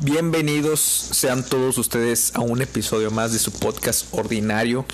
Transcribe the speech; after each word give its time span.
Bienvenidos 0.00 0.80
sean 0.80 1.44
todos 1.44 1.78
ustedes 1.78 2.34
a 2.34 2.40
un 2.40 2.62
episodio 2.62 3.10
más 3.10 3.32
de 3.32 3.38
su 3.38 3.52
podcast 3.52 4.06
ordinario. 4.12 4.84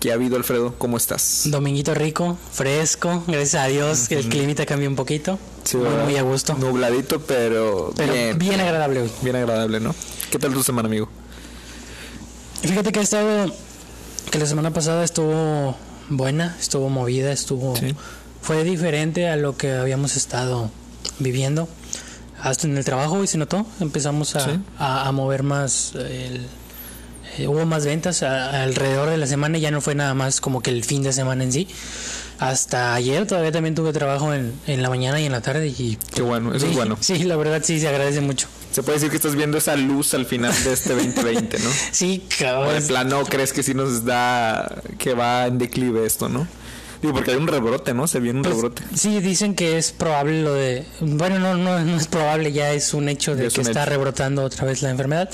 ¿Qué 0.00 0.10
ha 0.10 0.14
habido, 0.14 0.36
Alfredo? 0.36 0.74
¿Cómo 0.78 0.96
estás? 0.96 1.42
Dominguito 1.46 1.94
rico, 1.94 2.38
fresco, 2.52 3.22
gracias 3.26 3.62
a 3.62 3.66
Dios, 3.66 4.08
que 4.08 4.16
el 4.18 4.28
clima 4.28 4.54
cambió 4.66 4.88
un 4.88 4.96
poquito. 4.96 5.38
Sí, 5.64 5.76
muy, 5.76 6.16
a 6.16 6.22
gusto. 6.22 6.54
Nubladito, 6.54 7.20
pero, 7.20 7.92
Pero 7.96 8.12
bien. 8.12 8.38
bien, 8.38 8.60
agradable 8.60 9.02
hoy. 9.02 9.10
Bien 9.22 9.36
agradable, 9.36 9.78
¿no? 9.78 9.94
¿Qué 10.30 10.38
tal 10.38 10.52
tu 10.52 10.62
semana, 10.62 10.88
amigo? 10.88 11.08
Fíjate 12.62 12.92
que 12.92 13.00
ha 13.00 13.02
estado, 13.02 13.52
que 14.30 14.38
la 14.38 14.46
semana 14.46 14.70
pasada 14.72 15.04
estuvo 15.04 15.76
buena, 16.08 16.56
estuvo 16.60 16.88
movida, 16.88 17.32
estuvo, 17.32 17.76
Sí. 17.76 17.94
fue 18.40 18.64
diferente 18.64 19.28
a 19.28 19.36
lo 19.36 19.56
que 19.56 19.72
habíamos 19.72 20.16
estado 20.16 20.70
viviendo. 21.18 21.68
Hasta 22.42 22.66
en 22.66 22.76
el 22.78 22.84
trabajo 22.84 23.22
y 23.22 23.26
se 23.26 23.36
notó, 23.38 23.66
empezamos 23.80 24.34
a, 24.36 24.44
Sí. 24.44 24.50
a- 24.78 25.06
a 25.08 25.12
mover 25.12 25.42
más, 25.42 25.92
el- 25.94 26.46
eh, 27.38 27.46
hubo 27.48 27.66
más 27.66 27.84
ventas 27.84 28.22
a- 28.22 28.62
alrededor 28.62 29.10
de 29.10 29.18
la 29.18 29.26
semana, 29.26 29.58
ya 29.58 29.70
no 29.70 29.80
fue 29.80 29.94
nada 29.94 30.14
más 30.14 30.40
como 30.40 30.62
que 30.62 30.70
el 30.70 30.84
fin 30.84 31.02
de 31.02 31.12
semana 31.12 31.44
en 31.44 31.52
sí. 31.52 31.68
Hasta 32.38 32.94
ayer 32.94 33.26
todavía 33.26 33.52
también 33.52 33.74
tuve 33.74 33.92
trabajo 33.92 34.32
en, 34.32 34.54
en 34.66 34.82
la 34.82 34.88
mañana 34.88 35.20
y 35.20 35.26
en 35.26 35.32
la 35.32 35.42
tarde 35.42 35.68
y 35.68 35.98
Qué 36.14 36.22
bueno, 36.22 36.50
eso 36.54 36.64
sí, 36.64 36.70
es 36.70 36.76
bueno. 36.76 36.96
Sí, 37.00 37.18
la 37.24 37.36
verdad 37.36 37.60
sí 37.62 37.78
se 37.78 37.88
agradece 37.88 38.22
mucho. 38.22 38.48
Se 38.72 38.82
puede 38.82 38.98
decir 38.98 39.10
que 39.10 39.16
estás 39.16 39.34
viendo 39.34 39.58
esa 39.58 39.76
luz 39.76 40.14
al 40.14 40.26
final 40.26 40.52
de 40.64 40.72
este 40.72 40.94
2020, 40.94 41.58
¿no? 41.58 41.70
Sí, 41.92 42.22
O 42.26 42.38
cabrón. 42.38 42.74
de 42.74 42.80
plano 42.82 43.24
crees 43.24 43.52
que 43.52 43.62
sí 43.62 43.74
nos 43.74 44.04
da 44.04 44.82
que 44.98 45.14
va 45.14 45.46
en 45.46 45.58
declive 45.58 46.06
esto, 46.06 46.28
¿no? 46.28 46.46
Digo, 47.02 47.14
porque 47.14 47.30
hay 47.30 47.38
un 47.38 47.46
rebrote, 47.46 47.94
¿no? 47.94 48.06
Se 48.06 48.20
viene 48.20 48.40
un 48.40 48.42
Pues, 48.44 48.54
rebrote. 48.56 48.82
sí, 48.94 49.20
dicen 49.20 49.54
que 49.54 49.78
es 49.78 49.90
probable 49.90 50.42
lo 50.42 50.52
de... 50.52 50.84
Bueno, 51.00 51.38
no, 51.38 51.54
no, 51.56 51.78
no 51.80 51.96
es 51.96 52.06
probable, 52.06 52.52
ya 52.52 52.72
es 52.72 52.92
un 52.92 53.08
hecho 53.08 53.34
de 53.34 53.46
es 53.46 53.54
que 53.54 53.62
está 53.62 53.82
hecho. 53.84 53.90
rebrotando 53.90 54.44
otra 54.44 54.66
vez 54.66 54.82
la 54.82 54.90
enfermedad. 54.90 55.30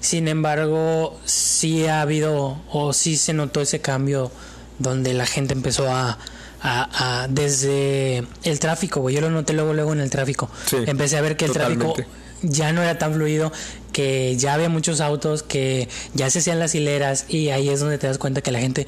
Sin 0.00 0.28
embargo, 0.28 1.18
sí 1.24 1.86
ha 1.86 2.02
habido 2.02 2.60
o 2.70 2.92
sí 2.92 3.16
se 3.16 3.32
notó 3.32 3.62
ese 3.62 3.80
cambio 3.80 4.30
donde 4.78 5.14
la 5.14 5.24
gente 5.24 5.54
empezó 5.54 5.88
a... 5.90 6.18
a- 6.60 7.22
a- 7.22 7.28
desde 7.28 8.22
el 8.44 8.58
tráfico, 8.60 9.00
güey. 9.00 9.14
Yo 9.14 9.22
lo 9.22 9.30
noté 9.30 9.54
luego, 9.54 9.72
luego 9.72 9.94
en 9.94 10.00
el 10.00 10.10
tráfico. 10.10 10.50
Sí, 10.66 10.76
Empecé 10.86 11.16
a 11.16 11.22
ver 11.22 11.36
que 11.38 11.46
el 11.46 11.52
tráfico. 11.52 11.94
Ya 12.42 12.72
no 12.72 12.82
era 12.82 12.98
tan 12.98 13.14
fluido, 13.14 13.52
que 13.92 14.36
ya 14.36 14.54
había 14.54 14.68
muchos 14.68 15.00
autos, 15.00 15.42
que 15.42 15.88
ya 16.14 16.28
se 16.30 16.40
hacían 16.40 16.58
las 16.58 16.74
hileras 16.74 17.24
y 17.28 17.48
ahí 17.50 17.68
es 17.68 17.80
donde 17.80 17.98
te 17.98 18.06
das 18.06 18.18
cuenta 18.18 18.42
que 18.42 18.52
la 18.52 18.60
gente 18.60 18.86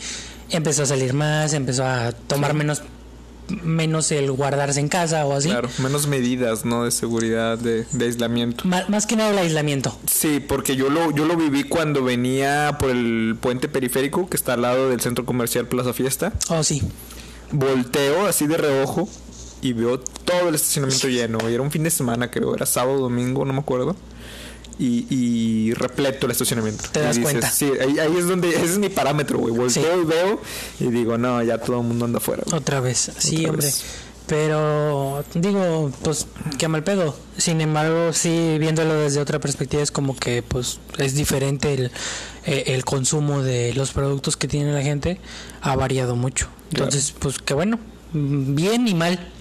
empezó 0.50 0.82
a 0.82 0.86
salir 0.86 1.14
más, 1.14 1.52
empezó 1.54 1.84
a 1.84 2.12
tomar 2.12 2.54
menos 2.54 2.82
menos 3.62 4.12
el 4.12 4.30
guardarse 4.30 4.78
en 4.78 4.88
casa 4.88 5.24
o 5.24 5.32
así. 5.32 5.48
Claro, 5.48 5.70
menos 5.78 6.06
medidas, 6.06 6.66
¿no? 6.66 6.84
De 6.84 6.90
seguridad, 6.90 7.56
de, 7.56 7.86
de 7.92 8.04
aislamiento. 8.04 8.64
Má- 8.64 8.84
Más, 8.88 9.06
que 9.06 9.16
nada 9.16 9.30
el 9.30 9.38
aislamiento. 9.38 9.98
Sí, 10.06 10.38
porque 10.38 10.76
yo 10.76 10.90
lo, 10.90 11.12
yo 11.12 11.24
lo 11.24 11.34
viví 11.34 11.64
cuando 11.64 12.04
venía 12.04 12.76
por 12.78 12.90
el 12.90 13.36
puente 13.40 13.66
periférico 13.68 14.28
que 14.28 14.36
está 14.36 14.52
al 14.52 14.60
lado 14.60 14.90
del 14.90 15.00
centro 15.00 15.24
comercial 15.24 15.66
Plaza 15.66 15.94
Fiesta. 15.94 16.34
Oh, 16.50 16.62
sí. 16.62 16.82
Volteo 17.50 18.26
así 18.26 18.46
de 18.46 18.58
reojo 18.58 19.08
y 19.62 19.72
veo 19.72 19.98
todo 20.00 20.48
el 20.48 20.54
estacionamiento 20.54 21.08
lleno. 21.08 21.38
Y 21.50 21.54
era 21.54 21.62
un 21.62 21.70
fin 21.70 21.82
de 21.82 21.90
semana, 21.90 22.30
creo, 22.30 22.54
era 22.54 22.66
sábado, 22.66 22.98
domingo, 22.98 23.44
no 23.44 23.52
me 23.52 23.60
acuerdo. 23.60 23.96
Y, 24.80 25.06
y 25.10 25.74
repleto 25.74 26.26
el 26.26 26.32
estacionamiento. 26.32 26.84
Te 26.92 27.00
das 27.00 27.16
dices, 27.16 27.32
cuenta. 27.32 27.50
Sí, 27.50 27.70
ahí, 27.80 27.98
ahí 27.98 28.16
es 28.16 28.28
donde, 28.28 28.48
ese 28.50 28.64
es 28.64 28.78
mi 28.78 28.88
parámetro, 28.88 29.38
güey. 29.38 29.52
Volteo 29.52 30.02
y 30.02 30.04
veo 30.04 30.40
y 30.78 30.84
digo, 30.90 31.18
no, 31.18 31.42
ya 31.42 31.58
todo 31.58 31.80
el 31.80 31.86
mundo 31.86 32.04
anda 32.04 32.18
afuera. 32.18 32.44
güey". 32.46 32.60
Otra 32.60 32.78
vez. 32.80 33.10
Sí, 33.18 33.38
Otra 33.38 33.50
hombre. 33.50 33.66
vez. 33.66 33.84
Pero 34.28 35.24
digo, 35.34 35.90
pues 36.02 36.26
qué 36.58 36.68
mal 36.68 36.84
pedo. 36.84 37.16
Sin 37.38 37.60
embargo, 37.60 38.12
sí, 38.12 38.56
viéndolo 38.60 38.94
desde 38.94 39.20
otra 39.20 39.40
perspectiva, 39.40 39.82
es 39.82 39.90
como 39.90 40.14
que 40.14 40.42
pues 40.42 40.78
es 40.98 41.14
diferente 41.14 41.72
el, 41.72 41.90
eh, 42.44 42.64
el 42.66 42.84
consumo 42.84 43.42
de 43.42 43.72
los 43.74 43.92
productos 43.92 44.36
que 44.36 44.46
tiene 44.46 44.70
la 44.72 44.82
gente. 44.82 45.18
Ha 45.62 45.74
variado 45.76 46.14
mucho. 46.14 46.46
Entonces, 46.70 47.14
pues 47.18 47.38
qué 47.38 47.54
bueno. 47.54 47.80
Bien 48.12 48.86
y 48.86 48.94
mal. 48.94 49.32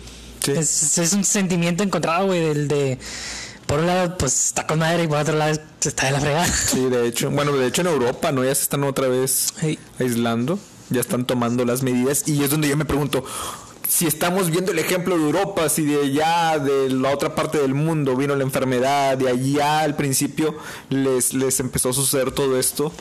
Sí. 0.53 0.59
Es, 0.59 0.97
es 0.97 1.13
un 1.13 1.23
sentimiento 1.23 1.83
encontrado, 1.83 2.27
güey, 2.27 2.41
del 2.41 2.67
de... 2.67 2.97
Por 3.65 3.79
un 3.79 3.87
lado, 3.87 4.17
pues 4.17 4.45
está 4.45 4.65
con 4.65 4.79
madre 4.79 5.03
y 5.03 5.07
por 5.07 5.17
otro 5.17 5.35
lado 5.35 5.59
está 5.81 6.05
de 6.05 6.11
la 6.13 6.19
fregada. 6.21 6.47
Sí, 6.47 6.85
de 6.89 7.05
hecho. 7.07 7.29
Bueno, 7.29 7.51
de 7.51 7.67
hecho 7.67 7.81
en 7.81 7.87
Europa, 7.87 8.31
¿no? 8.31 8.43
Ya 8.45 8.55
se 8.55 8.61
están 8.61 8.83
otra 8.85 9.09
vez 9.09 9.53
Sí. 9.59 9.77
aislando, 9.99 10.57
ya 10.89 11.01
están 11.01 11.25
tomando 11.25 11.65
las 11.65 11.83
medidas 11.83 12.23
y 12.27 12.41
es 12.43 12.49
donde 12.49 12.69
yo 12.69 12.77
me 12.77 12.85
pregunto 12.85 13.25
si 13.89 14.05
estamos 14.05 14.51
viendo 14.51 14.71
el 14.71 14.79
ejemplo 14.79 15.17
de 15.17 15.23
Europa, 15.25 15.67
si 15.69 15.83
de 15.85 16.01
allá, 16.01 16.59
de 16.59 16.89
la 16.89 17.09
otra 17.11 17.35
parte 17.35 17.57
del 17.57 17.73
mundo 17.73 18.15
vino 18.15 18.35
la 18.37 18.43
enfermedad, 18.43 19.17
de 19.17 19.29
allá 19.29 19.79
al 19.79 19.95
principio 19.97 20.57
les, 20.89 21.33
les 21.33 21.59
empezó 21.59 21.89
a 21.89 21.93
suceder 21.93 22.31
todo 22.31 22.57
esto, 22.59 22.91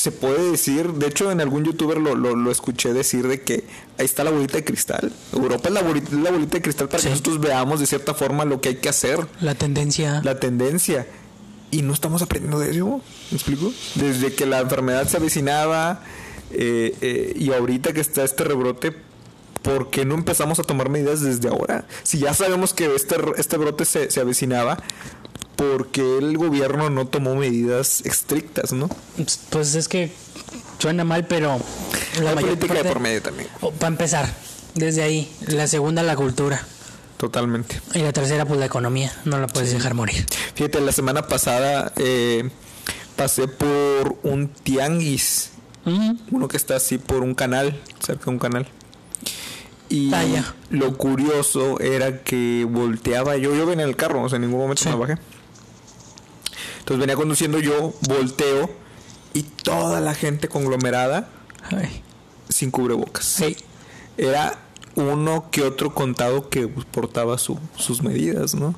se 0.00 0.12
puede 0.12 0.50
decir, 0.50 0.92
de 0.94 1.08
hecho 1.08 1.30
en 1.30 1.40
algún 1.42 1.62
youtuber 1.64 1.98
lo, 1.98 2.14
lo, 2.14 2.34
lo 2.34 2.50
escuché 2.50 2.94
decir 2.94 3.28
de 3.28 3.42
que 3.42 3.64
ahí 3.98 4.06
está 4.06 4.24
la 4.24 4.30
bolita 4.30 4.54
de 4.54 4.64
cristal, 4.64 5.12
Europa 5.32 5.68
es 5.68 5.74
la 5.74 5.82
bolita, 5.82 6.08
la 6.16 6.30
bolita 6.30 6.56
de 6.56 6.62
cristal 6.62 6.88
para 6.88 7.00
Sí. 7.00 7.04
que 7.08 7.10
nosotros 7.10 7.40
veamos 7.40 7.80
de 7.80 7.86
cierta 7.86 8.14
forma 8.14 8.46
lo 8.46 8.60
que 8.62 8.70
hay 8.70 8.76
que 8.76 8.88
hacer 8.88 9.26
La 9.40 9.54
tendencia... 9.54 10.22
la 10.24 10.40
tendencia. 10.40 11.06
Y 11.70 11.82
no 11.82 11.92
estamos 11.92 12.22
aprendiendo 12.22 12.58
de 12.58 12.70
eso. 12.70 13.00
¿Me 13.30 13.36
explico? 13.36 13.72
Desde 13.94 14.32
que 14.34 14.46
la 14.46 14.60
enfermedad 14.60 15.06
se 15.06 15.18
avecinaba 15.18 16.02
eh, 16.50 16.96
eh, 17.02 17.34
y 17.36 17.52
ahorita 17.52 17.92
que 17.92 18.00
está 18.00 18.24
este 18.24 18.42
rebrote, 18.44 18.92
¿por 19.62 19.90
qué 19.90 20.04
no 20.06 20.14
empezamos 20.14 20.58
a 20.58 20.62
tomar 20.64 20.88
medidas 20.88 21.20
desde 21.20 21.48
ahora? 21.48 21.86
Si 22.02 22.18
ya 22.18 22.32
sabemos 22.32 22.72
que 22.72 22.92
este, 22.94 23.16
este 23.36 23.56
brote 23.58 23.84
se, 23.84 24.10
se 24.10 24.18
avecinaba, 24.20 24.78
¿por 25.60 25.88
qué 25.88 26.16
el 26.18 26.38
gobierno 26.38 26.88
no 26.88 27.06
tomó 27.06 27.34
medidas 27.34 28.00
estrictas, 28.06 28.72
no? 28.72 28.88
Pues 29.50 29.74
es 29.74 29.88
que 29.88 30.10
suena 30.78 31.04
mal, 31.04 31.26
pero... 31.26 31.58
La 32.16 32.22
La 32.22 32.34
mayor 32.34 32.58
política 32.58 32.82
de 32.82 32.88
por 32.88 33.00
medio 33.00 33.20
también. 33.20 33.48
para 33.78 33.88
empezar, 33.88 34.34
desde 34.74 35.02
ahí. 35.02 35.30
La 35.48 35.66
segunda, 35.66 36.02
la 36.02 36.16
cultura. 36.16 36.66
Totalmente. 37.18 37.78
Y 37.94 37.98
la 37.98 38.12
tercera, 38.14 38.46
pues 38.46 38.58
la 38.58 38.64
economía. 38.66 39.12
No 39.26 39.38
la 39.38 39.46
puedes 39.48 39.70
dejar 39.72 39.92
morir. 39.92 40.26
Fíjate, 40.54 40.80
la 40.80 40.92
semana 40.92 41.26
pasada 41.26 41.92
eh, 41.96 42.48
pasé 43.16 43.46
por 43.46 44.16
un 44.22 44.48
tianguis 44.48 45.50
uno 46.30 46.48
que 46.48 46.56
está 46.56 46.76
así 46.76 46.96
por 46.98 47.22
un 47.22 47.34
canal, 47.34 47.78
cerca 48.04 48.24
de 48.26 48.30
un 48.30 48.38
canal. 48.38 48.66
Y 49.88 50.10
ya. 50.10 50.54
lo 50.70 50.96
curioso 50.96 51.80
era 51.80 52.22
que 52.22 52.64
volteaba 52.70 53.36
yo, 53.36 53.54
yo 53.56 53.66
venía 53.66 53.84
en 53.84 53.90
el 53.90 53.96
carro, 53.96 54.22
o 54.22 54.28
sea, 54.28 54.36
en 54.36 54.42
ningún 54.42 54.60
momento 54.60 54.82
Sí. 54.84 54.88
me 54.88 54.94
bajé. 54.94 55.16
Entonces 56.90 57.06
venía 57.06 57.14
conduciendo 57.14 57.60
yo, 57.60 57.94
volteo 58.08 58.68
y 59.32 59.44
toda 59.44 60.00
la 60.00 60.12
gente 60.12 60.48
conglomerada 60.48 61.28
Ay. 61.70 62.02
sin 62.48 62.72
cubrebocas. 62.72 63.24
Sí. 63.24 63.56
Era 64.18 64.58
uno 64.96 65.46
que 65.52 65.62
otro 65.62 65.94
contado 65.94 66.48
que 66.48 66.66
pues, 66.66 66.84
portaba 66.86 67.38
su- 67.38 67.60
sus 67.76 68.02
medidas, 68.02 68.56
¿no? 68.56 68.74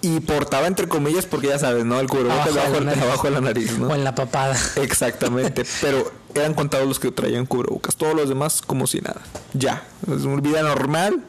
Y 0.00 0.20
portaba 0.20 0.66
entre 0.66 0.88
comillas 0.88 1.26
porque 1.26 1.48
ya 1.48 1.58
sabes, 1.58 1.84
¿no? 1.84 2.00
El 2.00 2.08
cubrebocas 2.08 2.56
Abajo 2.56 2.72
de 2.72 2.80
la 2.86 2.92
abajo 2.92 3.24
de 3.26 3.30
la 3.34 3.40
nariz, 3.42 3.78
¿no? 3.78 3.88
O 3.88 3.94
en 3.94 4.02
la 4.02 4.14
papada. 4.14 4.56
Exactamente, 4.76 5.66
pero 5.82 6.10
eran 6.34 6.54
contados 6.54 6.88
los 6.88 6.98
que 6.98 7.10
traían 7.10 7.44
cubrebocas, 7.44 7.96
todos 7.96 8.14
los 8.14 8.30
demás 8.30 8.62
como 8.62 8.86
si 8.86 9.02
nada. 9.02 9.20
Ya, 9.52 9.86
es 10.10 10.22
una 10.22 10.40
vida 10.40 10.62
normal, 10.62 11.22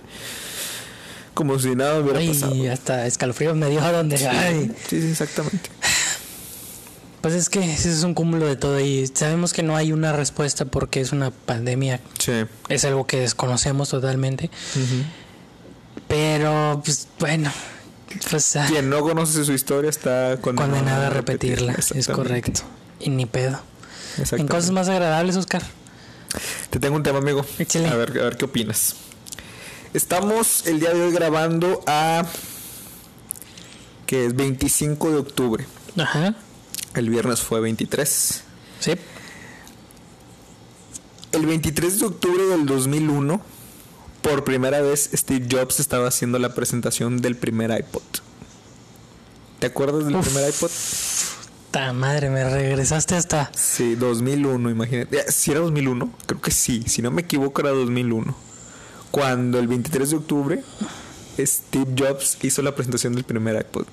como 1.34 1.59
si 1.59 1.75
nada 1.75 2.00
hubiera 2.00 2.19
pasado. 2.19 2.53
Ay, 2.53 2.68
hasta 2.68 3.06
escalofríos 3.08 3.56
me 3.56 3.69
dio 3.69 3.81
donde. 3.81 4.28
Ay. 4.28 4.72
Sí, 4.88 5.02
sí, 5.02 5.09
exactamente. 5.12 5.69
Pues 7.22 7.36
es 7.36 7.50
que 7.50 7.59
ese 7.59 7.92
es 7.92 8.03
un 8.03 8.16
cúmulo 8.16 8.47
de 8.47 8.56
todo 8.56 8.80
y 8.80 9.06
sabemos 9.14 9.53
que 9.53 9.62
no 9.62 9.75
hay 9.75 9.92
una 9.92 10.12
respuesta 10.12 10.66
porque 10.66 11.02
es 11.02 11.12
una 11.12 11.30
pandemia. 11.30 12.00
Sí. 12.18 12.45
Es 12.68 12.83
algo 12.83 13.06
que 13.06 13.19
desconocemos 13.19 13.89
totalmente. 13.89 14.50
Pero, 16.07 16.81
pues 16.83 17.07
bueno. 17.19 17.51
Pues 18.30 18.56
ah, 18.56 18.66
Quien 18.68 18.89
no 18.89 19.01
conoce 19.01 19.45
su 19.45 19.54
historia 19.54 19.89
está 19.89 20.38
condenado, 20.42 20.74
condenada 20.74 21.07
a 21.07 21.10
repetirla. 21.12 21.75
Es 21.94 22.07
correcto. 22.07 22.62
Y 23.00 23.12
ni 23.12 23.28
pedo. 23.28 23.62
En 24.31 24.48
cosas 24.48 24.72
más 24.72 24.89
agradables, 24.89 25.38
Oscar. 25.38 25.62
Te 26.72 26.80
tengo 26.80 26.95
un 26.95 27.04
tema, 27.04 27.19
amigo. 27.19 27.45
Échale. 27.60 27.88
A 27.88 27.95
ver, 27.95 28.19
a 28.19 28.24
ver 28.24 28.38
qué 28.38 28.45
opinas. 28.45 28.95
Estamos 29.94 30.68
el 30.68 30.80
día 30.80 30.94
de 30.94 31.02
hoy 31.02 31.12
grabando 31.12 31.84
a 31.86 32.26
que 34.06 34.26
es 34.26 34.36
25 34.36 35.12
de 35.12 35.18
octubre. 35.18 35.66
Ajá. 35.98 36.34
El 36.96 37.10
viernes 37.10 37.42
fue 37.42 37.60
23. 37.60 38.44
Sí. 38.80 38.94
El 41.34 41.46
23 41.46 42.00
de 42.00 42.06
octubre 42.06 42.44
del 42.46 42.66
2001, 42.66 43.42
por 44.22 44.44
primera 44.46 44.82
vez 44.82 45.10
Steve 45.14 45.48
Jobs 45.52 45.80
estaba 45.80 46.08
haciendo 46.08 46.40
la 46.40 46.54
presentación 46.54 47.22
del 47.22 47.36
primer 47.36 47.72
iPod. 47.72 48.02
¿Te 49.60 49.68
acuerdas 49.68 50.06
del 50.06 50.16
Uf. 50.16 50.26
primer 50.26 50.50
iPod? 50.50 50.72
Ta 51.72 51.94
madre, 51.94 52.30
me 52.30 52.50
regresaste 52.50 53.16
hasta. 53.16 53.52
Sí, 53.54 53.96
2001, 53.96 54.70
imagínate. 54.70 55.32
Si 55.32 55.52
era 55.52 55.60
2001, 55.62 56.12
creo 56.26 56.42
que 56.42 56.52
sí. 56.52 56.84
Si 56.88 57.02
no 57.02 57.12
me 57.12 57.22
equivoco, 57.22 57.62
era 57.62 57.72
2001. 57.72 58.50
Cuando 59.12 59.60
el 59.60 59.68
23 59.68 60.10
de 60.12 60.16
octubre 60.16 60.63
Steve 61.40 61.92
Jobs 61.98 62.38
hizo 62.44 62.62
la 62.62 62.75
presentación 62.75 63.13
del 63.16 63.24
primer 63.24 63.56
iPod. 63.56 63.86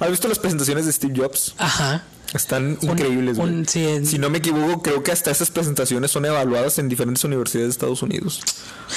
¿Has 0.00 0.10
visto 0.10 0.28
las 0.28 0.38
presentaciones 0.38 0.86
de 0.86 0.92
Steve 0.92 1.14
Jobs? 1.16 1.54
Ajá. 1.58 2.04
Están 2.32 2.78
increíbles, 2.80 3.36
güey. 3.36 3.48
un- 3.48 3.68
sí, 3.68 3.86
en- 3.86 4.06
Si 4.06 4.18
no 4.18 4.28
me 4.30 4.38
equivoco, 4.38 4.82
creo 4.82 5.02
que 5.04 5.12
hasta 5.12 5.30
esas 5.30 5.50
presentaciones 5.50 6.10
son 6.10 6.24
evaluadas 6.24 6.78
en 6.78 6.88
diferentes 6.88 7.22
universidades 7.22 7.68
de 7.68 7.70
Estados 7.72 8.02
Unidos. 8.02 8.40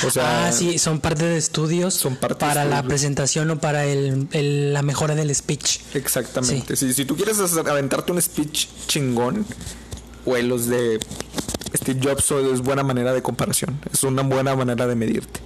O 0.05 0.09
sea, 0.09 0.47
ah, 0.47 0.51
sí, 0.51 0.79
son 0.79 0.99
parte 1.01 1.25
de 1.25 1.37
estudios 1.37 1.93
Son 1.93 2.15
parte 2.15 2.45
de 2.45 2.49
para 2.49 2.65
la 2.65 2.81
presentación 2.81 3.51
o 3.51 3.59
para 3.59 3.85
el, 3.85 4.27
el- 4.31 4.73
la 4.73 4.81
mejora 4.81 5.13
del 5.13 5.33
speech. 5.35 5.81
Exactamente. 5.93 6.75
Si, 6.75 6.93
si 6.93 7.05
tú 7.05 7.15
quieres 7.15 7.37
aventarte 7.39 8.11
un 8.11 8.19
speech 8.21 8.67
chingón, 8.87 9.45
güey, 10.25 10.41
los 10.43 10.65
de 10.67 10.99
Steve 11.75 11.99
Jobs 12.01 12.31
es 12.31 12.61
buena 12.61 12.81
manera 12.83 13.13
de 13.13 13.21
comparación. 13.21 13.79
Es 13.93 14.03
una 14.03 14.23
buena 14.23 14.55
manera 14.55 14.87
de 14.87 14.95
medirte. 14.95 15.41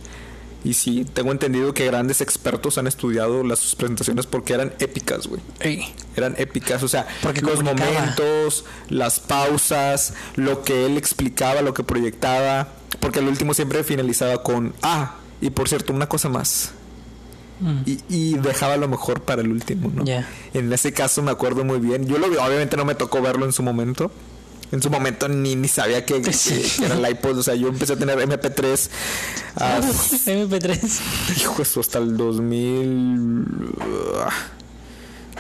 Y 0.64 0.76
sí, 0.76 1.06
tengo 1.12 1.32
entendido 1.32 1.74
que 1.74 1.86
grandes 1.86 2.22
expertos 2.22 2.78
han 2.78 2.86
estudiado 2.86 3.44
las 3.44 3.76
presentaciones 3.76 4.28
porque 4.28 4.54
eran 4.54 4.74
épicas, 4.80 5.26
güey. 5.28 5.42
Eran 6.16 6.36
épicas, 6.38 6.84
o 6.84 6.88
sea, 6.88 7.08
Porque 7.24 7.42
los 7.42 7.56
comunicaba. 7.56 7.92
momentos, 7.92 8.66
las 8.90 9.20
pausas, 9.20 10.14
lo 10.36 10.62
que 10.64 10.86
él 10.86 10.98
explicaba, 10.98 11.62
lo 11.62 11.74
que 11.74 11.84
proyectaba. 11.84 12.68
Porque 13.00 13.20
al 13.20 13.28
último 13.28 13.54
siempre 13.56 13.84
finalizaba 13.84 14.44
con, 14.44 14.74
ah, 14.84 15.16
y 15.42 15.50
por 15.50 15.68
cierto, 15.68 15.94
una 15.94 16.08
cosa 16.08 16.30
más. 16.30 16.74
Y, 17.86 18.00
y 18.10 18.34
dejaba 18.40 18.76
lo 18.78 18.88
mejor 18.88 19.22
para 19.22 19.42
el 19.44 19.52
último, 19.52 19.92
¿no? 19.94 20.04
En 20.54 20.74
ese 20.74 20.94
caso 20.94 21.22
me 21.22 21.30
acuerdo 21.30 21.64
muy 21.64 21.80
bien. 21.80 22.08
Yo 22.08 22.18
lo 22.18 22.28
vi, 22.28 22.36
obviamente 22.38 22.76
no 22.76 22.86
me 22.86 22.96
tocó 22.96 23.22
verlo 23.22 23.46
en 23.46 23.54
su 23.54 23.62
momento. 23.62 24.12
En 24.72 24.82
su 24.82 24.90
momento 24.90 25.28
ni, 25.28 25.56
ni 25.56 25.68
sabía 25.68 26.06
que, 26.06 26.22
que- 26.22 26.32
Sí. 26.34 26.62
que 26.80 26.86
era 26.86 26.96
el 26.96 27.10
iPod. 27.12 27.38
O 27.40 27.44
sea, 27.44 27.56
yo 27.56 27.68
empecé 27.68 27.94
a 27.94 27.98
tener 27.98 28.18
MP3 28.20 28.90
ah, 29.58 29.82
MP3. 29.82 31.00
hijo, 31.38 31.62
eso 31.62 31.80
hasta 31.82 32.00
el 32.00 32.16
2000. 32.18 33.46
ah, 34.26 34.30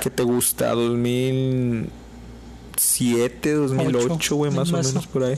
¿Qué 0.01 0.09
te 0.09 0.23
gusta? 0.23 0.73
2007, 2.75 3.53
2008, 3.53 4.35
güey, 4.35 4.51
más 4.51 4.69
o 4.69 4.73
Más 4.77 4.85
o- 4.85 4.89
menos 4.89 5.07
por 5.07 5.23
ahí. 5.23 5.37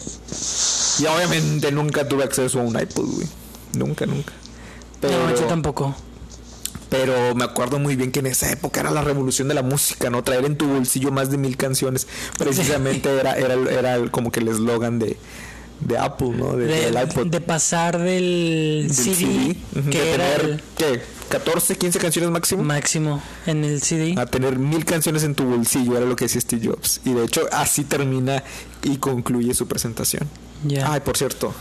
Y 1.00 1.06
obviamente 1.06 1.72
nunca 1.72 2.08
tuve 2.08 2.24
acceso 2.24 2.60
a 2.60 2.64
un 2.64 2.80
iPod, 2.80 3.06
güey. 3.16 3.28
Nunca, 3.74 4.06
nunca. 4.06 4.32
Pero, 5.02 5.28
No, 5.28 5.36
yo 5.36 5.42
tampoco. 5.46 5.96
Pero 6.94 7.34
me 7.34 7.44
acuerdo 7.44 7.80
muy 7.80 7.96
bien 7.96 8.12
que 8.12 8.20
en 8.20 8.28
esa 8.28 8.52
época 8.52 8.82
era 8.82 8.92
la 8.92 9.02
revolución 9.02 9.48
de 9.48 9.56
la 9.56 9.64
música, 9.64 10.12
¿no? 10.12 10.24
Traer 10.24 10.46
en 10.46 10.56
tu 10.58 10.68
bolsillo 10.68 11.12
más 11.12 11.32
de 11.32 11.38
mil 11.40 11.58
canciones. 11.58 12.06
Precisamente 12.38 13.10
era, 13.20 13.34
era, 13.34 13.56
era 13.56 14.12
como 14.12 14.32
que 14.32 14.42
el 14.42 14.48
eslogan 14.50 15.00
de, 15.00 15.18
de 15.80 15.98
Apple, 15.98 16.30
¿no? 16.38 16.56
De, 16.56 16.68
De, 16.68 16.92
del 16.92 17.04
iPod. 17.10 17.28
de 17.28 17.42
pasar 17.42 17.98
del, 17.98 18.86
del 18.88 18.94
CD, 18.94 19.58
Ujú, 19.76 19.90
que 19.90 20.00
de 20.02 20.14
era 20.14 20.36
tener, 20.38 20.52
el 20.52 20.62
¿qué? 20.78 21.02
14, 21.30 21.76
15 21.78 21.98
canciones 21.98 22.30
máximo. 22.30 22.64
máximo 22.64 23.24
en 23.48 23.64
el 23.64 23.82
CD. 23.82 24.14
A 24.20 24.28
tener 24.28 24.60
mil 24.60 24.86
canciones 24.86 25.24
en 25.24 25.34
tu 25.34 25.46
bolsillo, 25.46 25.98
era 25.98 26.06
lo 26.06 26.16
que 26.16 26.26
decía 26.26 26.42
Steve 26.42 26.68
Jobs. 26.68 27.02
Y 27.06 27.14
de 27.14 27.24
hecho, 27.26 27.42
así 27.52 27.86
termina 27.86 28.44
y 28.84 28.98
concluye 28.98 29.52
su 29.56 29.68
presentación. 29.68 30.30
Ya. 30.64 30.94
Ay, 30.94 31.00
por 31.00 31.18
cierto, 31.18 31.56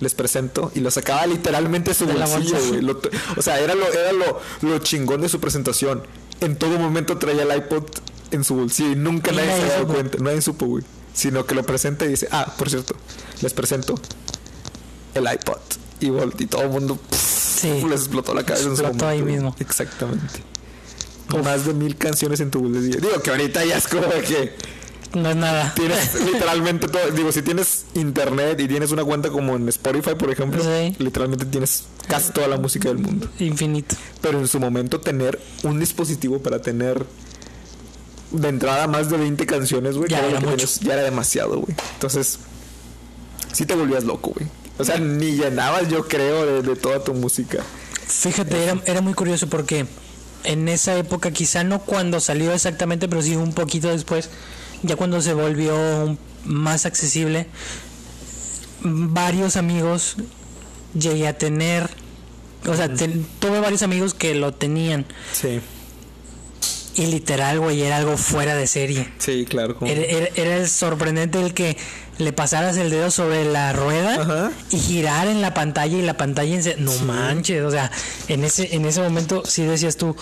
les 0.00 0.14
presento. 0.14 0.72
Y 0.74 0.80
lo 0.80 0.90
sacaba 0.90 1.26
literalmente 1.26 1.94
su 1.94 2.06
bolsillo, 2.06 2.56
güey. 2.68 2.84
O 3.36 3.42
sea, 3.42 3.60
era, 3.60 3.74
lo, 3.74 3.86
era 3.92 4.12
lo, 4.12 4.40
lo 4.62 4.78
chingón 4.80 5.20
de 5.20 5.28
su 5.28 5.40
presentación. 5.40 6.02
En 6.40 6.56
todo 6.56 6.78
momento 6.78 7.18
traía 7.18 7.42
el 7.42 7.56
iPod 7.56 7.84
en 8.30 8.44
su 8.44 8.54
bolsillo 8.54 8.92
y 8.92 8.96
nunca 8.96 9.32
Y 9.32 9.36
nadie 9.36 9.50
se 9.52 9.56
nadie 9.58 9.70
dio 9.72 9.80
supo. 9.82 9.92
cuenta. 9.94 10.18
Nadie 10.22 10.40
supo, 10.42 10.66
güey. 10.66 10.84
Sino 11.12 11.44
que 11.46 11.54
lo 11.54 11.62
presenta 11.64 12.04
y 12.04 12.08
dice, 12.08 12.28
ah, 12.30 12.54
por 12.56 12.70
cierto, 12.70 12.94
les 13.42 13.52
presento 13.52 13.94
el 15.14 15.24
iPod. 15.24 15.58
Y, 16.00 16.46
todo 16.46 16.62
el 16.62 16.70
mundo 16.70 16.96
pff, 16.96 17.20
Sí. 17.60 17.84
les 17.90 18.00
explotó 18.00 18.32
la 18.32 18.42
cabeza 18.44 18.68
en 18.68 18.76
su 18.76 18.82
Explotó 18.82 19.06
ahí 19.06 19.18
momento, 19.18 19.24
güey. 19.24 19.34
mismo. 19.52 19.56
Exactamente. 19.60 20.40
Más 21.44 21.66
de 21.66 21.74
mil 21.74 21.96
canciones 21.96 22.40
en 22.40 22.50
tu 22.50 22.60
bolsillo. 22.60 23.00
Digo 23.00 23.20
que 23.22 23.30
ahorita 23.30 23.64
ya 23.66 23.76
es 23.76 23.86
como 23.86 24.08
que 24.08 24.54
No 25.14 25.30
es 25.30 25.36
nada. 25.36 25.72
tienes 25.74 26.14
literalmente 26.32 26.86
todo. 26.88 27.10
Digo, 27.10 27.32
si 27.32 27.42
tienes 27.42 27.84
internet 27.94 28.60
y 28.60 28.68
tienes 28.68 28.90
una 28.92 29.04
cuenta 29.04 29.30
como 29.30 29.56
en 29.56 29.68
Spotify, 29.68 30.14
por 30.14 30.30
ejemplo, 30.30 30.62
Sí. 30.62 30.94
literalmente 30.98 31.44
tienes 31.46 31.84
casi 32.06 32.32
toda 32.32 32.46
la 32.48 32.56
música 32.58 32.88
del 32.88 32.98
mundo. 32.98 33.28
Infinito. 33.38 33.96
Pero 34.20 34.38
en 34.38 34.46
su 34.48 34.60
momento 34.60 35.00
tener 35.00 35.40
un 35.64 35.78
dispositivo 35.80 36.38
para 36.40 36.60
tener 36.62 37.04
de 38.30 38.48
entrada 38.48 38.86
más 38.86 39.10
de 39.10 39.16
20 39.16 39.44
canciones, 39.46 39.96
güey, 39.96 40.08
Ya 40.08 40.20
ya 40.80 40.92
era 40.92 41.02
demasiado, 41.02 41.58
güey. 41.60 41.74
Entonces, 41.94 42.38
sí 43.52 43.66
te 43.66 43.74
volvías 43.74 44.04
loco, 44.04 44.30
güey. 44.30 44.46
O 44.78 44.84
sea, 44.84 44.98
ni 44.98 45.32
llenabas, 45.32 45.88
yo 45.88 46.06
creo, 46.06 46.46
de, 46.46 46.62
de 46.62 46.76
toda 46.76 47.02
tu 47.02 47.12
música. 47.14 47.62
Fíjate, 48.06 48.62
era, 48.62 48.80
era 48.86 49.00
muy 49.00 49.14
curioso 49.14 49.48
porque 49.48 49.86
en 50.44 50.68
esa 50.68 50.96
época, 50.96 51.32
quizá 51.32 51.64
no 51.64 51.80
cuando 51.80 52.18
salió 52.20 52.52
exactamente, 52.52 53.08
pero 53.08 53.20
sí 53.22 53.36
un 53.36 53.52
poquito 53.52 53.88
después, 53.88 54.30
ya 54.82 54.96
cuando 54.96 55.20
se 55.20 55.34
volvió 55.34 56.16
más 56.44 56.86
accesible, 56.86 57.46
varios 58.82 59.56
amigos 59.56 60.16
llegué 60.98 61.28
a 61.28 61.36
tener, 61.38 61.88
o 62.66 62.74
sea, 62.74 62.92
ten- 62.92 63.26
tuve 63.38 63.60
varios 63.60 63.82
amigos 63.82 64.14
que 64.14 64.34
lo 64.34 64.52
tenían 64.54 65.06
Sí, 65.32 65.60
y 66.96 67.06
literal, 67.06 67.60
güey, 67.60 67.82
era 67.82 67.98
algo 67.98 68.16
fuera 68.16 68.54
de 68.56 68.66
serie. 68.66 69.08
sí, 69.18 69.44
claro. 69.48 69.76
Era, 69.82 70.00
era- 70.02 70.28
era 70.34 70.66
sorprendente 70.68 71.40
el 71.40 71.54
que 71.54 71.76
le 72.18 72.32
pasaras 72.32 72.76
el 72.76 72.90
dedo 72.90 73.10
sobre 73.10 73.44
la 73.50 73.72
rueda 73.72 74.20
Ajá. 74.20 74.52
y 74.70 74.78
girar 74.78 75.26
en 75.26 75.40
la 75.40 75.54
pantalla 75.54 75.96
y 75.96 76.02
la 76.02 76.16
pantalla 76.16 76.54
en 76.54 76.62
se- 76.62 76.76
no 76.76 76.92
manches, 77.06 77.62
o 77.62 77.70
sea, 77.70 77.90
en 78.28 78.44
ese 78.44 78.74
en 78.74 78.84
ese 78.84 79.00
momento 79.00 79.42
sí 79.46 79.62
decías 79.64 79.96
tú 79.96 80.14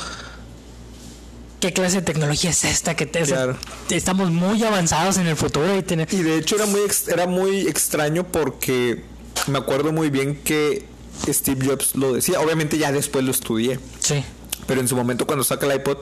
¿Qué 1.60 1.72
clase 1.72 1.96
de 1.96 2.02
tecnología 2.02 2.50
es 2.50 2.64
esta 2.64 2.94
que 2.94 3.04
te, 3.06 3.22
o 3.22 3.26
sea, 3.26 3.36
Claro. 3.36 3.56
estamos 3.90 4.30
muy 4.30 4.62
avanzados 4.62 5.16
en 5.18 5.26
el 5.26 5.36
futuro 5.36 5.76
y 5.76 5.82
tener 5.82 6.06
Y 6.14 6.22
de 6.22 6.36
hecho 6.38 6.54
era 6.56 6.66
muy, 6.66 6.80
era 7.08 7.26
muy 7.26 7.66
extraño 7.66 8.24
porque 8.24 9.02
me 9.48 9.58
acuerdo 9.58 9.92
muy 9.92 10.08
bien 10.10 10.36
que 10.44 10.84
Steve 11.26 11.66
Jobs 11.66 11.96
lo 11.96 12.12
decía. 12.12 12.40
Obviamente 12.40 12.78
ya 12.78 12.92
después 12.92 13.24
lo 13.24 13.32
estudié. 13.32 13.80
sí, 13.98 14.22
Pero 14.68 14.80
en 14.80 14.86
su 14.88 14.94
momento 14.94 15.26
cuando 15.26 15.42
saca 15.42 15.66
el 15.66 15.74
iPod, 15.80 15.98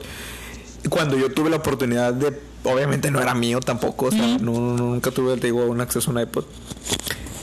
cuando 0.89 1.17
yo 1.17 1.31
tuve 1.33 1.49
la 1.49 1.57
oportunidad 1.57 2.13
de... 2.13 2.39
Obviamente 2.63 3.09
no 3.09 3.19
era 3.21 3.33
mío 3.33 3.59
tampoco. 3.59 4.07
O 4.07 4.11
sea, 4.11 4.37
no, 4.37 4.51
no- 4.51 4.77
nunca 4.77 5.09
tuve, 5.09 5.37
te 5.37 5.47
digo, 5.47 5.65
un 5.65 5.81
acceso 5.81 6.11
a 6.11 6.13
un 6.13 6.19
iPod. 6.21 6.45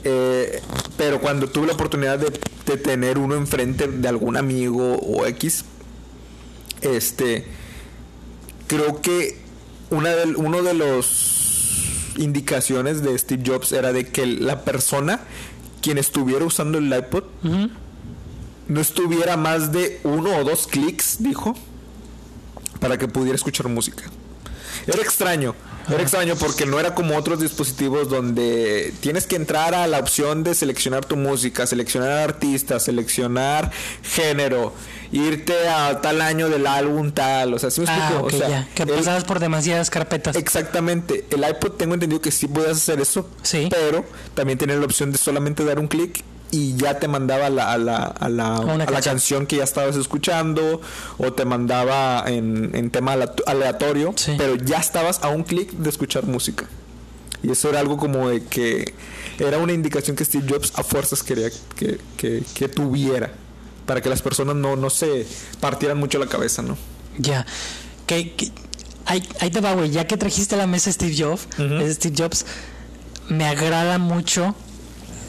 Eh, 0.04 0.60
pero 0.96 1.20
cuando 1.20 1.48
tuve 1.48 1.66
la 1.66 1.72
oportunidad 1.72 2.18
de, 2.18 2.30
de 2.66 2.76
tener 2.76 3.18
uno 3.18 3.34
enfrente 3.34 3.88
de 3.88 4.06
algún 4.08 4.36
amigo 4.36 4.96
o 4.98 5.26
X, 5.26 5.64
este, 6.82 7.46
creo 8.66 9.00
que 9.00 9.38
una 9.90 10.10
del- 10.10 10.36
uno 10.36 10.62
de 10.62 10.74
los 10.74 12.12
indicaciones 12.16 13.02
de 13.02 13.16
Steve 13.18 13.42
Jobs 13.46 13.72
era 13.72 13.92
de 13.92 14.06
que 14.08 14.26
la 14.26 14.62
persona 14.64 15.20
quien 15.82 15.98
estuviera 15.98 16.44
usando 16.44 16.78
el 16.78 16.92
iPod 16.96 17.24
no 18.68 18.80
estuviera 18.80 19.36
más 19.36 19.72
de 19.72 20.00
uno 20.04 20.36
o 20.38 20.44
dos 20.44 20.66
clics, 20.66 21.16
dijo, 21.22 21.54
para 22.80 22.96
que 22.96 23.08
pudiera 23.08 23.34
escuchar 23.36 23.68
música. 23.68 24.04
Era 24.86 25.02
extraño, 25.02 25.54
era 25.88 26.02
extraño 26.02 26.34
porque 26.36 26.66
no 26.66 26.80
era 26.80 26.94
como 26.94 27.16
otros 27.16 27.40
dispositivos 27.40 28.08
donde 28.08 28.94
tienes 29.00 29.26
que 29.26 29.36
entrar 29.36 29.74
a 29.74 29.86
la 29.86 29.98
opción 29.98 30.42
de 30.42 30.54
seleccionar 30.54 31.04
tu 31.04 31.16
música, 31.16 31.66
seleccionar 31.66 32.10
artista, 32.10 32.80
seleccionar 32.80 33.70
género, 34.02 34.72
irte 35.12 35.68
a 35.68 36.00
tal 36.00 36.20
año 36.20 36.48
del 36.48 36.66
álbum 36.66 37.12
tal, 37.12 37.54
o 37.54 37.58
sea, 37.58 37.70
¿sí 37.70 37.80
me 37.80 37.86
ah, 37.90 37.96
explico? 37.96 38.26
ok, 38.26 38.32
o 38.32 38.36
sea, 38.36 38.48
ya, 38.48 38.68
que 38.74 38.86
pasabas 38.86 39.24
por 39.24 39.40
demasiadas 39.40 39.90
carpetas. 39.90 40.36
Exactamente. 40.36 41.26
El 41.30 41.48
iPod 41.48 41.72
tengo 41.72 41.94
entendido 41.94 42.20
que 42.20 42.30
sí 42.30 42.46
podías 42.46 42.78
hacer 42.78 43.00
eso. 43.00 43.28
Sí. 43.42 43.68
Pero 43.70 44.04
también 44.34 44.58
tenía 44.58 44.76
la 44.76 44.84
opción 44.84 45.12
de 45.12 45.18
solamente 45.18 45.64
dar 45.64 45.78
un 45.78 45.88
clic 45.88 46.22
y 46.56 46.76
ya 46.76 46.98
te 47.00 47.08
mandaba 47.08 47.46
a 47.46 47.50
la, 47.50 47.72
a 47.72 47.78
la, 47.78 47.96
a 48.04 48.28
la, 48.28 48.56
a 48.58 48.76
la 48.76 49.00
canción. 49.02 49.46
que 49.46 49.56
ya 49.56 49.64
estabas 49.64 49.96
escuchando 49.96 50.80
o 51.18 51.32
te 51.32 51.44
mandaba 51.44 52.24
en, 52.26 52.70
en 52.74 52.90
tema 52.90 53.16
aleatorio. 53.46 54.12
Sí. 54.16 54.34
Pero 54.38 54.54
ya 54.56 54.78
estabas 54.78 55.20
a 55.22 55.28
un 55.28 55.42
clic 55.42 55.70
de 55.72 55.88
escuchar 55.90 56.24
música. 56.26 56.66
Y 57.42 57.50
eso 57.50 57.68
era 57.68 57.80
algo 57.80 57.96
como 57.96 58.28
de 58.28 58.44
que 58.44 58.94
era 59.38 59.58
una 59.58 59.72
indicación 59.72 60.16
que 60.16 60.24
Steve 60.24 60.46
Jobs 60.48 60.72
a 60.76 60.82
fuerzas 60.84 61.22
quería 61.22 61.50
que, 61.76 61.98
que, 62.16 62.42
que 62.54 62.68
tuviera. 62.68 63.32
Para 63.86 64.00
que 64.00 64.08
las 64.08 64.22
personas 64.22 64.54
no, 64.56 64.76
no 64.76 64.88
se 64.90 65.26
partieran 65.60 65.98
mucho 65.98 66.18
la 66.18 66.26
cabeza, 66.26 66.62
¿no? 66.62 66.78
Ya. 67.18 67.44
Que, 68.06 68.32
que- 68.34 68.50
ahí, 69.06 69.22
ahí 69.40 69.50
te 69.50 69.60
va, 69.60 69.74
güey. 69.74 69.90
Ya 69.90 70.06
que 70.06 70.16
trajiste 70.16 70.54
a 70.54 70.58
la 70.58 70.66
mesa 70.66 70.90
Steve 70.92 71.14
Jobs, 71.18 71.48
Steve 71.92 72.14
Jobs, 72.16 72.46
me 73.28 73.44
agrada 73.46 73.98
mucho 73.98 74.54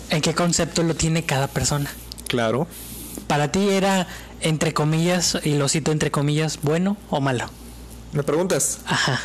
en 0.10 0.22
qué 0.22 0.34
concepto 0.34 0.84
lo 0.84 0.96
tiene 0.96 1.24
cada 1.24 1.48
persona. 1.48 1.92
Claro. 2.28 2.68
Para 3.28 3.52
ti 3.52 3.70
era, 3.70 4.08
entre 4.42 4.74
comillas, 4.74 5.38
y 5.44 5.56
lo 5.56 5.68
cito 5.70 5.92
entre 5.92 6.12
comillas, 6.12 6.60
bueno 6.62 6.98
o 7.10 7.22
malo. 7.22 7.50
¿Me 8.14 8.24
preguntas? 8.24 8.80
Ajá. 8.86 9.22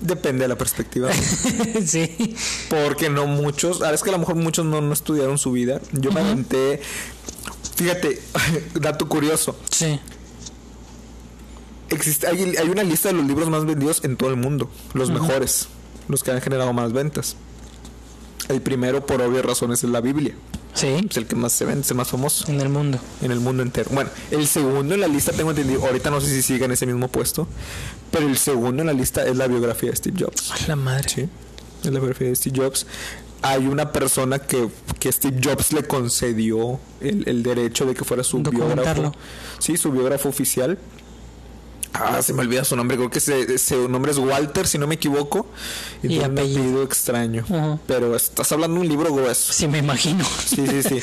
Depende 0.00 0.44
de 0.44 0.48
la 0.48 0.58
perspectiva. 0.58 1.10
sí. 1.86 2.36
Porque 2.68 3.08
no 3.08 3.26
muchos, 3.26 3.80
ahora 3.82 3.94
es 3.94 4.02
que 4.02 4.10
a 4.10 4.12
lo 4.12 4.18
mejor 4.18 4.36
muchos 4.36 4.64
no, 4.66 4.80
no 4.80 4.92
estudiaron 4.92 5.38
su 5.38 5.52
vida. 5.52 5.80
Yo 5.92 6.12
me 6.12 6.20
aventé, 6.20 6.80
fíjate, 7.76 8.20
dato 8.74 9.08
curioso. 9.08 9.58
Sí. 9.70 9.98
Existe, 11.88 12.26
hay, 12.26 12.56
hay 12.56 12.68
una 12.68 12.82
lista 12.82 13.08
de 13.08 13.14
los 13.14 13.24
libros 13.24 13.48
más 13.48 13.64
vendidos 13.64 14.04
en 14.04 14.16
todo 14.16 14.30
el 14.30 14.36
mundo, 14.36 14.70
los 14.92 15.10
mejores, 15.10 15.68
los 16.08 16.22
que 16.22 16.32
han 16.32 16.40
generado 16.42 16.72
más 16.72 16.92
ventas. 16.92 17.36
El 18.48 18.60
primero, 18.62 19.04
por 19.04 19.20
obvias 19.22 19.44
razones, 19.44 19.82
es 19.82 19.90
la 19.90 20.00
Biblia. 20.00 20.34
Sí. 20.74 20.88
Es 21.08 21.16
el 21.16 21.26
que 21.26 21.34
más 21.36 21.52
se 21.52 21.64
vende, 21.64 21.80
es 21.80 21.90
el 21.90 21.96
más 21.96 22.08
famoso 22.08 22.44
En 22.52 22.60
el 22.60 22.68
mundo. 22.68 22.98
en 23.22 23.30
el 23.32 23.40
mundo 23.40 23.62
entero. 23.62 23.90
Bueno, 23.92 24.10
el 24.30 24.46
segundo 24.46 24.94
en 24.94 25.00
la 25.00 25.08
lista 25.08 25.32
tengo 25.32 25.50
entendido, 25.50 25.84
ahorita 25.86 26.10
no 26.10 26.20
sé 26.20 26.28
si 26.28 26.42
sigue 26.42 26.66
en 26.66 26.72
ese 26.72 26.84
mismo 26.86 27.08
puesto, 27.08 27.48
pero 28.10 28.28
el 28.28 28.36
segundo 28.36 28.82
en 28.82 28.86
la 28.88 28.92
lista 28.92 29.24
es 29.26 29.36
la 29.36 29.46
biografía 29.46 29.90
de 29.90 29.96
Steve 29.96 30.16
Jobs. 30.24 30.52
A 30.52 30.68
la 30.68 30.76
madre. 30.76 31.08
Sí, 31.08 31.28
es 31.82 31.90
la 31.92 31.98
biografía 31.98 32.28
de 32.28 32.36
Steve 32.36 32.58
Jobs. 32.62 32.86
Hay 33.42 33.66
una 33.66 33.90
persona 33.92 34.38
que, 34.38 34.68
que 34.98 35.10
Steve 35.12 35.40
Jobs 35.42 35.72
le 35.72 35.84
concedió 35.84 36.78
el, 37.00 37.26
el 37.26 37.42
derecho 37.42 37.86
de 37.86 37.94
que 37.94 38.04
fuera 38.04 38.22
su 38.22 38.42
biógrafo. 38.42 39.12
Sí, 39.58 39.76
su 39.76 39.90
biógrafo 39.92 40.28
oficial. 40.28 40.78
Ah, 41.92 42.20
se 42.22 42.32
me 42.32 42.42
olvida 42.42 42.62
su 42.64 42.76
nombre, 42.76 42.96
creo 42.96 43.10
que 43.10 43.20
su 43.58 43.88
nombre 43.88 44.12
es 44.12 44.18
Walter, 44.18 44.66
si 44.66 44.78
no 44.78 44.86
me 44.86 44.96
equivoco. 44.96 45.46
Y 46.02 46.08
tiene 46.08 46.24
un 46.26 46.32
apellido. 46.32 46.60
apellido 46.60 46.82
extraño. 46.82 47.44
Ujú. 47.48 47.80
Pero 47.86 48.14
estás 48.16 48.50
hablando 48.52 48.74
de 48.76 48.80
un 48.82 48.88
libro 48.88 49.12
grueso. 49.14 49.52
Sí, 49.52 49.66
me 49.68 49.78
imagino. 49.78 50.24
Sí, 50.44 50.66
sí, 50.66 50.82
sí. 50.82 51.00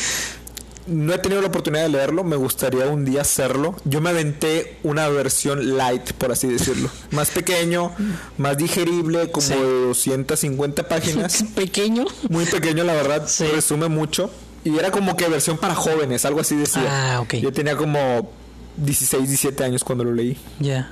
No 0.85 1.13
he 1.13 1.17
tenido 1.17 1.41
la 1.41 1.47
oportunidad 1.47 1.83
de 1.83 1.89
leerlo, 1.89 2.25
me 2.25 2.35
gustaría 2.35 2.87
un 2.87 3.05
día 3.05 3.21
hacerlo. 3.21 3.73
Yo 3.85 4.01
me 4.01 4.09
aventé 4.09 4.77
una 4.83 5.07
versión 5.07 5.77
light, 5.77 6.11
por 6.11 6.33
así 6.33 6.47
decirlo. 6.47 6.89
Más 7.11 7.29
pequeño, 7.29 7.93
más 8.37 8.57
digerible, 8.57 9.31
como 9.31 9.47
Sí. 9.47 9.53
de 9.53 9.85
250 9.87 10.87
páginas. 10.89 11.45
Pequeño. 11.55 12.05
Muy 12.29 12.45
pequeño, 12.45 12.83
la 12.83 12.93
verdad, 12.93 13.27
Sí. 13.29 13.45
resume 13.45 13.87
mucho. 13.87 14.29
Y 14.65 14.77
era 14.77 14.91
como 14.91 15.15
que 15.15 15.27
versión 15.29 15.57
para 15.57 15.73
jóvenes, 15.73 16.25
algo 16.25 16.41
así 16.41 16.55
decía. 16.57 16.85
Ah, 17.15 17.21
ok. 17.21 17.35
Yo 17.35 17.53
tenía 17.53 17.77
como 17.77 18.29
16, 18.77 19.27
17 19.27 19.63
años 19.63 19.83
cuando 19.83 20.03
lo 20.03 20.13
leí. 20.13 20.37
Ya. 20.59 20.91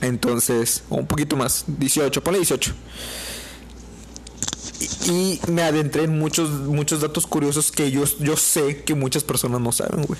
Entonces, 0.00 0.82
o 0.88 0.96
un 0.96 1.06
poquito 1.06 1.36
más, 1.36 1.64
18, 1.66 2.22
ponle 2.22 2.38
18. 2.38 2.72
Y, 4.80 5.10
y 5.10 5.40
me 5.50 5.62
adentré 5.62 6.04
en 6.04 6.18
muchos 6.18 6.48
muchos 6.50 7.02
datos 7.02 7.26
curiosos 7.26 7.70
que 7.70 7.90
yo, 7.90 8.04
yo 8.18 8.36
sé 8.36 8.82
que 8.82 8.94
muchas 8.94 9.24
personas 9.24 9.60
no 9.60 9.72
saben, 9.72 10.06
güey. 10.06 10.18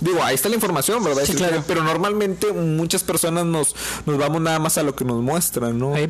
Digo, 0.00 0.22
ahí 0.22 0.36
está 0.36 0.48
la 0.48 0.54
información, 0.54 1.02
¿verdad? 1.02 1.22
Sí, 1.24 1.32
Es- 1.32 1.38
claro. 1.38 1.64
Pero 1.66 1.82
normalmente 1.82 2.52
muchas 2.52 3.02
personas 3.02 3.46
nos, 3.46 3.74
nos 4.06 4.16
vamos 4.16 4.40
nada 4.42 4.60
más 4.60 4.78
a 4.78 4.84
lo 4.84 4.94
que 4.94 5.04
nos 5.04 5.20
muestran, 5.22 5.76
¿no? 5.78 5.94
Ahí. 5.94 6.08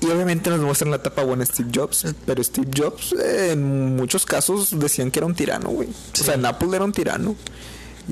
Y 0.00 0.06
obviamente 0.06 0.48
nos 0.50 0.60
muestran 0.60 0.90
la 0.90 0.96
etapa 0.98 1.24
buena 1.24 1.44
Steve 1.44 1.70
Jobs. 1.74 2.06
Pero 2.24 2.42
Steve 2.44 2.68
Jobs, 2.74 3.12
eh, 3.12 3.50
en 3.52 3.96
muchos 3.96 4.24
casos, 4.24 4.78
decían 4.78 5.10
que 5.10 5.18
era 5.18 5.26
un 5.26 5.34
tirano, 5.34 5.68
güey. 5.70 5.88
O 5.88 6.24
sea, 6.24 6.34
en 6.34 6.46
Apple 6.46 6.68
era 6.74 6.84
un 6.84 6.92
tirano. 6.92 7.34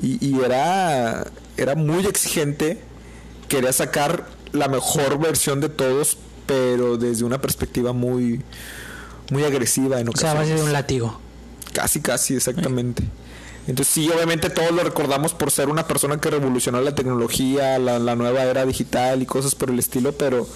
Y, 0.01 0.25
y 0.25 0.39
era, 0.43 1.25
era 1.57 1.75
muy 1.75 2.05
exigente. 2.05 2.81
Quería 3.47 3.73
sacar 3.73 4.27
la 4.51 4.67
mejor 4.67 5.19
versión 5.19 5.59
de 5.61 5.69
todos, 5.69 6.17
pero 6.45 6.97
desde 6.97 7.23
una 7.25 7.39
perspectiva 7.41 7.93
muy, 7.93 8.41
muy 9.31 9.43
agresiva 9.43 9.99
en 9.99 10.09
O 10.09 10.11
sea, 10.15 10.31
a 10.31 10.33
ocasiones. 10.33 10.49
base 10.51 10.53
de 10.55 10.63
un 10.67 10.73
látigo. 10.73 11.19
Casi, 11.73 12.01
casi, 12.01 12.35
exactamente. 12.35 13.03
Entonces 13.67 13.93
sí, 13.93 14.09
obviamente 14.09 14.49
todos 14.49 14.71
lo 14.71 14.83
recordamos 14.83 15.33
por 15.35 15.51
ser 15.51 15.69
una 15.69 15.85
persona 15.85 16.19
que 16.19 16.31
revolucionó 16.31 16.81
la 16.81 16.95
tecnología, 16.95 17.77
la, 17.77 17.99
la 17.99 18.15
nueva 18.15 18.43
era 18.43 18.65
digital 18.65 19.21
y 19.21 19.27
cosas 19.27 19.53
por 19.53 19.69
el 19.69 19.77
estilo, 19.77 20.11
pero 20.13 20.47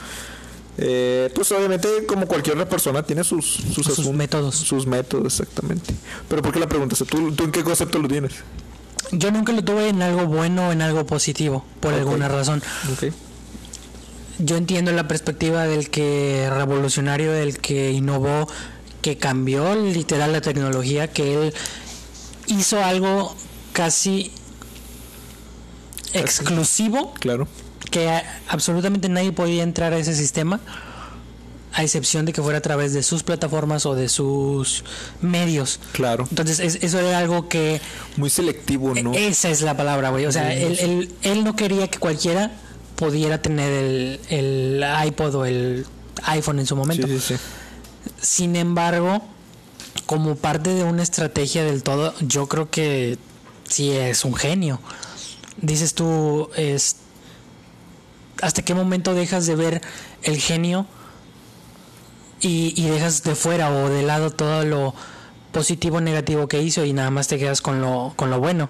eh, 0.79 1.29
pues 1.35 1.51
obviamente 1.51 1.87
como 2.07 2.25
cualquier 2.27 2.55
otra 2.55 2.67
persona 2.67 3.03
tiene 3.03 3.23
sus, 3.23 3.45
sus, 3.45 3.85
Sus 3.85 4.11
métodos. 4.11 4.55
Sus 4.55 4.87
métodos, 4.87 5.39
exactamente. 5.39 5.93
Pero 6.27 6.41
¿por 6.41 6.51
qué 6.53 6.59
la 6.59 6.67
preguntas? 6.67 7.03
¿Tú, 7.07 7.31
¿Tú 7.33 7.43
en 7.43 7.51
qué 7.51 7.63
concepto 7.63 7.99
lo 7.99 8.07
tienes? 8.07 8.33
Yo 9.13 9.31
nunca 9.31 9.51
lo 9.53 9.63
tuve 9.63 9.89
en 9.89 10.01
algo 10.01 10.25
bueno 10.25 10.69
o 10.69 10.71
en 10.71 10.81
algo 10.81 11.05
positivo, 11.05 11.63
por 11.79 11.93
alguna 11.93 12.27
razón. 12.27 12.61
Ok. 12.91 13.13
Yo 14.39 14.57
entiendo 14.57 14.91
la 14.91 15.07
perspectiva 15.07 15.65
del 15.67 15.89
que 15.89 16.49
revolucionario, 16.51 17.31
del 17.31 17.59
que 17.59 17.91
innovó, 17.91 18.47
que 19.01 19.17
cambió 19.17 19.75
literal 19.75 20.31
la 20.31 20.41
tecnología, 20.41 21.07
que 21.07 21.33
él 21.47 21.53
hizo 22.47 22.83
algo 22.83 23.35
casi 23.73 24.31
exclusivo, 26.13 27.13
Claro. 27.19 27.47
que 27.91 28.09
absolutamente 28.47 29.09
nadie 29.09 29.31
podía 29.31 29.63
entrar 29.63 29.93
a 29.93 29.97
ese 29.97 30.15
sistema, 30.15 30.59
a 31.73 31.83
excepción 31.83 32.25
de 32.25 32.33
que 32.33 32.41
fuera 32.41 32.59
a 32.59 32.61
través 32.61 32.93
de 32.93 33.01
sus 33.03 33.23
plataformas 33.23 33.85
o 33.85 33.95
de 33.95 34.07
sus 34.09 34.83
medios. 35.21 35.79
Claro. 35.91 36.27
Entonces, 36.29 36.59
es- 36.59 36.75
eso 36.83 36.99
era 36.99 37.17
algo 37.17 37.49
que 37.49 37.81
Muy 38.15 38.29
selectivo, 38.29 38.93
¿no? 38.93 39.13
esa 39.13 39.49
es 39.49 39.61
la 39.61 39.75
palabra, 39.75 40.09
güey. 40.11 40.25
O 40.27 40.31
sea, 40.31 40.53
él, 40.53 40.77
él, 40.79 41.11
él 41.23 41.43
no 41.43 41.55
quería 41.55 41.87
que 41.89 41.97
cualquiera 41.99 42.51
pudiera 42.95 43.41
tener 43.41 43.71
el, 43.71 44.19
el 44.29 44.85
iPod 45.07 45.35
o 45.35 45.45
el 45.45 45.85
iPhone 46.25 46.59
en 46.59 46.67
su 46.67 46.75
sí, 46.75 46.79
momento. 46.79 47.07
sí, 47.07 47.19
sí. 47.19 47.35
Sin 48.21 48.55
embargo, 48.55 49.23
como 50.05 50.35
parte 50.35 50.69
de 50.75 50.83
una 50.83 51.01
estrategia 51.01 51.63
del 51.63 51.81
todo, 51.81 52.13
yo 52.21 52.47
creo 52.47 52.69
que 52.69 53.17
sí 53.67 53.89
es 53.91 54.25
un 54.25 54.35
genio. 54.35 54.79
Dices 55.59 55.95
tú, 55.95 56.49
es, 56.55 56.97
¿hasta 58.41 58.61
qué 58.61 58.73
momento 58.75 59.13
dejas 59.13 59.45
de 59.47 59.55
ver 59.55 59.81
el 60.23 60.37
genio 60.37 60.85
y, 62.43 62.73
y 62.75 62.87
dejas 62.89 63.23
de 63.23 63.33
fuera 63.35 63.71
o 63.71 63.89
de 63.89 64.03
lado 64.03 64.29
todo 64.29 64.63
lo 64.65 64.93
positivo 65.51 65.97
o 65.97 66.01
negativo 66.01 66.47
que 66.47 66.61
hizo 66.61 66.83
y 66.85 66.93
nada 66.93 67.09
más 67.11 67.27
te 67.27 67.37
quedas 67.39 67.61
con 67.61 67.81
lo, 67.81 68.13
con 68.15 68.29
lo 68.29 68.39
bueno? 68.39 68.69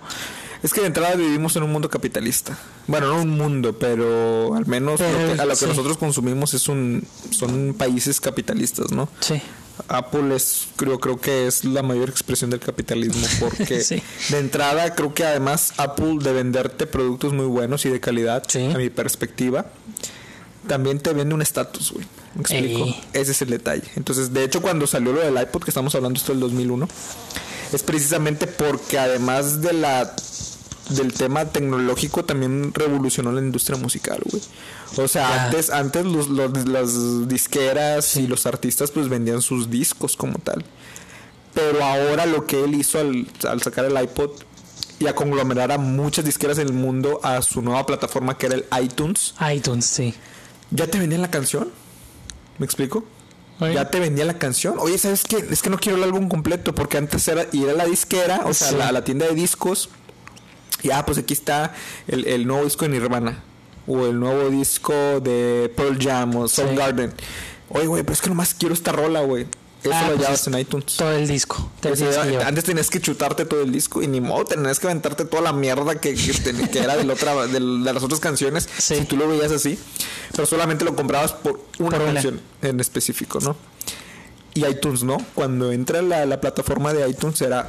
Es 0.64 0.72
que 0.74 0.80
de 0.82 0.88
entrada 0.88 1.16
vivimos 1.16 1.56
en 1.58 1.64
un 1.64 1.72
mundo 1.74 1.90
capitalista. 1.90 2.58
Bueno, 2.88 3.08
no 3.08 3.22
un 3.22 3.30
mundo, 3.32 3.78
pero 3.78 4.56
al 4.56 4.66
menos 4.66 4.98
lo 5.00 5.06
Pero, 5.06 5.34
que- 5.36 5.42
a 5.42 5.46
lo 5.46 5.52
que 5.52 5.56
sí. 5.58 5.66
nosotros 5.66 5.98
consumimos 5.98 6.54
es 6.54 6.70
un 6.70 7.06
son 7.32 7.74
países 7.78 8.22
capitalistas, 8.22 8.92
¿no? 8.92 9.10
Sí. 9.20 9.42
Apple 9.88 10.36
es 10.36 10.68
creo 10.78 11.00
creo 11.00 11.20
que 11.20 11.48
es 11.48 11.66
la 11.66 11.82
mayor 11.84 12.08
expresión 12.10 12.50
del 12.52 12.60
capitalismo 12.60 13.26
porque 13.40 13.82
Sí. 13.82 14.02
de 14.30 14.40
entrada 14.40 14.94
creo 14.96 15.14
que 15.14 15.26
además 15.26 15.74
Apple 15.78 16.18
de 16.22 16.32
venderte 16.32 16.86
productos 16.86 17.34
muy 17.34 17.48
buenos 17.48 17.84
y 17.86 17.90
de 17.90 18.00
calidad 18.00 18.44
Sí. 18.48 18.66
a 18.74 18.78
mi 18.78 18.90
perspectiva 18.90 19.66
también 20.68 21.00
te 21.00 21.14
vende 21.14 21.36
un 21.36 21.42
estatus, 21.42 21.92
güey. 21.92 22.06
¿Me 22.36 22.42
explico? 22.42 22.86
Ey. 22.86 23.04
Ese 23.14 23.32
es 23.32 23.42
el 23.42 23.50
detalle. 23.50 23.84
Entonces, 23.96 24.34
de 24.34 24.44
hecho, 24.44 24.62
cuando 24.62 24.88
salió 24.88 25.14
lo 25.14 25.22
del 25.22 25.40
iPod, 25.42 25.64
que 25.64 25.70
estamos 25.72 25.94
hablando 25.96 26.18
esto 26.18 26.32
del 26.32 26.42
2001, 26.42 26.88
es 27.74 27.84
precisamente 27.84 28.48
porque 28.48 28.98
además 29.00 29.62
de 29.62 29.74
la 29.74 30.16
del 30.90 31.14
tema 31.14 31.46
tecnológico 31.46 32.26
también 32.26 32.74
revolucionó 32.74 33.32
la 33.32 33.40
industria 33.40 33.78
musical, 33.78 34.20
güey. 34.26 34.44
O 34.98 35.08
sea, 35.08 35.46
antes 35.46 35.70
antes 35.70 36.06
los, 36.06 36.28
los- 36.28 36.68
las 36.68 37.28
disqueras 37.30 38.18
y 38.18 38.28
los 38.28 38.46
artistas 38.46 38.92
pues 38.92 39.08
vendían 39.10 39.42
sus 39.42 39.70
discos 39.70 40.18
como 40.18 40.38
tal. 40.40 40.64
Pero 41.54 41.84
ahora 41.84 42.26
lo 42.26 42.46
que 42.48 42.64
él 42.64 42.76
hizo 42.76 43.00
al, 43.00 43.28
al 43.48 43.62
sacar 43.62 43.86
el 43.86 44.02
iPod 44.04 44.32
y 45.00 45.08
a 45.08 45.16
conglomerar 45.16 45.72
a 45.72 45.78
muchas 45.78 46.26
disqueras 46.26 46.58
en 46.58 46.68
el 46.68 46.74
mundo 46.74 47.20
a 47.24 47.42
su 47.42 47.62
nueva 47.62 47.86
plataforma 47.86 48.38
que 48.38 48.48
era 48.48 48.56
el 48.56 48.66
iTunes, 48.84 49.34
iTunes, 49.54 49.86
sí. 49.86 50.14
Ya 50.74 50.88
te 50.88 51.00
vendían 51.00 51.22
la 51.22 51.32
canción. 51.32 51.70
¿Me 52.58 52.66
explico? 52.66 53.04
Oye. 53.60 53.74
Ya 53.76 53.90
te 53.90 54.00
vendía 54.00 54.26
la 54.26 54.38
canción. 54.38 54.76
Oye, 54.80 54.98
¿sabes 54.98 55.24
qué? 55.24 55.38
Es 55.50 55.62
que 55.62 55.70
no 55.70 55.78
quiero 55.78 55.98
el 55.98 56.04
álbum 56.04 56.28
completo 56.28 56.74
porque 56.76 56.98
antes 56.98 57.28
era 57.28 57.46
ir 57.52 57.70
a 57.70 57.74
la 57.74 57.86
disquera, 57.86 58.42
o 58.46 58.54
sea, 58.54 58.70
Sí. 58.70 58.76
a 58.82 58.92
la, 58.92 59.04
tienda 59.04 59.26
de 59.28 59.34
discos. 59.36 59.90
Y 60.82 60.92
ah, 60.92 61.06
pues 61.06 61.18
aquí 61.18 61.34
está 61.34 61.74
el, 62.08 62.26
el 62.26 62.46
nuevo 62.48 62.64
disco 62.66 62.86
de 62.86 62.92
Nirvana. 62.92 63.44
O 63.88 64.06
el 64.06 64.20
nuevo 64.20 64.50
disco 64.50 64.94
de 65.20 65.72
Pearl 65.76 65.98
Jam 66.02 66.36
o 66.36 66.48
Soul 66.48 66.70
Sí. 66.72 66.76
Garden. 66.76 67.14
Oye, 67.70 67.88
güey, 67.88 68.04
pero 68.04 68.14
es 68.14 68.22
que 68.22 68.30
nomás 68.30 68.54
quiero 68.54 68.74
esta 68.74 68.92
rola, 68.92 69.22
güey. 69.22 69.46
Eso 69.84 69.92
Ah, 69.94 70.02
lo 70.10 70.16
pues 70.16 70.20
llevas 70.28 70.48
en 70.48 70.60
iTunes. 70.60 70.86
Todo 70.98 71.12
el 71.12 71.28
disco. 71.28 71.72
te 71.82 71.92
que 71.92 71.96
llevar. 71.98 72.48
antes 72.48 72.64
tenías 72.64 72.90
que 72.90 73.02
chutarte 73.02 73.46
todo 73.46 73.62
el 73.62 73.72
disco 73.72 74.02
y 74.02 74.08
ni 74.08 74.22
modo, 74.22 74.46
tenías 74.46 74.80
que 74.80 74.88
aventarte 74.88 75.26
toda 75.26 75.42
la 75.44 75.54
mierda 75.54 76.00
que, 76.00 76.14
que, 76.16 76.34
ten- 76.34 76.68
que 76.70 76.80
era 76.80 76.96
de, 76.96 77.04
la 77.04 77.14
otra, 77.14 77.48
de 77.48 77.60
las 77.60 78.02
otras 78.02 78.20
canciones. 78.20 78.68
Sí. 78.78 78.96
Si 78.96 79.06
tú 79.06 79.18
lo 79.18 79.28
veías 79.28 79.52
así, 79.52 79.78
pero 80.32 80.46
solamente 80.46 80.86
lo 80.86 80.96
comprabas 80.96 81.34
por 81.34 81.60
una 81.80 81.90
Por 81.90 82.02
una. 82.02 82.14
canción 82.14 82.40
en 82.62 82.80
específico, 82.80 83.40
¿no? 83.42 83.56
Y 84.54 84.66
iTunes, 84.66 85.04
¿no? 85.04 85.18
Cuando 85.34 85.72
entra 85.72 86.02
la, 86.02 86.26
la 86.26 86.40
plataforma 86.40 86.94
de 86.94 87.10
iTunes 87.10 87.42
era, 87.42 87.68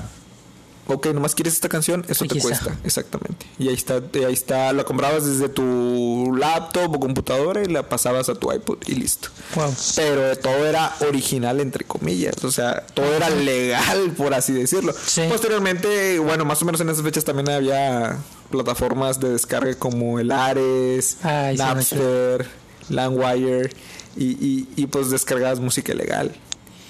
ok, 0.87 1.07
nomás 1.09 1.35
quieres 1.35 1.55
esta 1.55 1.69
canción, 1.69 2.05
eso 2.09 2.25
te 2.27 2.39
cuesta, 2.41 2.77
exactamente. 2.85 3.47
Y 3.59 3.69
ahí 3.69 3.75
está, 3.75 4.03
y 4.13 4.25
ahí 4.25 4.33
está, 4.33 4.73
la 4.73 4.85
comprabas 4.85 5.27
desde 5.27 5.49
tu 5.49 6.35
laptop 6.37 6.95
o 6.97 7.01
computadora 7.01 7.63
y 7.63 7.67
la 7.67 7.89
pasabas 7.89 8.29
a 8.29 8.35
tu 8.35 8.53
iPod 8.53 8.79
y 8.87 8.95
listo 8.97 9.29
Wow. 9.55 9.75
pero 9.97 10.37
todo 10.37 10.67
era 10.67 10.95
original 11.09 11.61
entre 11.61 11.85
comillas, 11.85 12.43
o 12.45 12.51
sea, 12.51 12.85
todo 12.95 13.13
era 13.15 13.31
legal 13.31 14.13
por 14.17 14.35
así 14.35 14.53
decirlo. 14.53 14.93
Sí. 15.07 15.23
Posteriormente, 15.29 16.19
bueno, 16.19 16.45
más 16.45 16.61
o 16.63 16.65
menos 16.65 16.81
en 16.81 16.89
esas 16.89 17.03
fechas 17.03 17.25
también 17.25 17.49
había 17.51 18.19
plataformas 18.51 19.21
de 19.21 19.31
descarga 19.31 19.75
como 19.75 20.19
el 20.19 20.31
Ares, 20.31 21.19
Ay, 21.23 21.57
Napster, 21.57 22.47
LimeWire 22.89 23.71
Y, 24.17 24.25
y, 24.25 24.69
y 24.77 24.87
pues 24.87 25.11
descargabas 25.11 25.59
música 25.61 25.93
ilegal. 25.93 26.35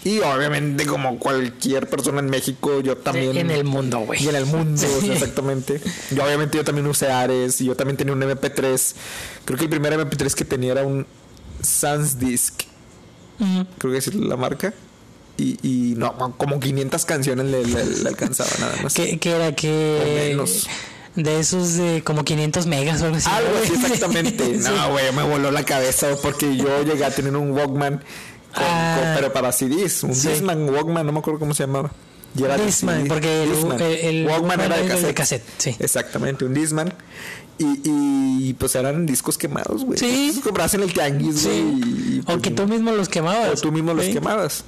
Y 0.04 0.18
obviamente, 0.20 0.84
como 0.86 1.18
cualquier 1.18 1.88
persona 1.88 2.20
en 2.20 2.26
México, 2.28 2.80
yo 2.80 2.96
también. 2.98 3.36
En 3.38 3.50
el 3.50 3.64
mundo, 3.64 4.00
güey. 4.00 4.22
Y 4.22 4.28
en 4.28 4.36
el 4.36 4.44
mundo, 4.46 4.80
Sí. 5.00 5.10
exactamente. 5.10 5.80
Y 6.14 6.18
obviamente 6.20 6.58
yo 6.58 6.64
también 6.64 6.86
usé 6.86 7.10
Ares 7.10 7.60
y 7.62 7.64
yo 7.66 7.74
también 7.74 7.96
tenía 7.96 8.12
un 8.12 8.20
MP3. 8.22 8.94
Creo 9.46 9.56
que 9.58 9.64
el 9.64 9.70
primer 9.70 9.94
MP3 9.98 10.34
que 10.34 10.44
tenía 10.44 10.72
era 10.72 10.84
un 10.84 11.06
SansDisk. 11.62 12.62
Ujú. 13.40 13.66
Creo 13.78 13.92
que 13.92 13.98
es 13.98 14.14
la 14.14 14.36
marca. 14.36 14.74
Y, 15.36 15.58
y 15.66 15.94
no, 15.96 16.14
como 16.36 16.60
500 16.60 17.04
canciones 17.06 17.46
le, 17.46 17.64
le- 17.64 17.84
le 18.02 18.08
alcanzaba 18.08 18.50
nada 18.60 18.76
más. 18.82 18.94
¿Qué, 18.94 19.18
qué 19.18 19.30
era? 19.32 19.52
Que 19.54 20.28
menos. 20.30 20.68
De 21.16 21.38
esos 21.40 21.74
de 21.76 22.02
como 22.04 22.24
500 22.24 22.66
megas 22.66 23.00
o 23.00 23.06
algo 23.06 23.16
así. 23.16 23.28
Algo 23.30 23.50
así, 23.62 23.72
exactamente. 23.82 24.48
No, 24.58 24.90
güey, 24.90 25.12
me 25.12 25.22
voló 25.22 25.50
la 25.50 25.64
cabeza 25.64 26.08
porque 26.22 26.56
yo 26.56 26.82
llegué 26.84 27.04
a 27.04 27.10
tener 27.10 27.36
un 27.36 27.52
Walkman, 27.52 28.02
con- 28.54 28.64
Ah. 28.66 28.96
con- 29.00 29.14
pero 29.16 29.32
para 29.32 29.52
CDs. 29.52 30.02
Un 30.04 30.14
Sí. 30.14 30.28
Discman 30.28 30.68
Walkman, 30.68 31.04
no 31.06 31.12
me 31.12 31.18
acuerdo 31.18 31.40
cómo 31.40 31.54
se 31.54 31.64
llamaba. 31.64 31.90
Discman, 32.34 32.96
CD. 33.02 33.08
porque 33.08 33.44
el- 33.44 33.52
el 34.22 34.26
Walkman 34.26 34.60
era 34.60 34.76
de 34.76 34.86
cassette. 34.88 35.06
de 35.06 35.14
cassette, 35.14 35.44
sí. 35.58 35.76
Exactamente, 35.78 36.44
un 36.44 36.54
Disman. 36.54 36.92
Y, 37.56 38.48
y 38.48 38.54
pues 38.54 38.74
eran 38.74 39.06
discos 39.06 39.38
quemados, 39.38 39.84
güey. 39.84 39.96
Sí. 39.96 40.32
Los 40.34 40.42
comprabas 40.42 40.74
en 40.74 40.82
el 40.82 40.92
tianguis, 40.92 41.40
Sí. 41.42 41.46
güey. 41.48 42.16
y, 42.16 42.20
O 42.22 42.24
pues, 42.24 42.38
que 42.38 42.50
tú 42.50 42.66
mismo 42.66 42.90
los 42.90 43.08
quemabas. 43.08 43.58
o 43.58 43.62
tú 43.62 43.70
mismo 43.70 43.94
los 43.94 44.06
quemabas. 44.06 44.64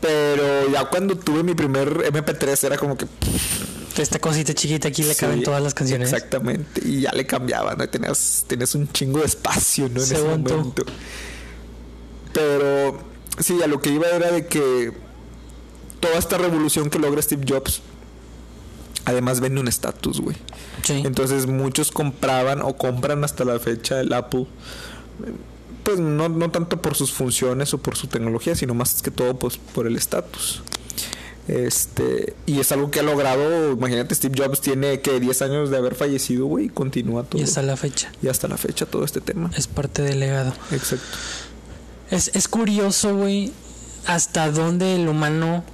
Pero 0.00 0.70
ya 0.70 0.84
cuando 0.86 1.16
tuve 1.18 1.42
mi 1.42 1.54
primer 1.54 2.04
MP3 2.06 2.64
era 2.64 2.78
como 2.78 2.96
que 2.96 3.06
Esta 3.96 4.18
cosita 4.18 4.52
chiquita 4.54 4.88
aquí 4.88 5.02
le 5.04 5.14
Sí, 5.14 5.20
caben 5.20 5.42
todas 5.44 5.62
las 5.62 5.72
canciones. 5.72 6.12
Exactamente. 6.12 6.80
Y 6.84 7.02
ya 7.02 7.12
le 7.12 7.26
cambiaba, 7.26 7.74
¿no? 7.76 7.88
Tenías, 7.88 8.44
tenías 8.48 8.74
un 8.74 8.90
chingo 8.92 9.20
de 9.20 9.26
espacio, 9.26 9.84
¿no? 9.88 9.96
En 10.00 10.02
ese 10.02 10.14
tú. 10.16 10.24
momento. 10.24 10.84
Pero 12.32 12.98
sí, 13.38 13.62
a 13.62 13.66
lo 13.66 13.80
que 13.80 13.90
iba 13.90 14.08
era 14.08 14.30
de 14.30 14.46
que 14.46 14.92
toda 16.00 16.18
esta 16.18 16.38
revolución 16.38 16.90
que 16.90 16.98
logra 16.98 17.22
Steve 17.22 17.44
Jobs, 17.48 17.82
además 19.04 19.40
vende 19.40 19.60
un 19.60 19.68
estatus, 19.68 20.20
güey. 20.20 20.36
Sí. 20.82 21.02
Entonces 21.04 21.46
muchos 21.46 21.90
compraban 21.90 22.62
o 22.62 22.76
compran 22.76 23.24
hasta 23.24 23.44
la 23.44 23.58
fecha 23.58 24.00
el 24.00 24.12
Apple. 24.12 24.46
Pues 25.82 25.98
no, 25.98 26.28
no 26.28 26.50
tanto 26.50 26.80
por 26.80 26.94
sus 26.94 27.12
funciones 27.12 27.74
o 27.74 27.78
por 27.78 27.96
su 27.96 28.06
tecnología, 28.06 28.54
sino 28.54 28.74
más 28.74 29.02
que 29.02 29.10
todo 29.10 29.38
pues 29.38 29.58
por 29.58 29.86
el 29.86 29.96
estatus. 29.96 30.62
Este, 31.46 32.34
y 32.46 32.58
es 32.58 32.72
algo 32.72 32.90
que 32.90 33.00
ha 33.00 33.02
logrado, 33.02 33.72
imagínate, 33.72 34.14
Steve 34.14 34.34
Jobs 34.42 34.62
tiene 34.62 35.00
que 35.00 35.20
10 35.20 35.42
años 35.42 35.70
de 35.70 35.76
haber 35.76 35.94
fallecido, 35.94 36.46
güey, 36.46 36.66
y 36.66 36.68
continúa 36.70 37.22
todo. 37.24 37.40
Y 37.40 37.44
hasta 37.44 37.62
la 37.62 37.76
fecha. 37.76 38.10
y 38.22 38.28
hasta 38.28 38.48
la 38.48 38.56
fecha 38.56 38.86
todo 38.86 39.04
este 39.04 39.20
tema. 39.20 39.50
Es 39.54 39.66
parte 39.66 40.02
del 40.02 40.20
legado. 40.20 40.54
Exacto. 40.72 41.04
Es, 42.14 42.30
es 42.34 42.46
curioso, 42.46 43.16
güey, 43.16 43.52
hasta 44.06 44.50
dónde 44.52 44.94
el 44.94 45.08
humano 45.08 45.64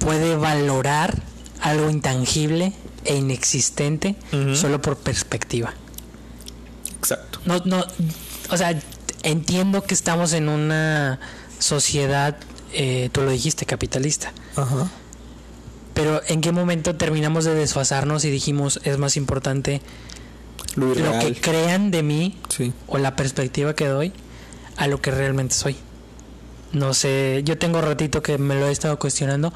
puede 0.00 0.34
valorar 0.36 1.22
algo 1.60 1.90
intangible 1.90 2.72
e 3.04 3.14
inexistente 3.14 4.16
solo 4.54 4.82
por 4.82 4.96
perspectiva. 4.96 5.74
Exacto. 6.98 7.38
No, 7.44 7.62
no, 7.64 7.84
o 8.50 8.56
sea, 8.56 8.76
entiendo 9.22 9.82
que 9.84 9.94
estamos 9.94 10.32
en 10.32 10.48
una 10.48 11.20
sociedad, 11.60 12.36
eh, 12.72 13.08
tú 13.12 13.22
lo 13.22 13.30
dijiste, 13.30 13.64
capitalista. 13.64 14.32
Ajá. 14.56 14.90
Pero 15.94 16.20
¿en 16.26 16.40
qué 16.40 16.50
momento 16.50 16.96
terminamos 16.96 17.44
de 17.44 17.54
desfasarnos 17.54 18.24
y 18.24 18.30
dijimos 18.30 18.80
es 18.82 18.98
más 18.98 19.16
importante 19.16 19.80
Lo 20.74 20.94
lo 20.94 21.18
que 21.20 21.34
crean 21.40 21.92
de 21.92 22.02
mí 22.02 22.36
Sí. 22.48 22.72
o 22.88 22.98
la 22.98 23.14
perspectiva 23.14 23.74
que 23.74 23.86
doy 23.86 24.12
a 24.76 24.86
lo 24.86 25.00
que 25.00 25.10
realmente 25.10 25.54
soy. 25.54 25.76
No 26.72 26.94
sé, 26.94 27.42
yo 27.44 27.56
tengo 27.58 27.80
ratito 27.80 28.22
que 28.22 28.38
me 28.38 28.54
lo 28.54 28.68
he 28.68 28.72
estado 28.72 28.98
cuestionando 28.98 29.52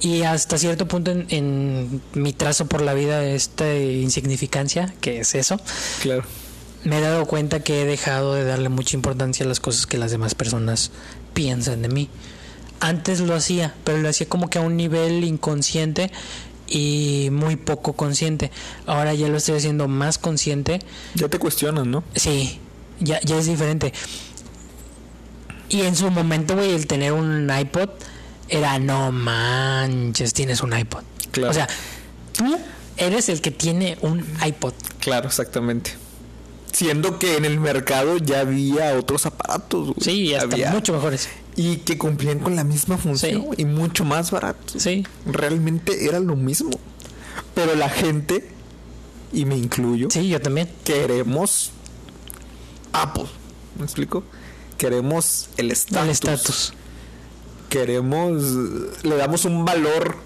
y 0.00 0.22
hasta 0.22 0.58
cierto 0.58 0.86
punto 0.86 1.10
en, 1.12 1.26
en 1.30 2.02
mi 2.12 2.32
trazo 2.32 2.66
por 2.66 2.82
la 2.82 2.92
vida, 2.94 3.24
esta 3.24 3.74
insignificancia, 3.74 4.92
que 5.00 5.20
es 5.20 5.34
eso, 5.34 5.58
Claro. 6.02 6.24
me 6.84 6.98
he 6.98 7.00
dado 7.00 7.24
cuenta 7.26 7.60
que 7.60 7.82
he 7.82 7.86
dejado 7.86 8.34
de 8.34 8.44
darle 8.44 8.68
mucha 8.68 8.96
importancia 8.96 9.46
a 9.46 9.48
las 9.48 9.60
cosas 9.60 9.86
que 9.86 9.96
las 9.96 10.10
demás 10.10 10.34
personas 10.34 10.90
piensan 11.32 11.80
de 11.80 11.88
mí. 11.88 12.10
Antes 12.80 13.20
lo 13.20 13.34
hacía, 13.34 13.74
pero 13.84 13.98
lo 13.98 14.08
hacía 14.10 14.28
como 14.28 14.50
que 14.50 14.58
a 14.58 14.60
un 14.62 14.76
nivel 14.76 15.24
inconsciente 15.24 16.10
y 16.66 17.28
muy 17.32 17.56
poco 17.56 17.94
consciente. 17.94 18.50
Ahora 18.86 19.14
ya 19.14 19.28
lo 19.28 19.38
estoy 19.38 19.56
haciendo 19.56 19.86
más 19.88 20.18
consciente 20.18 20.80
Ya 21.14 21.28
te 21.28 21.38
cuestionas, 21.38 21.86
¿no? 21.86 22.04
Sí, 22.14 22.58
ya, 23.00 23.20
ya 23.22 23.38
es 23.38 23.46
diferente. 23.46 23.92
Y 25.68 25.82
en 25.82 25.96
su 25.96 26.10
momento, 26.10 26.54
güey, 26.54 26.72
el 26.74 26.86
tener 26.86 27.12
un 27.12 27.50
iPod 27.50 27.88
era 28.48 28.78
no 28.78 29.10
manches, 29.12 30.32
tienes 30.34 30.62
un 30.62 30.76
iPod. 30.76 31.02
Claro. 31.30 31.50
O 31.50 31.54
sea, 31.54 31.68
tú 32.32 32.56
eres 32.96 33.28
el 33.28 33.40
que 33.40 33.50
tiene 33.50 33.96
un 34.02 34.24
iPod. 34.46 34.74
Claro, 35.00 35.26
exactamente. 35.28 35.92
Siendo 36.72 37.18
que 37.18 37.36
en 37.36 37.44
el 37.44 37.60
mercado 37.60 38.18
ya 38.18 38.40
había 38.40 38.96
otros 38.98 39.26
aparatos, 39.26 39.86
güey. 39.88 39.96
Sí, 40.00 40.10
y 40.28 40.34
hasta 40.34 40.54
Había- 40.54 40.70
mucho 40.70 40.92
mejores. 40.92 41.28
Y 41.56 41.76
que 41.78 41.96
cumplían 41.96 42.40
con 42.40 42.56
la 42.56 42.64
misma 42.64 42.98
función 42.98 43.42
Sí. 43.56 43.62
y 43.62 43.64
mucho 43.64 44.04
más 44.04 44.30
baratos. 44.32 44.82
Sí, 44.82 45.06
Realmente 45.24 46.04
era 46.06 46.18
lo 46.18 46.34
mismo. 46.34 46.70
Pero 47.54 47.76
la 47.76 47.88
gente, 47.88 48.48
y 49.32 49.44
me 49.44 49.56
incluyo, 49.56 50.08
sí, 50.10 50.28
yo 50.28 50.40
también. 50.40 50.68
queremos 50.82 51.70
Apple. 53.02 53.26
¿Me 53.78 53.84
explico? 53.84 54.24
Queremos 54.78 55.48
el 55.56 55.70
estatus. 55.70 56.72
Queremos, 57.68 58.42
le 59.02 59.16
damos 59.16 59.44
un 59.44 59.64
valor 59.64 60.16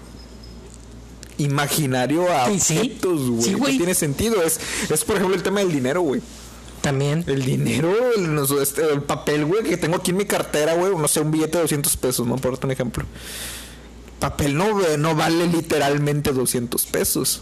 imaginario 1.37 2.31
a 2.31 2.45
Sí, 2.59 2.77
objetos, 2.77 3.29
güey. 3.29 3.43
Sí, 3.43 3.55
No 3.55 3.65
tiene 3.65 3.95
sentido. 3.95 4.43
Es, 4.43 4.59
es, 4.89 5.03
por 5.03 5.15
ejemplo, 5.15 5.35
el 5.35 5.43
tema 5.43 5.61
del 5.61 5.71
dinero, 5.71 6.01
güey. 6.01 6.21
También. 6.81 7.23
El 7.27 7.43
dinero, 7.43 7.93
el, 8.15 8.61
este, 8.61 8.89
el 8.93 9.01
papel, 9.01 9.45
güey, 9.45 9.63
que 9.63 9.77
tengo 9.77 9.97
aquí 9.97 10.11
en 10.11 10.17
mi 10.17 10.25
cartera, 10.25 10.75
güey, 10.75 10.95
no 10.95 11.07
sé, 11.07 11.19
un 11.21 11.31
billete 11.31 11.57
de 11.57 11.63
200 11.63 11.97
pesos, 11.97 12.27
¿no? 12.27 12.37
Por 12.37 12.57
un 12.63 12.71
ejemplo. 12.71 13.05
Papel 14.19 14.55
no, 14.55 14.97
no 14.97 15.15
vale 15.15 15.47
literalmente 15.47 16.31
200 16.31 16.85
pesos. 16.85 17.41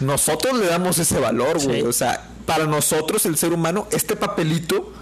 Nosotros 0.00 0.58
le 0.58 0.66
damos 0.66 0.98
ese 0.98 1.18
valor, 1.18 1.62
güey. 1.62 1.82
Sí. 1.82 1.86
O 1.86 1.92
sea, 1.92 2.27
para 2.48 2.66
nosotros, 2.66 3.24
el 3.26 3.36
ser 3.36 3.52
humano, 3.52 3.86
este 3.92 4.16
papelito 4.16 4.92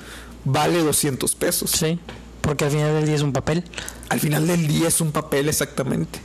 vale 0.45 0.83
200 0.83 1.35
pesos. 1.37 1.71
Sí, 1.71 1.99
porque 2.43 2.65
al 2.67 2.71
final 2.73 2.93
del 2.93 3.07
día 3.07 3.15
es 3.15 3.23
un 3.23 3.33
papel. 3.33 3.65
Al 4.11 4.21
final 4.21 4.47
del 4.47 4.67
día 4.67 4.89
es 4.89 5.01
un 5.01 5.13
papel 5.13 5.49
exactamente. 5.49 6.19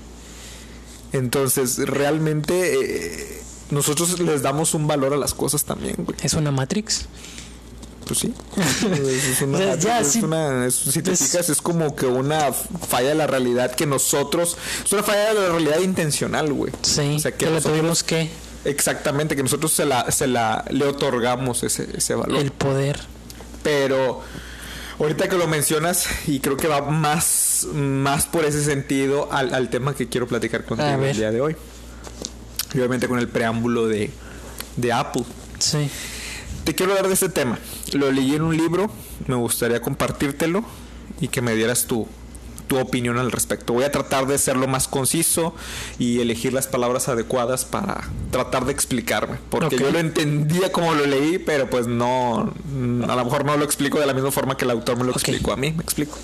Entonces, 1.13 1.77
realmente 1.77 2.73
eh, 3.35 3.41
nosotros 3.69 4.19
les 4.19 4.41
damos 4.41 4.73
un 4.73 4.87
valor 4.87 5.13
a 5.13 5.17
las 5.17 5.33
cosas 5.33 5.63
también, 5.65 5.95
güey. 5.99 6.17
Es 6.23 6.33
una 6.33 6.51
Matrix. 6.51 7.05
Pues 8.07 8.19
sí. 8.19 8.33
Es 9.31 9.41
una, 9.41 9.75
ya, 9.75 9.99
es 9.99 10.07
sí. 10.13 10.19
una- 10.23 10.65
es- 10.65 10.75
si 10.75 11.01
te 11.01 11.11
Es- 11.11 11.19
fijas, 11.19 11.49
es 11.49 11.61
como 11.61 11.95
que 11.95 12.05
una 12.07 12.51
falla 12.51 13.09
de 13.09 13.15
la 13.15 13.27
realidad 13.27 13.73
que 13.75 13.85
nosotros. 13.85 14.57
Es 14.83 14.91
una 14.91 15.03
falla 15.03 15.33
de 15.33 15.39
la 15.41 15.49
realidad 15.49 15.79
intencional, 15.81 16.51
güey. 16.51 16.73
Sí, 16.81 17.15
O 17.15 17.19
sea, 17.19 17.31
que, 17.31 17.45
que 17.45 17.51
nosotros- 17.51 17.77
tuvimos 17.77 18.03
que 18.03 18.29
Exactamente, 18.65 19.35
que 19.35 19.43
nosotros 19.43 19.71
se 19.71 19.85
la, 19.85 20.11
se 20.11 20.27
la 20.27 20.65
le 20.69 20.85
otorgamos 20.85 21.63
ese, 21.63 21.87
ese 21.95 22.15
valor. 22.15 22.39
el 22.39 22.51
poder. 22.51 22.99
Pero 23.63 24.21
ahorita 24.99 25.27
que 25.29 25.37
lo 25.37 25.47
mencionas, 25.47 26.07
y 26.27 26.39
creo 26.39 26.57
que 26.57 26.67
va 26.67 26.81
más, 26.81 27.67
más 27.73 28.27
por 28.27 28.45
ese 28.45 28.63
sentido 28.63 29.31
al, 29.31 29.53
al 29.53 29.69
tema 29.69 29.95
que 29.95 30.07
quiero 30.09 30.27
platicar 30.27 30.65
contigo 30.65 31.03
el 31.03 31.17
día 31.17 31.31
de 31.31 31.41
hoy. 31.41 31.55
Y 32.73 32.77
obviamente 32.77 33.07
con 33.07 33.19
el 33.19 33.27
preámbulo 33.27 33.87
de, 33.87 34.11
de 34.77 34.93
Apple. 34.93 35.23
Sí. 35.59 35.89
Te 36.63 36.75
quiero 36.75 36.91
hablar 36.93 37.07
de 37.07 37.15
este 37.15 37.29
tema. 37.29 37.57
Lo 37.93 38.11
leí 38.11 38.35
en 38.35 38.43
un 38.43 38.55
libro, 38.55 38.91
me 39.27 39.35
gustaría 39.35 39.81
compartírtelo 39.81 40.63
y 41.19 41.27
que 41.27 41.41
me 41.41 41.55
dieras 41.55 41.85
tu, 41.85 42.07
tu 42.71 42.79
opinión 42.79 43.17
al 43.17 43.33
respecto. 43.33 43.73
Voy 43.73 43.83
a 43.83 43.91
tratar 43.91 44.27
de 44.27 44.37
ser 44.37 44.55
lo 44.55 44.65
más 44.65 44.87
conciso 44.87 45.53
y 45.99 46.21
elegir 46.21 46.53
las 46.53 46.67
palabras 46.67 47.09
adecuadas 47.09 47.65
para 47.65 47.99
tratar 48.31 48.63
de 48.63 48.71
explicarme. 48.71 49.39
Porque 49.49 49.77
yo 49.77 49.91
lo 49.91 49.99
entendía 49.99 50.71
como 50.71 50.93
lo 50.93 51.05
leí, 51.05 51.37
pero 51.37 51.69
pues 51.69 51.87
no, 51.87 52.53
a 53.09 53.15
lo 53.17 53.25
mejor 53.25 53.43
no 53.43 53.57
lo 53.57 53.65
explico 53.65 53.99
de 53.99 54.05
la 54.05 54.13
misma 54.13 54.31
forma 54.31 54.55
que 54.55 54.63
el 54.63 54.71
autor 54.71 54.97
me 54.97 55.03
lo 55.03 55.11
explicó 55.11 55.51
a 55.51 55.57
mí, 55.57 55.73
me 55.73 55.83
explico. 55.83 56.17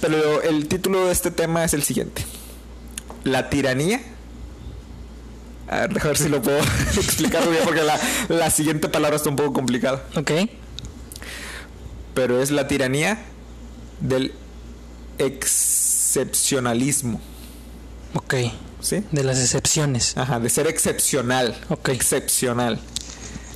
Pero 0.00 0.40
el 0.40 0.68
título 0.68 1.06
de 1.06 1.12
este 1.12 1.32
tema 1.32 1.64
es 1.64 1.74
el 1.74 1.82
siguiente. 1.82 2.24
La 3.24 3.50
tiranía 3.50 4.02
a 5.66 5.80
ver, 5.80 5.94
déjame 5.94 6.10
ver 6.10 6.18
si 6.18 6.28
lo 6.28 6.42
puedo 6.42 6.58
explicar 6.94 7.42
bien 7.50 7.62
porque 7.64 7.82
la, 7.82 7.98
la 8.28 8.50
siguiente 8.50 8.88
palabra 8.88 9.16
está 9.16 9.30
un 9.30 9.36
poco 9.36 9.52
complicada. 9.52 10.04
Ok. 10.14 10.30
Pero 12.14 12.40
es 12.40 12.52
la 12.52 12.68
tiranía 12.68 13.18
del 13.98 14.32
excepcionalismo. 15.18 17.20
Ok. 18.14 18.34
¿Sí? 18.80 19.02
De 19.12 19.24
las 19.24 19.38
excepciones. 19.40 20.16
Ajá, 20.16 20.40
de 20.40 20.50
ser 20.50 20.66
excepcional. 20.66 21.56
Ok. 21.68 21.88
Excepcional. 21.90 22.80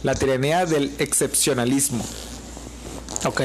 La 0.03 0.15
tiranía 0.15 0.65
del 0.67 0.93
excepcionalismo. 0.99 2.05
Ok. 3.25 3.43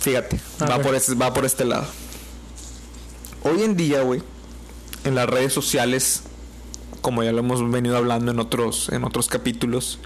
Fíjate, 0.00 0.40
A 0.60 0.66
va 0.66 0.76
ver. 0.78 0.86
por, 0.86 0.94
ese- 0.94 1.14
va 1.14 1.32
por 1.34 1.44
este 1.44 1.64
lado. 1.64 1.86
Hoy 3.44 3.62
en 3.62 3.76
día, 3.76 4.02
güey, 4.02 4.22
en 5.04 5.14
las 5.14 5.28
redes 5.28 5.52
sociales, 5.52 6.22
como 7.00 7.22
ya 7.22 7.32
lo 7.32 7.38
hemos 7.38 7.68
venido 7.70 7.96
hablando 7.96 8.30
en 8.32 8.40
otros, 8.40 8.88
en 8.90 9.04
otros 9.04 9.28
capítulos, 9.28 9.98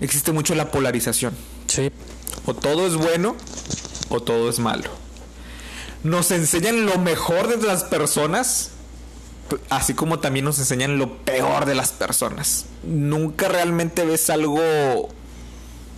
existe 0.00 0.32
mucho 0.32 0.54
la 0.54 0.70
polarización. 0.70 1.34
Sí. 1.66 1.90
O 2.46 2.54
todo 2.54 2.86
es 2.86 2.94
bueno 2.96 3.36
o 4.10 4.20
todo 4.22 4.48
es 4.48 4.58
malo. 4.58 4.90
Nos 6.06 6.30
enseñan 6.30 6.86
lo 6.86 6.98
mejor 6.98 7.48
de 7.48 7.66
las 7.66 7.84
personas, 7.84 8.70
así 9.70 9.94
como 9.94 10.20
también 10.20 10.44
nos 10.44 10.58
enseñan 10.58 10.98
lo 10.98 11.18
peor 11.18 11.64
de 11.66 11.74
las 11.74 11.90
personas. 11.92 12.66
Nunca 12.84 13.48
realmente 13.48 14.04
ves 14.04 14.30
algo 14.30 15.08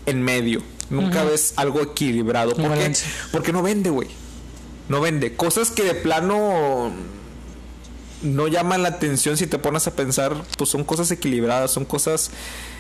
en 0.07 0.23
medio. 0.23 0.63
Nunca 0.91 1.23
ves 1.25 1.53
algo 1.57 1.83
equilibrado. 1.83 2.55
Porque 3.31 3.53
no 3.53 3.63
vende, 3.63 3.91
güey. 3.91 4.09
No 4.89 5.01
vende. 5.01 5.37
Cosas 5.37 5.71
que 5.71 5.83
de 5.85 5.95
plano 5.95 6.91
no 8.23 8.49
llaman 8.49 8.83
la 8.83 8.89
atención 8.89 9.37
si 9.37 9.47
te 9.47 9.59
pones 9.59 9.87
a 9.87 9.95
pensar, 9.95 10.35
pues 10.57 10.71
son 10.71 10.85
cosas 10.85 11.11
equilibradas, 11.11 11.71
son 11.71 11.85
cosas 11.85 12.31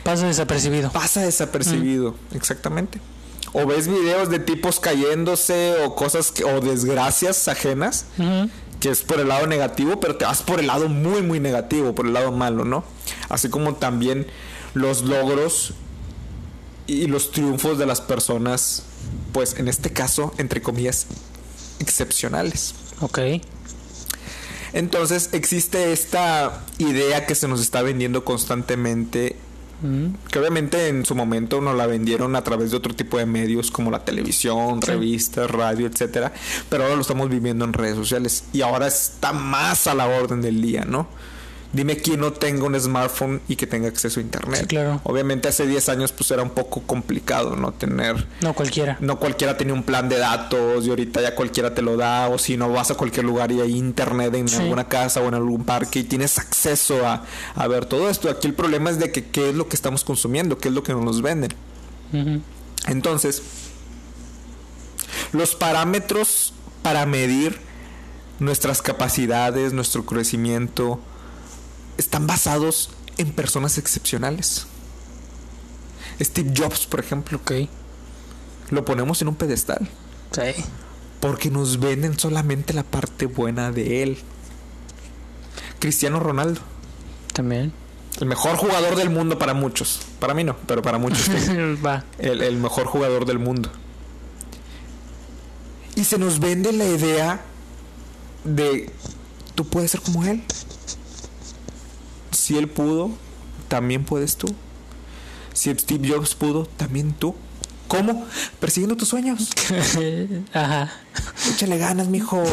Paso 0.02 0.26
desapercibido. 0.26 0.90
pasa 0.90 1.20
desapercibido, 1.20 2.14
exactamente. 2.34 2.98
O 3.52 3.66
ves 3.66 3.88
videos 3.88 4.30
de 4.30 4.38
tipos 4.38 4.80
cayéndose 4.80 5.82
o 5.84 5.94
cosas 5.94 6.30
que, 6.32 6.44
o 6.44 6.60
desgracias 6.60 7.48
ajenas, 7.48 8.06
que 8.80 8.90
es 8.90 9.02
por 9.02 9.20
el 9.20 9.28
lado 9.28 9.46
negativo, 9.46 10.00
pero 10.00 10.16
te 10.16 10.24
vas 10.24 10.42
por 10.42 10.60
el 10.60 10.66
lado 10.66 10.88
muy 10.88 11.22
muy 11.22 11.40
negativo, 11.40 11.94
por 11.94 12.06
el 12.06 12.12
lado 12.12 12.32
malo, 12.32 12.64
¿no? 12.64 12.84
Así 13.28 13.48
como 13.48 13.74
también 13.74 14.26
los 14.74 15.02
logros 15.02 15.74
y 16.86 17.06
los 17.06 17.32
triunfos 17.32 17.78
de 17.78 17.86
las 17.86 18.00
personas, 18.00 18.82
pues 19.32 19.58
en 19.58 19.68
este 19.68 19.90
caso, 19.92 20.32
entre 20.38 20.62
comillas, 20.62 21.06
excepcionales. 21.80 22.74
Ok. 23.00 23.18
Entonces 24.72 25.30
existe 25.32 25.92
esta 25.92 26.64
idea 26.78 27.26
que 27.26 27.34
se 27.34 27.48
nos 27.48 27.60
está 27.60 27.82
vendiendo 27.82 28.24
constantemente. 28.24 29.36
Que 30.30 30.38
obviamente 30.38 30.88
en 30.88 31.04
su 31.04 31.14
momento 31.14 31.60
nos 31.60 31.76
la 31.76 31.86
vendieron 31.86 32.34
a 32.34 32.42
través 32.42 32.70
de 32.72 32.76
otro 32.76 32.94
tipo 32.94 33.16
de 33.18 33.26
medios 33.26 33.70
como 33.70 33.90
la 33.90 34.04
televisión, 34.04 34.80
Sí. 34.82 34.90
revistas, 34.90 35.50
radio, 35.50 35.86
etcétera, 35.86 36.32
pero 36.68 36.82
ahora 36.84 36.96
lo 36.96 37.02
estamos 37.02 37.28
viviendo 37.30 37.64
en 37.64 37.72
redes 37.72 37.94
sociales 37.96 38.44
y 38.52 38.62
ahora 38.62 38.86
está 38.88 39.32
más 39.32 39.86
a 39.86 39.94
la 39.94 40.06
orden 40.06 40.40
del 40.42 40.60
día, 40.60 40.84
¿no? 40.84 41.06
Dime 41.70 41.98
quién 41.98 42.20
no 42.20 42.32
tenga 42.32 42.64
un 42.64 42.80
smartphone 42.80 43.42
y 43.46 43.56
que 43.56 43.66
tenga 43.66 43.88
acceso 43.88 44.20
a 44.20 44.22
internet. 44.22 44.60
Sí, 44.62 44.66
claro. 44.66 45.02
Obviamente 45.04 45.48
hace 45.48 45.66
10 45.66 45.90
años 45.90 46.12
pues 46.12 46.30
era 46.30 46.42
un 46.42 46.48
poco 46.50 46.80
complicado, 46.80 47.56
¿no? 47.56 47.72
Tener 47.72 48.26
No 48.40 48.54
cualquiera. 48.54 48.96
no 49.00 49.18
cualquiera 49.18 49.58
tenía 49.58 49.74
un 49.74 49.82
plan 49.82 50.08
de 50.08 50.16
datos 50.16 50.86
y 50.86 50.88
ahorita 50.88 51.20
ya 51.20 51.34
cualquiera 51.34 51.74
te 51.74 51.82
lo 51.82 51.98
da 51.98 52.28
o 52.28 52.38
si 52.38 52.56
no 52.56 52.70
vas 52.70 52.90
a 52.90 52.94
cualquier 52.94 53.26
lugar 53.26 53.52
y 53.52 53.60
hay 53.60 53.76
internet 53.76 54.34
en 54.34 54.48
Sí. 54.48 54.56
alguna 54.62 54.88
casa 54.88 55.20
o 55.20 55.28
en 55.28 55.34
algún 55.34 55.64
parque 55.64 55.98
y 55.98 56.04
tienes 56.04 56.38
acceso 56.38 57.06
a, 57.06 57.24
a 57.54 57.68
ver 57.68 57.84
todo 57.84 58.08
esto. 58.08 58.30
Aquí 58.30 58.46
el 58.48 58.54
problema 58.54 58.88
es 58.88 58.98
de 58.98 59.12
que 59.12 59.26
qué 59.26 59.50
es 59.50 59.54
lo 59.54 59.68
que 59.68 59.76
estamos 59.76 60.04
consumiendo, 60.04 60.56
qué 60.56 60.68
es 60.68 60.74
lo 60.74 60.82
que 60.82 60.94
nos 60.94 61.20
venden. 61.20 61.52
Entonces, 62.86 63.42
los 65.32 65.54
parámetros 65.54 66.54
para 66.82 67.04
medir 67.06 67.60
nuestras 68.38 68.80
capacidades, 68.82 69.72
nuestro 69.72 70.06
crecimiento, 70.06 71.00
están 71.98 72.26
basados 72.26 72.90
en 73.18 73.32
personas 73.32 73.76
excepcionales. 73.76 74.66
Steve 76.20 76.52
Jobs, 76.56 76.86
por 76.86 77.00
ejemplo, 77.00 77.38
Ok. 77.38 77.52
lo 78.70 78.84
ponemos 78.84 79.20
en 79.22 79.28
un 79.28 79.34
pedestal. 79.36 79.88
Sí. 80.32 80.64
Porque 81.20 81.50
nos 81.50 81.78
venden 81.80 82.18
solamente 82.18 82.72
la 82.72 82.82
parte 82.84 83.26
buena 83.26 83.70
de 83.72 84.02
él. 84.02 84.18
Cristiano 85.80 86.18
Ronaldo, 86.20 86.60
También. 87.32 87.72
el 88.20 88.26
mejor 88.26 88.56
jugador 88.56 88.96
del 88.96 89.10
mundo 89.10 89.38
para 89.38 89.54
muchos. 89.54 90.00
Para 90.18 90.34
mí 90.34 90.42
no, 90.44 90.56
pero 90.66 90.82
para 90.82 90.98
muchos. 90.98 91.28
Va. 91.84 92.04
el, 92.18 92.42
el 92.42 92.56
mejor 92.56 92.86
jugador 92.86 93.26
del 93.26 93.38
mundo. 93.38 93.70
Y 95.94 96.04
se 96.04 96.18
nos 96.18 96.38
vende 96.40 96.72
la 96.72 96.84
idea 96.84 97.40
de 98.44 98.90
tú 99.54 99.66
puedes 99.66 99.90
ser 99.90 100.00
como 100.00 100.24
él. 100.24 100.42
Si 102.48 102.56
él 102.56 102.66
pudo, 102.66 103.10
también 103.68 104.06
puedes 104.06 104.36
tú. 104.38 104.46
Si 105.52 105.68
Steve 105.74 106.08
Jobs 106.08 106.34
pudo, 106.34 106.64
también 106.64 107.12
tú. 107.12 107.34
¿Cómo? 107.88 108.24
Persiguiendo 108.58 108.96
tus 108.96 109.08
sueños. 109.08 109.50
Ajá. 110.54 110.90
Échale 111.50 111.76
ganas, 111.76 112.08
mijo. 112.08 112.42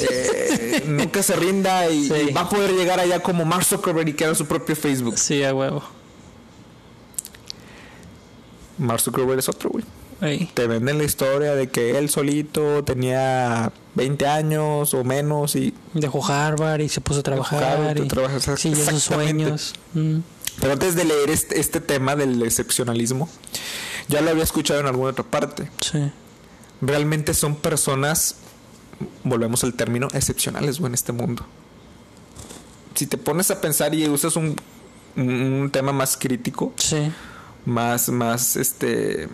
Eh, 0.00 0.84
nunca 0.86 1.22
se 1.22 1.36
rinda 1.36 1.90
y, 1.90 2.08
Sí. 2.08 2.14
y 2.30 2.32
va 2.32 2.40
a 2.42 2.48
poder 2.48 2.72
llegar 2.72 2.98
allá 3.00 3.20
como 3.20 3.44
Mark 3.44 3.66
Zuckerberg 3.66 4.08
y 4.08 4.14
crear 4.14 4.34
su 4.34 4.46
propio 4.46 4.74
Facebook. 4.74 5.18
Sí, 5.18 5.44
a 5.44 5.52
huevo. 5.54 5.82
Mark 8.78 9.02
Zuckerberg 9.02 9.40
es 9.40 9.48
otro, 9.50 9.68
güey. 9.68 9.84
Ey. 10.20 10.50
Te 10.54 10.66
venden 10.66 10.98
la 10.98 11.04
historia 11.04 11.54
de 11.54 11.68
que 11.68 11.98
él 11.98 12.08
solito 12.08 12.84
tenía 12.84 13.72
20 13.94 14.26
años 14.26 14.94
o 14.94 15.04
menos 15.04 15.56
y... 15.56 15.74
Dejó 15.92 16.24
Harvard 16.24 16.80
y 16.80 16.88
se 16.88 17.00
puso 17.00 17.20
a 17.20 17.22
trabajar. 17.22 17.62
Harvard, 17.64 17.98
y 18.04 18.08
trabaja- 18.08 18.36
exact- 18.36 18.58
siguió 18.58 18.84
sus 18.84 19.02
sueños. 19.02 19.74
Mm. 19.94 20.18
Pero 20.60 20.72
antes 20.72 20.94
de 20.94 21.04
leer 21.04 21.30
este, 21.30 21.58
este 21.58 21.80
tema 21.80 22.14
del 22.16 22.40
excepcionalismo, 22.42 23.28
ya 24.08 24.20
lo 24.20 24.30
había 24.30 24.44
escuchado 24.44 24.80
en 24.80 24.86
alguna 24.86 25.10
otra 25.10 25.24
parte. 25.24 25.68
Sí. 25.80 25.98
Realmente 26.80 27.34
son 27.34 27.56
personas, 27.56 28.36
volvemos 29.24 29.64
al 29.64 29.74
término, 29.74 30.08
excepcionales 30.12 30.78
en 30.78 30.94
este 30.94 31.12
mundo. 31.12 31.44
Si 32.94 33.06
te 33.06 33.18
pones 33.18 33.50
a 33.50 33.60
pensar 33.60 33.94
y 33.94 34.08
usas 34.08 34.36
un, 34.36 34.54
un 35.16 35.70
tema 35.72 35.92
más 35.92 36.16
crítico, 36.16 36.72
Sí. 36.76 37.10
más, 37.66 38.08
más, 38.08 38.54
este, 38.56 39.28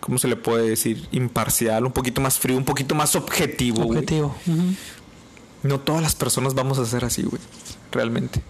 ¿cómo 0.00 0.18
se 0.18 0.28
le 0.28 0.36
puede 0.36 0.68
decir? 0.68 1.08
Imparcial, 1.12 1.84
un 1.86 1.92
poquito 1.92 2.20
más 2.20 2.38
frío, 2.38 2.56
un 2.56 2.64
poquito 2.64 2.94
más 2.94 3.14
objetivo. 3.16 3.84
Objetivo. 3.84 4.34
No 5.62 5.80
todas 5.80 6.02
las 6.02 6.14
personas 6.14 6.54
vamos 6.54 6.78
a 6.78 6.86
ser 6.86 7.04
así, 7.04 7.22
güey. 7.22 7.40
Realmente. 7.92 8.40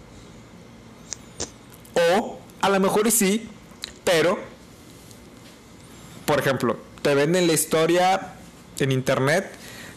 O 2.15 2.39
a 2.61 2.69
lo 2.69 2.79
mejor 2.79 3.09
sí, 3.11 3.49
pero, 4.03 4.39
por 6.25 6.39
ejemplo, 6.39 6.77
te 7.01 7.13
venden 7.15 7.47
la 7.47 7.53
historia 7.53 8.33
en 8.79 8.91
internet 8.91 9.51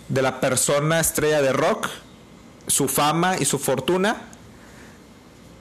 de 0.08 0.22
la 0.22 0.40
persona 0.40 1.00
estrella 1.00 1.40
de 1.40 1.52
rock, 1.52 1.88
su 2.66 2.88
fama 2.88 3.36
y 3.38 3.44
su 3.44 3.58
fortuna, 3.58 4.22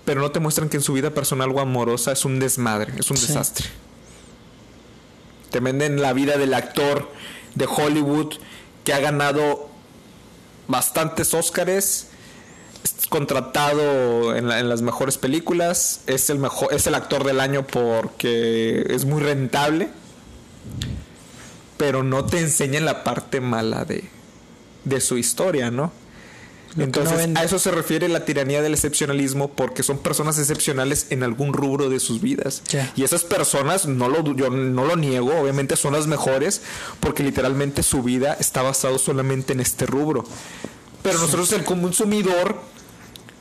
pero 0.05 0.21
no 0.21 0.31
te 0.31 0.39
muestran 0.39 0.69
que 0.69 0.77
en 0.77 0.83
su 0.83 0.93
vida 0.93 1.11
personal 1.13 1.51
o 1.51 1.59
amorosa 1.59 2.11
es 2.11 2.25
un 2.25 2.39
desmadre, 2.39 2.93
es 2.97 3.09
un 3.11 3.17
Sí. 3.17 3.27
desastre. 3.27 3.67
Te 5.53 5.59
venden 5.59 6.01
la 6.01 6.13
vida 6.13 6.37
del 6.39 6.55
actor 6.55 7.11
de 7.53 7.65
Hollywood 7.67 8.33
que 8.83 8.91
ha 8.93 8.99
ganado 8.99 9.69
bastantes 10.67 11.35
Óscares, 11.35 12.07
es 12.83 13.05
contratado 13.07 14.35
en, 14.35 14.47
la- 14.47 14.59
en 14.59 14.67
las 14.67 14.81
mejores 14.81 15.19
películas, 15.19 16.01
es 16.07 16.31
el 16.31 16.39
mejor, 16.39 16.73
es 16.73 16.87
el 16.87 16.95
actor 16.95 17.23
del 17.23 17.39
año 17.39 17.67
porque 17.67 18.83
es 18.89 19.05
muy 19.05 19.21
rentable, 19.21 19.89
pero 21.77 22.01
no 22.01 22.25
te 22.25 22.39
enseñan 22.39 22.85
la 22.85 23.03
parte 23.03 23.39
mala 23.39 23.85
de, 23.85 24.09
de 24.85 25.01
su 25.01 25.17
historia, 25.19 25.69
¿no? 25.69 25.91
Lo 26.75 26.79
no 26.79 26.83
Entonces, 26.85 27.17
vende. 27.17 27.39
a 27.39 27.43
eso 27.43 27.59
se 27.59 27.71
refiere 27.71 28.07
la 28.09 28.25
tiranía 28.25 28.61
del 28.61 28.73
excepcionalismo 28.73 29.49
porque 29.49 29.83
son 29.83 29.99
personas 29.99 30.39
excepcionales 30.39 31.07
en 31.11 31.23
algún 31.23 31.53
rubro 31.53 31.89
de 31.89 31.99
sus 31.99 32.19
vidas. 32.21 32.63
Ya. 32.69 32.91
Y 32.95 33.03
esas 33.03 33.23
personas, 33.23 33.85
no 33.85 34.09
lo, 34.09 34.35
yo 34.35 34.49
no 34.49 34.85
lo 34.85 34.95
niego, 34.95 35.35
obviamente 35.39 35.75
son 35.75 35.93
las 35.93 36.07
mejores 36.07 36.61
porque 36.99 37.23
literalmente 37.23 37.83
su 37.83 38.01
vida 38.01 38.35
está 38.39 38.61
basado 38.61 38.97
solamente 38.97 39.53
en 39.53 39.59
este 39.59 39.85
rubro. 39.85 40.23
Pero 41.03 41.19
nosotros, 41.19 41.51
el 41.51 41.63
consumidor, 41.63 42.59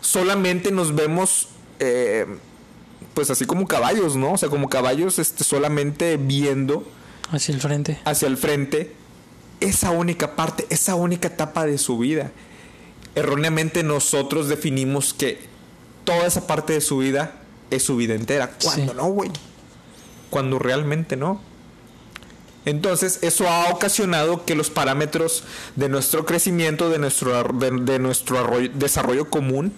solamente 0.00 0.70
nos 0.72 0.94
vemos, 0.94 1.48
eh, 1.78 2.26
pues 3.14 3.30
así 3.30 3.46
como 3.46 3.66
caballos, 3.66 4.16
¿no? 4.16 4.32
O 4.32 4.38
sea, 4.38 4.48
como 4.48 4.68
caballos 4.68 5.18
este, 5.18 5.44
solamente 5.44 6.16
viendo 6.16 6.84
Hacia 7.30 7.54
el 7.54 7.60
frente. 7.60 7.98
hacia 8.04 8.28
el 8.28 8.36
frente 8.36 8.92
esa 9.60 9.90
única 9.92 10.34
parte, 10.34 10.66
esa 10.70 10.96
única 10.96 11.28
etapa 11.28 11.64
de 11.66 11.78
su 11.78 11.96
vida. 11.98 12.32
Erróneamente 13.14 13.83
nosotros 13.83 14.48
definimos 14.48 15.12
que 15.14 15.38
toda 16.05 16.27
esa 16.27 16.46
parte 16.46 16.72
de 16.72 16.81
su 16.81 16.98
vida 16.98 17.37
es 17.70 17.83
su 17.83 17.96
vida 17.96 18.14
entera. 18.14 18.53
Cuando 18.62 18.92
Sí. 18.92 18.96
no, 18.98 19.07
güey. 19.09 19.31
Cuando 20.31 20.59
realmente 20.59 21.16
no. 21.16 21.40
Entonces, 22.64 23.18
eso 23.22 23.48
ha 23.48 23.70
ocasionado 23.70 24.44
que 24.44 24.55
los 24.55 24.70
parámetros 24.70 25.42
de 25.75 25.88
nuestro 25.88 26.25
crecimiento, 26.25 26.90
de 26.90 26.98
nuestro, 26.98 27.37
ar- 27.37 27.55
de, 27.55 27.70
de 27.72 27.98
nuestro 27.98 28.38
arroyo- 28.38 28.70
desarrollo 28.75 29.29
común, 29.29 29.72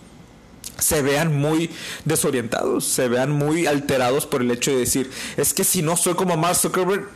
se 0.79 1.01
vean 1.03 1.35
muy 1.35 1.71
desorientados, 2.05 2.85
se 2.85 3.09
vean 3.09 3.31
muy 3.31 3.67
alterados 3.67 4.27
por 4.27 4.43
el 4.43 4.51
hecho 4.51 4.71
de 4.73 4.79
decir, 4.79 5.11
es 5.37 5.55
que 5.55 5.65
si 5.65 5.81
no 5.83 5.97
soy 5.97 6.15
como 6.15 6.37
Mark 6.37 6.57
Zuckerberg, 6.57 7.09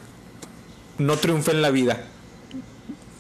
no 0.97 1.17
triunfe 1.19 1.51
en 1.51 1.61
la 1.63 1.71
vida. 1.71 2.07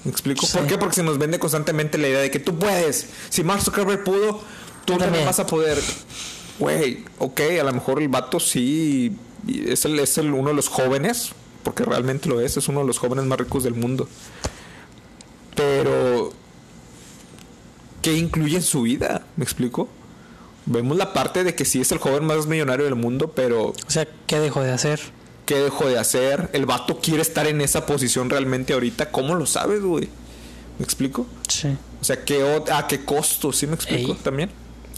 ¿Me 0.09 0.12
explico? 0.12 0.47
¿Por 0.47 0.66
qué? 0.66 0.79
Porque 0.79 0.94
se 0.94 1.03
nos 1.03 1.18
vende 1.18 1.38
constantemente 1.38 1.99
la 1.99 2.09
idea 2.09 2.21
de 2.21 2.31
que 2.31 2.40
tú 2.40 2.59
puedes. 2.59 3.11
Si 3.29 3.44
Mark 3.44 3.61
Zuckerberg 3.61 4.05
pudo, 4.05 4.40
tú 4.87 4.97
también 4.97 5.27
vas 5.27 5.38
a 5.38 5.47
poder. 5.47 5.79
Güey, 6.59 7.05
ok, 7.18 7.40
a 7.61 7.64
lo 7.64 7.75
mejor 7.75 8.01
el 8.01 8.09
vato 8.09 8.40
sí 8.40 9.14
es, 9.47 9.85
el, 9.85 9.99
es 9.99 10.16
el, 10.16 10.33
uno 10.33 10.49
de 10.49 10.55
los 10.55 10.68
jóvenes, 10.68 11.33
porque 11.62 11.85
realmente 11.85 12.27
lo 12.27 12.40
es, 12.40 12.57
es 12.57 12.68
uno 12.68 12.81
de 12.81 12.87
los 12.87 12.97
jóvenes 12.97 13.27
más 13.27 13.38
ricos 13.38 13.64
del 13.64 13.75
mundo. 13.75 14.09
Pero, 15.55 16.33
¿qué 18.01 18.14
incluye 18.14 18.57
en 18.57 18.62
su 18.62 18.81
vida? 18.81 19.27
¿Me 19.37 19.44
explico? 19.44 19.90
Vemos 20.64 20.97
la 20.97 21.12
parte 21.12 21.44
de 21.44 21.55
que 21.55 21.66
sí 21.66 21.83
es 21.83 21.92
el 21.92 21.99
joven 21.99 22.25
más 22.25 22.47
millonario 22.47 22.87
del 22.87 22.94
mundo, 22.94 23.31
pero... 23.37 23.75
O 23.87 23.90
sea, 23.90 24.09
¿qué 24.27 24.40
dejó 24.40 24.62
de 24.62 24.73
hacer? 24.73 25.01
¿Qué 25.49 25.59
dejó 25.59 25.87
de 25.87 25.99
hacer? 25.99 26.51
El 26.53 26.67
vato 26.67 26.99
quiere 27.01 27.23
estar 27.23 27.47
en 27.47 27.63
esa 27.63 27.87
posición 27.87 28.29
realmente 28.29 28.75
ahorita. 28.75 29.11
¿Cómo 29.11 29.35
lo 29.35 29.47
sabes, 29.47 29.81
güey? 29.81 30.11
¿Me 30.79 30.85
explico? 30.85 31.27
Sí. 31.49 31.75
O 32.03 32.05
sea, 32.05 32.23
¿qué, 32.23 32.63
¿a 32.71 32.87
qué 32.87 33.03
costo? 33.03 33.51
¿Sí 33.51 33.67
me 33.67 33.75
explico 33.75 34.15
también? 34.17 34.51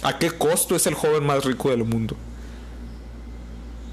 ¿A 0.02 0.18
qué 0.18 0.32
costo 0.32 0.74
es 0.74 0.88
el 0.88 0.94
joven 0.94 1.24
más 1.24 1.44
rico 1.44 1.70
del 1.70 1.84
mundo? 1.84 2.16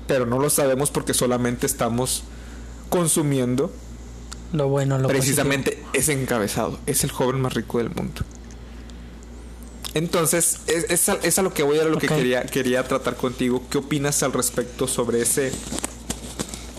Pero 0.07 0.25
no 0.25 0.39
lo 0.39 0.49
sabemos 0.49 0.89
porque 0.89 1.13
solamente 1.13 1.67
estamos 1.67 2.23
consumiendo 2.89 3.71
lo 4.51 4.67
bueno, 4.67 4.97
lo 4.97 5.07
precisamente 5.09 5.83
ese 5.93 6.13
encabezado. 6.13 6.79
Es 6.87 7.03
el 7.03 7.11
joven 7.11 7.39
más 7.39 7.53
rico 7.53 7.77
del 7.77 7.91
mundo. 7.91 8.21
Entonces, 9.93 10.61
es, 10.65 11.07
es, 11.07 11.37
a, 11.37 11.41
lo 11.43 11.53
que 11.53 11.61
voy 11.61 11.77
a 11.77 11.83
lo 11.83 11.99
que 11.99 12.07
quería, 12.07 12.47
quería 12.47 12.83
tratar 12.83 13.15
contigo. 13.15 13.61
¿Qué 13.69 13.77
opinas 13.77 14.23
al 14.23 14.33
respecto 14.33 14.87
sobre 14.87 15.21
ese 15.21 15.51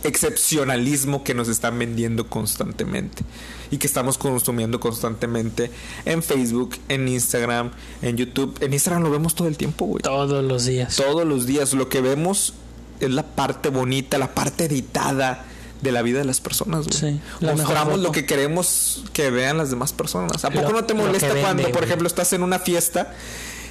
excepcionalismo 0.08 1.22
que 1.24 1.34
nos 1.34 1.48
están 1.48 1.78
vendiendo 1.78 2.28
constantemente 2.28 3.24
y 3.70 3.78
que 3.78 3.86
estamos 3.86 4.18
consumiendo 4.18 4.80
constantemente 4.80 5.70
en 6.04 6.22
Facebook, 6.22 6.76
en 6.88 7.08
Instagram, 7.08 7.70
en 8.02 8.16
YouTube. 8.16 8.56
En 8.60 8.72
Instagram 8.72 9.02
lo 9.02 9.10
vemos 9.10 9.34
todo 9.34 9.48
el 9.48 9.56
tiempo, 9.56 9.86
güey. 9.86 10.02
Todos 10.02 10.44
los 10.44 10.64
días. 10.64 10.96
Todos 10.96 11.26
los 11.26 11.46
días. 11.46 11.74
Lo 11.74 11.88
que 11.88 12.00
vemos 12.00 12.54
es 13.00 13.10
la 13.10 13.22
parte 13.22 13.68
bonita, 13.68 14.18
la 14.18 14.34
parte 14.34 14.64
editada 14.64 15.44
de 15.82 15.92
la 15.92 16.02
vida 16.02 16.18
de 16.18 16.24
las 16.24 16.40
personas. 16.40 16.86
Güey. 16.88 17.20
Mostramos 17.40 18.00
lo 18.00 18.10
que 18.10 18.26
queremos 18.26 19.04
que 19.12 19.30
vean 19.30 19.58
las 19.58 19.70
demás 19.70 19.92
personas. 19.92 20.44
¿A 20.44 20.50
poco 20.50 20.72
no 20.72 20.84
te 20.84 20.94
molesta 20.94 21.34
cuando, 21.40 21.70
por 21.70 21.84
ejemplo, 21.84 22.08
estás 22.08 22.32
en 22.32 22.42
una 22.42 22.58
fiesta 22.58 23.14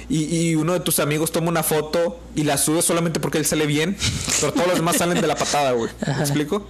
y, 0.08 0.54
uno 0.54 0.72
de 0.72 0.80
tus 0.80 1.00
amigos 1.00 1.32
toma 1.32 1.48
una 1.48 1.62
foto 1.62 2.18
y 2.34 2.44
la 2.44 2.56
sube 2.56 2.80
solamente 2.80 3.20
porque 3.20 3.38
él 3.38 3.44
sale 3.44 3.66
bien, 3.66 3.96
pero 4.40 4.52
todos 4.52 4.68
los 4.68 4.76
demás 4.76 4.96
salen 4.96 5.20
de 5.20 5.26
la 5.26 5.36
patada, 5.36 5.72
güey. 5.72 5.90
¿Me 6.06 6.20
explico? 6.20 6.66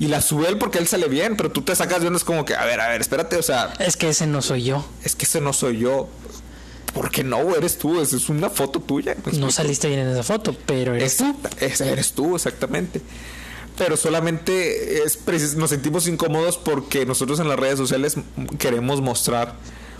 Y 0.00 0.08
la 0.08 0.20
sube 0.20 0.48
él 0.48 0.58
porque 0.58 0.78
él 0.78 0.86
sale 0.86 1.08
bien, 1.08 1.36
pero 1.36 1.50
tú 1.50 1.62
te 1.62 1.74
sacas 1.76 2.02
de 2.02 2.08
es 2.08 2.24
como 2.24 2.44
que, 2.44 2.54
a 2.54 2.64
ver, 2.64 2.80
a 2.80 2.88
ver, 2.88 3.00
espérate, 3.00 3.36
o 3.36 3.42
sea. 3.42 3.74
Es 3.78 3.96
que 3.96 4.08
ese 4.08 4.26
no 4.26 4.42
soy 4.42 4.64
yo. 4.64 4.84
Es 5.04 5.14
que 5.14 5.24
ese 5.24 5.40
no 5.40 5.52
soy 5.52 5.78
yo. 5.78 6.08
¿Por 6.94 7.10
qué 7.10 7.24
no, 7.24 7.54
Eres 7.56 7.76
tú, 7.78 8.00
es, 8.00 8.12
es 8.12 8.28
una 8.28 8.48
foto 8.50 8.80
tuya. 8.80 9.16
No 9.32 9.50
saliste 9.50 9.88
bien 9.88 10.00
en 10.00 10.08
esa 10.08 10.22
foto, 10.22 10.56
pero 10.66 10.94
eres 10.94 11.16
tú. 11.16 11.36
eres 11.60 12.12
tú, 12.12 12.36
exactamente. 12.36 13.02
Pero 13.76 13.96
solamente 13.96 15.02
es 15.02 15.18
nos 15.56 15.70
sentimos 15.70 16.06
incómodos 16.06 16.56
porque 16.56 17.04
nosotros 17.04 17.40
en 17.40 17.48
las 17.48 17.58
redes 17.58 17.78
sociales 17.78 18.14
queremos 18.58 19.00
mostrar 19.00 19.56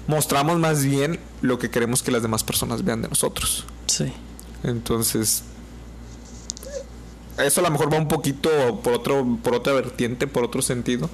mostramos 0.06 0.58
más 0.58 0.84
bien 0.84 1.18
lo 1.40 1.58
que 1.58 1.70
queremos 1.70 2.02
que 2.02 2.10
las 2.10 2.22
demás 2.22 2.44
personas 2.44 2.84
vean 2.84 3.02
de 3.02 3.08
nosotros. 3.08 3.64
Sí. 3.86 4.12
Entonces, 4.62 5.42
eso 7.38 7.60
a 7.60 7.64
lo 7.64 7.70
mejor 7.70 7.92
va 7.92 7.98
un 7.98 8.08
poquito 8.08 8.80
por 8.82 8.94
otro 8.94 9.38
por 9.42 9.54
otra 9.54 9.72
vertiente, 9.72 10.26
por 10.26 10.44
otro 10.44 10.62
sentido. 10.62 11.10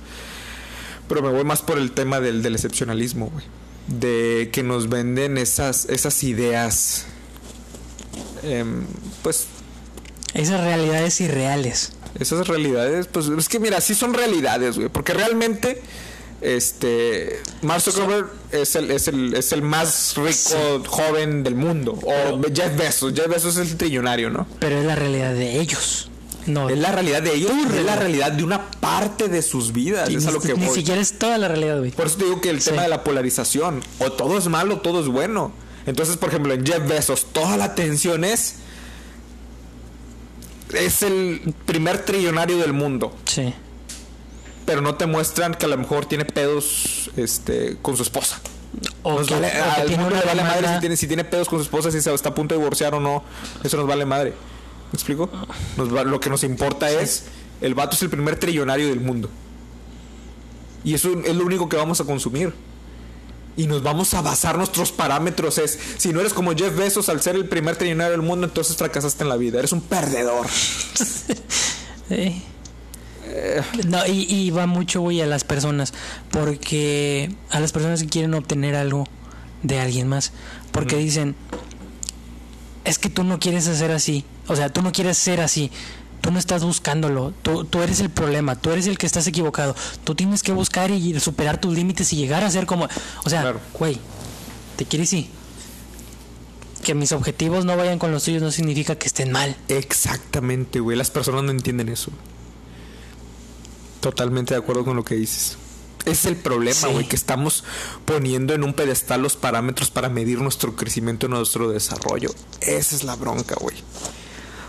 Pero 1.09 1.22
me 1.22 1.31
voy 1.31 1.44
más 1.44 1.62
por 1.62 1.79
el 1.79 1.92
tema 1.92 2.20
del, 2.20 2.42
del 2.42 2.55
excepcionalismo, 2.55 3.31
güey. 3.31 3.44
De 3.88 4.50
que 4.53 4.62
nos 4.62 4.88
venden 4.88 5.38
esas, 5.38 5.87
esas 5.87 6.22
ideas. 6.22 7.07
Em, 8.42 8.85
pues. 9.22 9.46
Esas 10.35 10.61
realidades 10.61 11.20
irreales. 11.20 11.92
Esas 12.18 12.46
realidades, 12.46 13.09
pues 13.09 13.26
es 13.26 13.48
que 13.48 13.59
mira, 13.59 13.81
sí 13.81 13.94
son 13.94 14.14
realidades, 14.14 14.76
güey. 14.76 14.88
Porque 14.88 15.12
realmente 15.12 15.83
este 16.40 17.42
Mark 17.62 17.83
Zuckerberg 17.83 18.31
es 18.50 18.74
el, 18.74 18.90
es 18.90 19.09
el, 19.09 19.35
es 19.35 19.53
el 19.53 19.62
más 19.62 20.14
rico 20.16 20.83
joven 20.87 21.42
del 21.42 21.55
mundo. 21.55 21.98
O 22.03 22.40
Jeff 22.55 22.76
Bezos. 22.76 23.12
Jeff 23.14 23.29
Bezos 23.29 23.57
es 23.57 23.70
el 23.70 23.76
trillonario 23.76 24.31
no 24.31 24.46
pero 24.59 24.79
es 24.79 24.85
la 24.85 24.96
realidad 24.96 25.35
de 25.35 25.61
ellos. 25.61 26.11
No 26.46 26.70
es 26.70 26.79
la 26.79 26.90
realidad 26.90 27.22
de 27.22 27.35
ellos 27.35 27.53
es 27.53 27.85
la 27.85 27.96
realidad. 27.96 28.33
de 28.33 28.42
una 28.42 28.70
parte 28.70 29.29
de 29.29 29.42
sus 29.42 29.72
vidas. 29.72 30.09
Es 30.09 30.26
a 30.26 30.31
lo 30.31 30.40
que 30.40 30.55
ni 30.55 30.68
siquiera 30.68 31.00
es 31.00 31.18
toda 31.18 31.37
la 31.37 31.48
realidad 31.48 31.79
güey. 31.79 31.90
por 31.90 32.07
eso 32.07 32.16
te 32.16 32.24
digo 32.24 32.40
que 32.40 32.50
el 32.50 32.62
tema 32.62 32.83
de 32.83 32.88
la 32.88 33.05
polarización 33.05 33.83
o 33.98 34.12
todo 34.12 34.38
es 34.38 34.48
malo 34.48 34.79
todo 34.79 35.00
es 35.00 35.09
bueno. 35.09 35.53
Entonces 35.87 36.16
por 36.16 36.31
ejemplo 36.31 36.55
en 36.55 36.64
Jeff 36.64 36.87
Bezos 36.88 37.26
toda 37.33 37.57
la 37.57 37.64
atención 37.64 38.24
es 38.24 38.57
es 40.72 41.03
el 41.03 41.55
primer 41.66 42.05
trillonario 42.05 42.57
del 42.57 42.72
mundo. 42.72 43.14
Sí 43.26 43.53
pero 44.70 44.83
no 44.83 44.94
te 44.94 45.04
muestran 45.06 45.54
que 45.54 45.66
a 45.66 45.68
lo 45.68 45.76
mejor 45.76 46.06
tiene 46.06 46.24
pedos 46.24 47.11
este, 47.16 47.76
con 47.83 47.96
su 47.96 48.04
esposa. 48.04 48.40
O 49.02 49.16
que, 49.16 49.35
vale, 49.35 49.50
vale 50.24 50.42
madre 50.44 50.74
si 50.74 50.78
tiene, 50.78 50.96
si 50.96 51.09
tiene 51.09 51.24
pedos 51.24 51.48
con 51.48 51.59
su 51.59 51.64
esposa, 51.64 51.90
si 51.90 52.00
se 52.00 52.14
está 52.14 52.28
a 52.28 52.35
punto 52.37 52.54
de 52.54 52.61
divorciar 52.61 52.94
o 52.94 53.00
no. 53.00 53.24
Eso 53.64 53.78
nos 53.78 53.88
vale 53.88 54.06
madre. 54.06 54.30
¿Me 54.30 54.96
explico? 54.96 55.28
lo 55.76 56.20
que 56.20 56.30
nos 56.30 56.44
importa 56.44 56.88
es, 56.88 57.24
el 57.61 57.74
vato 57.74 57.96
es 57.96 58.02
el 58.02 58.11
primer 58.11 58.38
trillonario 58.38 58.87
del 58.87 59.00
mundo. 59.00 59.28
Y 60.85 60.94
eso 60.94 61.20
es 61.24 61.35
lo 61.35 61.44
único 61.44 61.68
que 61.68 61.76
vamos 61.76 62.00
a 62.00 62.04
consumir. 62.04 62.54
Y 63.56 63.66
nos 63.66 63.83
vamos 63.83 64.14
a 64.14 64.22
basar 64.22 64.56
nuestros 64.56 64.92
parámetros 64.92 65.59
es, 65.59 65.80
si 65.96 66.12
no 66.12 66.20
eres 66.20 66.33
como 66.33 66.52
Jeff 66.54 66.76
Bezos 66.76 67.09
al 67.09 67.20
ser 67.20 67.35
el 67.35 67.48
primer 67.48 67.74
trillonario 67.74 68.12
del 68.12 68.22
mundo, 68.22 68.46
entonces 68.46 68.76
fracasaste 68.76 69.24
en 69.24 69.30
la 69.30 69.37
vida. 69.37 69.59
Eres 69.59 69.72
un 69.72 69.80
perdedor. 69.80 70.46
sí. 72.09 72.44
No, 73.86 74.06
y, 74.06 74.50
va 74.50 74.66
mucho, 74.66 75.00
güey, 75.00 75.20
a 75.20 75.26
las 75.26 75.44
personas. 75.44 75.92
Porque 76.30 77.30
a 77.50 77.60
las 77.60 77.72
personas 77.72 78.02
que 78.02 78.08
quieren 78.08 78.34
obtener 78.34 78.74
algo 78.74 79.06
de 79.62 79.78
alguien 79.80 80.08
más. 80.08 80.32
Porque 80.72 80.96
dicen, 80.96 81.34
es 82.84 82.98
que 82.98 83.10
tú 83.10 83.24
no 83.24 83.38
quieres 83.38 83.66
hacer 83.68 83.90
así. 83.90 84.24
O 84.46 84.56
sea, 84.56 84.72
tú 84.72 84.82
no 84.82 84.92
quieres 84.92 85.18
ser 85.18 85.40
así. 85.40 85.70
Tú 86.20 86.30
no 86.30 86.38
estás 86.38 86.64
buscándolo. 86.64 87.32
Tú, 87.42 87.64
tú 87.64 87.82
eres 87.82 88.00
el 88.00 88.10
problema. 88.10 88.56
Tú 88.56 88.70
eres 88.70 88.86
el 88.86 88.98
que 88.98 89.06
estás 89.06 89.26
equivocado. 89.26 89.74
Tú 90.04 90.14
tienes 90.14 90.42
que 90.42 90.52
buscar 90.52 90.90
y 90.90 91.18
superar 91.18 91.60
tus 91.60 91.74
límites 91.74 92.12
y 92.12 92.16
llegar 92.16 92.44
a 92.44 92.50
ser 92.50 92.66
como... 92.66 92.88
O 93.24 93.30
sea, 93.30 93.54
güey, 93.78 93.98
te 94.76 94.84
quieres 94.84 95.08
sí. 95.08 95.30
Que 96.82 96.94
mis 96.94 97.12
objetivos 97.12 97.64
no 97.64 97.76
vayan 97.76 97.98
con 97.98 98.10
los 98.10 98.24
tuyos 98.24 98.42
no 98.42 98.50
significa 98.50 98.96
que 98.96 99.06
estén 99.06 99.32
mal. 99.32 99.56
Exactamente, 99.68 100.80
güey. 100.80 100.96
Las 100.96 101.10
personas 101.10 101.44
no 101.44 101.50
entienden 101.50 101.88
eso. 101.88 102.10
Totalmente 104.00 104.54
de 104.54 104.60
acuerdo 104.60 104.84
con 104.84 104.96
lo 104.96 105.04
que 105.04 105.14
dices. 105.14 105.56
Es 106.06 106.24
el 106.24 106.36
problema, 106.36 106.88
güey, 106.88 107.06
que 107.06 107.16
estamos 107.16 107.64
poniendo 108.04 108.54
en 108.54 108.64
un 108.64 108.72
pedestal 108.72 109.22
los 109.22 109.36
parámetros 109.36 109.90
para 109.90 110.08
medir 110.08 110.40
nuestro 110.40 110.74
crecimiento 110.74 111.26
y 111.26 111.28
nuestro 111.28 111.70
desarrollo. 111.70 112.30
Esa 112.62 112.96
es 112.96 113.04
la 113.04 113.16
bronca, 113.16 113.56
güey. 113.60 113.76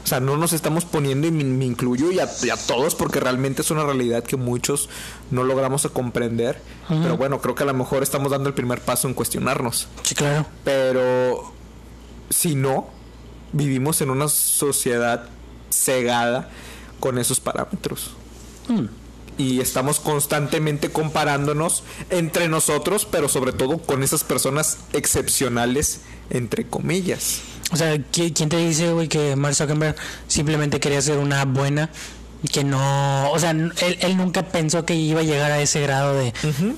O 0.03 0.07
sea, 0.07 0.19
no 0.19 0.35
nos 0.35 0.51
estamos 0.51 0.83
poniendo, 0.83 1.27
y 1.27 1.31
me, 1.31 1.63
incluyo, 1.63 2.11
y 2.11 2.19
a, 2.19 2.27
todos, 2.67 2.95
porque 2.95 3.19
realmente 3.19 3.61
es 3.61 3.71
una 3.71 3.83
realidad 3.83 4.23
que 4.23 4.35
muchos 4.35 4.89
no 5.29 5.43
logramos 5.43 5.87
comprender. 5.93 6.61
Pero 6.89 7.15
bueno, 7.15 7.39
creo 7.39 7.55
que 7.55 7.63
a 7.63 7.67
lo 7.67 7.73
mejor 7.73 8.03
estamos 8.03 8.31
dando 8.31 8.49
el 8.49 8.55
primer 8.55 8.81
paso 8.81 9.07
en 9.07 9.13
cuestionarnos. 9.13 9.87
Sí, 10.03 10.15
claro. 10.15 10.45
Pero 10.65 11.53
si 12.29 12.55
no, 12.55 12.89
vivimos 13.53 14.01
en 14.01 14.09
una 14.09 14.27
sociedad 14.27 15.29
cegada 15.69 16.49
con 16.99 17.17
esos 17.17 17.39
parámetros. 17.39 18.11
Mm 18.67 19.00
y 19.41 19.59
estamos 19.59 19.99
constantemente 19.99 20.89
comparándonos 20.89 21.83
entre 22.09 22.47
nosotros, 22.47 23.07
pero 23.09 23.27
sobre 23.27 23.53
todo 23.53 23.79
con 23.79 24.03
esas 24.03 24.23
personas 24.23 24.77
excepcionales, 24.93 26.01
entre 26.29 26.65
comillas. 26.67 27.41
O 27.71 27.77
sea, 27.77 27.97
¿quién 28.11 28.49
te 28.49 28.57
dice, 28.57 28.91
güey, 28.91 29.07
que 29.07 29.35
Mark 29.35 29.55
Zuckerberg 29.55 29.95
simplemente 30.27 30.79
quería 30.79 31.01
ser 31.01 31.17
una 31.17 31.45
buena 31.45 31.89
y 32.43 32.47
que 32.49 32.63
no, 32.63 33.31
o 33.31 33.39
sea, 33.39 33.51
él, 33.51 34.17
nunca 34.17 34.43
pensó 34.43 34.85
que 34.85 34.95
iba 34.95 35.21
a 35.21 35.23
llegar 35.23 35.51
a 35.51 35.61
ese 35.61 35.79
grado 35.81 36.15
de, 36.15 36.33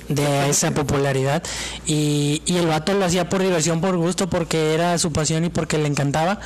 de 0.09 0.49
esa 0.49 0.71
popularidad 0.71 1.41
y, 1.85 2.41
y 2.45 2.57
el 2.57 2.67
vato 2.67 2.93
lo 2.93 3.05
hacía 3.05 3.29
por 3.29 3.41
diversión, 3.41 3.81
por 3.81 3.95
gusto, 3.97 4.29
porque 4.29 4.73
era 4.73 4.97
su 4.97 5.11
pasión 5.11 5.45
y 5.45 5.49
porque 5.49 5.77
le 5.77 5.87
encantaba 5.87 6.39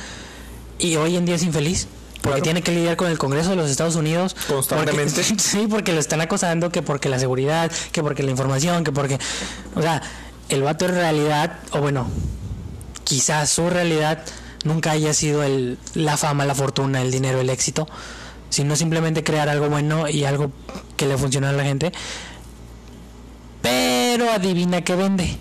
y 0.78 0.96
hoy 0.96 1.16
en 1.16 1.26
día 1.26 1.34
es 1.34 1.42
infeliz. 1.42 1.88
Porque 2.22 2.42
tiene 2.42 2.62
que 2.62 2.72
lidiar 2.72 2.96
con 2.96 3.10
el 3.10 3.18
Congreso 3.18 3.50
de 3.50 3.56
los 3.56 3.70
Estados 3.70 3.96
Unidos. 3.96 4.36
Constantemente. 4.48 5.22
sí, 5.38 5.66
porque 5.68 5.92
lo 5.92 6.00
están 6.00 6.20
acosando, 6.20 6.70
que 6.70 6.82
porque 6.82 7.08
la 7.08 7.18
seguridad, 7.18 7.70
que 7.92 8.02
porque 8.02 8.22
la 8.22 8.30
información, 8.30 8.84
que 8.84 8.92
porque... 8.92 9.18
O 9.74 9.82
sea, 9.82 10.02
el 10.48 10.62
vato 10.62 10.86
en 10.86 10.94
realidad, 10.94 11.58
o 11.72 11.80
bueno, 11.80 12.08
quizás 13.04 13.50
su 13.50 13.70
realidad 13.70 14.24
nunca 14.64 14.92
haya 14.92 15.14
sido 15.14 15.42
el, 15.42 15.78
la 15.94 16.16
fama, 16.16 16.44
la 16.44 16.54
fortuna, 16.54 17.02
el 17.02 17.10
dinero, 17.10 17.40
el 17.40 17.50
éxito, 17.50 17.86
sino 18.50 18.76
simplemente 18.76 19.22
crear 19.22 19.48
algo 19.48 19.68
bueno 19.68 20.08
y 20.08 20.24
algo 20.24 20.50
que 20.96 21.06
le 21.06 21.16
funcione 21.16 21.46
a 21.46 21.52
la 21.52 21.64
gente. 21.64 21.92
Pero 23.62 24.30
adivina 24.30 24.82
qué 24.82 24.96
vende. 24.96 25.36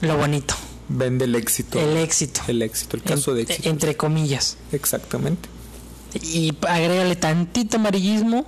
Lo 0.00 0.16
bonito. 0.16 0.54
Vende 0.92 1.24
el 1.24 1.36
éxito. 1.36 1.78
El 1.80 1.96
éxito. 1.96 2.40
El 2.48 2.62
éxito, 2.62 2.96
el 2.96 3.02
caso 3.04 3.30
En- 3.30 3.36
de 3.36 3.42
éxito. 3.44 3.68
Entre 3.68 3.96
comillas. 3.96 4.56
Exactamente. 4.72 5.48
Y 6.20 6.52
agrégale 6.68 7.14
tantito 7.14 7.76
amarillismo 7.76 8.44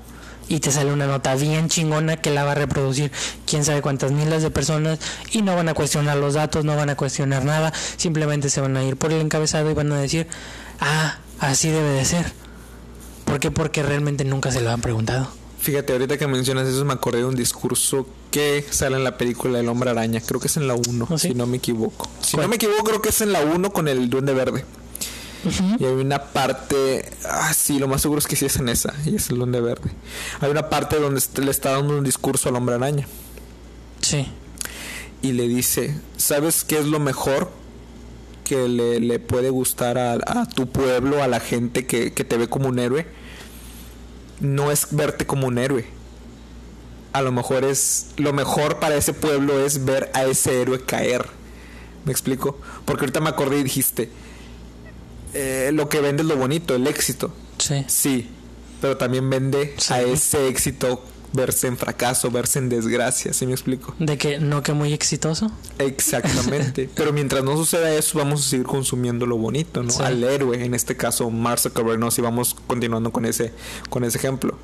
y 0.49 0.59
te 0.59 0.73
sale 0.73 0.93
una 0.93 1.07
nota 1.07 1.37
bien 1.37 1.69
chingona 1.69 2.17
que 2.17 2.31
la 2.31 2.43
va 2.43 2.53
a 2.53 2.55
reproducir 2.57 3.13
quién 3.47 3.65
sabe 3.65 3.81
cuántas 3.81 4.11
miles 4.11 4.43
de 4.43 4.51
personas 4.51 4.99
y 5.31 5.43
no 5.43 5.55
van 5.55 5.69
a 5.69 5.75
cuestionar 5.75 6.17
los 6.17 6.35
datos, 6.35 6.65
no 6.65 6.75
van 6.75 6.91
a 6.91 6.97
cuestionar 6.97 7.45
nada, 7.45 7.73
simplemente 7.97 8.51
se 8.51 8.61
van 8.61 8.77
a 8.77 8.83
ir 8.85 8.97
por 8.97 9.13
el 9.13 9.21
encabezado 9.21 9.71
y 9.71 9.75
van 9.75 9.93
a 9.93 10.01
decir, 10.01 10.27
ah, 10.81 11.19
así 11.39 11.71
debe 11.71 11.91
de 11.91 12.05
ser. 12.05 12.33
¿Por 13.25 13.39
qué? 13.39 13.53
Porque 13.53 13.85
realmente 13.85 14.25
nunca 14.25 14.51
se 14.51 14.61
lo 14.61 14.73
han 14.73 14.81
preguntado. 14.81 15.29
Fíjate, 15.63 15.93
ahorita 15.93 16.19
que 16.19 16.27
mencionas 16.27 16.67
eso 16.67 16.85
me 16.85 16.93
acordé 16.93 17.19
de 17.19 17.25
un 17.27 17.37
discurso 17.37 18.05
que 18.33 18.65
sale 18.69 18.97
en 18.97 19.05
la 19.05 19.17
película 19.17 19.61
El 19.61 19.69
Hombre 19.69 19.91
Araña. 19.91 20.21
Creo 20.21 20.41
que 20.41 20.49
es 20.49 20.57
en 20.57 20.67
la 20.67 20.75
1, 20.75 21.07
¿Ah, 21.09 21.19
sí? 21.19 21.29
si 21.29 21.35
no 21.35 21.47
me 21.47 21.59
equivoco. 21.59 22.11
Si 22.21 22.33
¿Cuál? 22.33 22.47
no 22.47 22.49
me 22.51 22.57
equivoco, 22.57 22.83
creo 22.83 23.01
que 23.01 23.11
es 23.11 23.21
en 23.21 23.31
la 23.33 23.43
1 23.43 23.73
con 23.73 23.87
el 23.87 24.11
Duende 24.11 24.35
Verde. 24.35 24.65
Y 25.79 25.85
hay 25.85 25.93
una 25.93 26.23
parte, 26.33 27.09
ah, 27.29 27.53
sí, 27.55 27.79
lo 27.79 27.87
más 27.89 28.03
seguro 28.03 28.19
es 28.21 28.27
que 28.27 28.35
sí 28.37 28.47
es 28.47 28.57
en 28.57 28.69
esa, 28.69 28.93
y 29.05 29.17
es 29.17 29.31
el 29.31 29.39
Duende 29.39 29.61
Verde. 29.61 29.91
Hay 30.41 30.51
una 30.51 30.69
parte 30.69 30.99
donde 31.01 31.21
le 31.37 31.51
está 31.51 31.73
dando 31.73 31.97
un 31.99 32.05
discurso 32.05 32.49
al 32.49 32.57
Hombre 32.57 32.75
Araña 32.77 33.07
Sí, 34.01 34.27
y 35.21 35.33
le 35.33 35.47
dice, 35.49 35.97
¿sabes 36.17 36.65
qué 36.65 36.79
es 36.79 36.87
lo 36.87 36.99
mejor 37.01 37.51
que 38.45 38.69
le, 38.69 38.99
le 39.01 39.19
puede 39.21 39.51
gustar 39.51 39.99
a, 39.99 40.13
a 40.15 40.49
tu 40.49 40.69
pueblo, 40.69 41.23
a 41.23 41.29
la 41.29 41.39
gente 41.41 41.87
que, 41.87 42.13
que 42.13 42.25
te 42.25 42.37
ve 42.37 42.49
como 42.49 42.69
un 42.69 42.79
héroe? 42.81 43.07
No 44.43 44.71
es 44.71 44.89
verte 44.91 45.25
como 45.27 45.47
un 45.47 45.57
héroe. 45.57 45.87
A 47.15 47.23
lo 47.23 47.33
mejor 47.33 47.65
es, 47.65 48.09
lo 48.17 48.33
mejor 48.35 48.79
para 48.81 48.97
ese 48.97 49.15
pueblo 49.15 49.65
es 49.65 49.85
ver 49.85 50.11
a 50.15 50.25
ese 50.25 50.61
héroe 50.61 50.81
caer. 50.85 51.27
¿Me 52.05 52.13
explico? 52.13 52.59
Porque 52.85 53.05
ahorita 53.05 53.21
me 53.21 53.29
acordé 53.31 53.59
y 53.61 53.63
dijiste, 53.63 54.11
eh, 55.35 55.71
lo 55.73 55.89
que 55.89 56.01
vende 56.01 56.23
es 56.23 56.29
lo 56.29 56.37
bonito, 56.37 56.75
el 56.75 56.87
éxito. 56.87 57.33
sí. 57.59 57.85
Sí, 57.89 58.29
pero 58.81 58.97
también 58.97 59.31
vende 59.31 59.75
Sí. 59.79 59.93
a 59.93 60.03
ese 60.03 60.49
éxito 60.49 61.05
verse 61.33 61.67
en 61.67 61.77
fracaso, 61.77 62.31
verse 62.31 62.59
en 62.59 62.69
desgracia, 62.69 63.33
¿sí 63.33 63.47
me 63.47 63.53
explico? 63.53 63.95
De 63.99 64.19
que 64.19 64.39
no 64.39 64.63
que 64.63 64.73
muy 64.73 64.93
exitoso. 64.93 65.51
Exactamente. 65.79 66.89
Pero 66.95 67.13
mientras 67.13 67.43
no 67.43 67.57
suceda 67.57 67.93
eso, 67.95 68.19
vamos 68.19 68.47
a 68.47 68.51
seguir 68.51 68.67
consumiendo 68.67 69.27
lo 69.27 69.37
bonito, 69.37 69.83
¿no? 69.83 69.91
Sí. 69.91 70.03
Al 70.03 70.23
héroe, 70.23 70.65
en 70.65 70.75
este 70.75 70.97
caso, 70.97 71.31
Mark 71.31 71.61
Zuckerberg, 71.61 71.99
¿no? 71.99 72.11
Si 72.11 72.21
vamos 72.21 72.57
continuando 72.67 73.13
con 73.13 73.25
ese, 73.25 73.53
con 73.89 74.05
ese 74.05 74.19
ejemplo. 74.19 74.57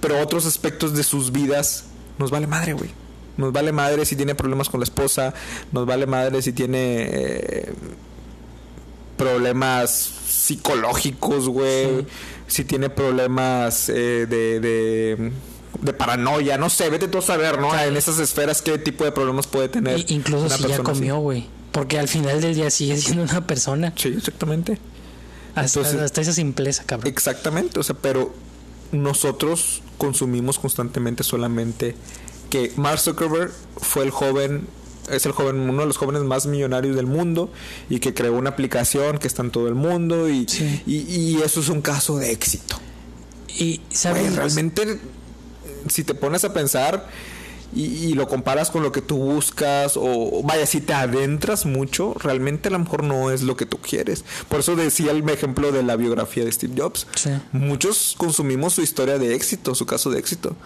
Pero 0.00 0.20
otros 0.20 0.46
aspectos 0.46 0.94
de 0.94 1.02
sus 1.02 1.32
vidas 1.32 1.84
nos 2.18 2.30
vale 2.30 2.46
madre, 2.46 2.72
güey. 2.72 2.90
Nos 3.36 3.52
vale 3.52 3.70
madre 3.70 4.04
si 4.04 4.16
tiene 4.16 4.34
problemas 4.34 4.68
con 4.68 4.80
la 4.80 4.84
esposa, 4.84 5.32
nos 5.70 5.86
vale 5.86 6.06
madre 6.06 6.42
si 6.42 6.52
tiene 6.52 7.08
eh, 7.12 7.72
problemas 9.16 9.90
psicológicos, 10.26 11.48
güey. 11.48 12.00
Sí. 12.00 12.06
Si 12.48 12.64
tiene 12.64 12.88
problemas 12.88 13.90
eh, 13.90 14.26
de, 14.26 14.58
de, 14.58 15.32
de 15.82 15.92
paranoia, 15.92 16.58
no 16.58 16.70
sé, 16.70 16.88
vete 16.90 17.08
tú 17.08 17.18
a 17.18 17.22
saber, 17.22 17.60
¿no? 17.60 17.78
En 17.78 17.96
esas 17.96 18.18
esferas 18.18 18.62
qué 18.62 18.78
tipo 18.78 19.04
de 19.04 19.12
problemas 19.12 19.46
puede 19.46 19.68
tener. 19.68 19.98
I- 20.00 20.06
incluso 20.08 20.46
una 20.46 20.56
si 20.56 20.62
ya 20.62 20.68
persona 20.68 20.90
comió, 20.92 21.18
güey. 21.18 21.46
Porque 21.72 21.98
al 21.98 22.08
final 22.08 22.40
del 22.40 22.54
día 22.54 22.70
sigue 22.70 22.96
siendo 22.96 23.22
una 23.24 23.46
persona. 23.46 23.92
Sí, 23.96 24.08
exactamente. 24.16 24.78
Hasta, 25.54 25.80
Entonces- 25.80 26.02
hasta 26.02 26.20
esa 26.20 26.32
simpleza, 26.32 26.84
cabrón. 26.84 27.08
Exactamente, 27.12 27.78
o 27.78 27.82
sea, 27.82 27.96
pero 28.00 28.32
nosotros 28.92 29.82
consumimos 29.98 30.58
constantemente 30.58 31.22
solamente 31.24 31.94
que 32.50 32.72
Mark 32.76 32.98
Zuckerberg 33.00 33.52
fue 33.76 34.04
el 34.04 34.10
joven, 34.10 34.66
es 35.10 35.26
el 35.26 35.32
joven, 35.32 35.56
uno 35.68 35.80
de 35.82 35.86
los 35.86 35.96
jóvenes 35.98 36.22
más 36.22 36.46
millonarios 36.46 36.96
del 36.96 37.06
mundo 37.06 37.52
y 37.90 37.98
que 38.00 38.14
creó 38.14 38.34
una 38.34 38.50
aplicación 38.50 39.18
que 39.18 39.26
está 39.26 39.42
en 39.42 39.50
todo 39.50 39.68
el 39.68 39.74
mundo 39.74 40.28
y, 40.28 40.46
Sí. 40.48 40.82
y, 40.86 40.96
y 40.96 41.42
eso 41.42 41.60
es 41.60 41.68
un 41.68 41.82
caso 41.82 42.16
de 42.18 42.30
éxito. 42.32 42.76
Y, 43.58 43.80
¿sabes? 43.90 44.34
realmente, 44.36 44.98
si 45.90 46.04
te 46.04 46.14
pones 46.14 46.44
a 46.44 46.52
pensar 46.52 47.06
y, 47.74 47.84
y 47.84 48.14
lo 48.14 48.26
comparas 48.28 48.70
con 48.70 48.82
lo 48.82 48.92
que 48.92 49.02
tú 49.02 49.16
buscas, 49.18 49.92
o 49.96 50.42
vaya, 50.42 50.64
si 50.66 50.80
te 50.80 50.94
adentras 50.94 51.66
mucho, 51.66 52.14
realmente 52.14 52.68
a 52.68 52.72
lo 52.72 52.78
mejor 52.78 53.02
no 53.04 53.30
es 53.30 53.42
lo 53.42 53.56
que 53.56 53.66
tú 53.66 53.76
quieres. 53.78 54.24
Por 54.48 54.60
eso 54.60 54.74
decía 54.74 55.10
el 55.10 55.28
ejemplo 55.28 55.70
de 55.70 55.82
la 55.82 55.96
biografía 55.96 56.44
de 56.44 56.52
Steve 56.52 56.74
Jobs. 56.76 57.06
Sí. 57.14 57.30
Muchos 57.52 58.14
consumimos 58.16 58.72
su 58.74 58.80
historia 58.82 59.18
de 59.18 59.34
éxito, 59.34 59.74
su 59.74 59.84
caso 59.84 60.10
de 60.10 60.18
éxito. 60.18 60.56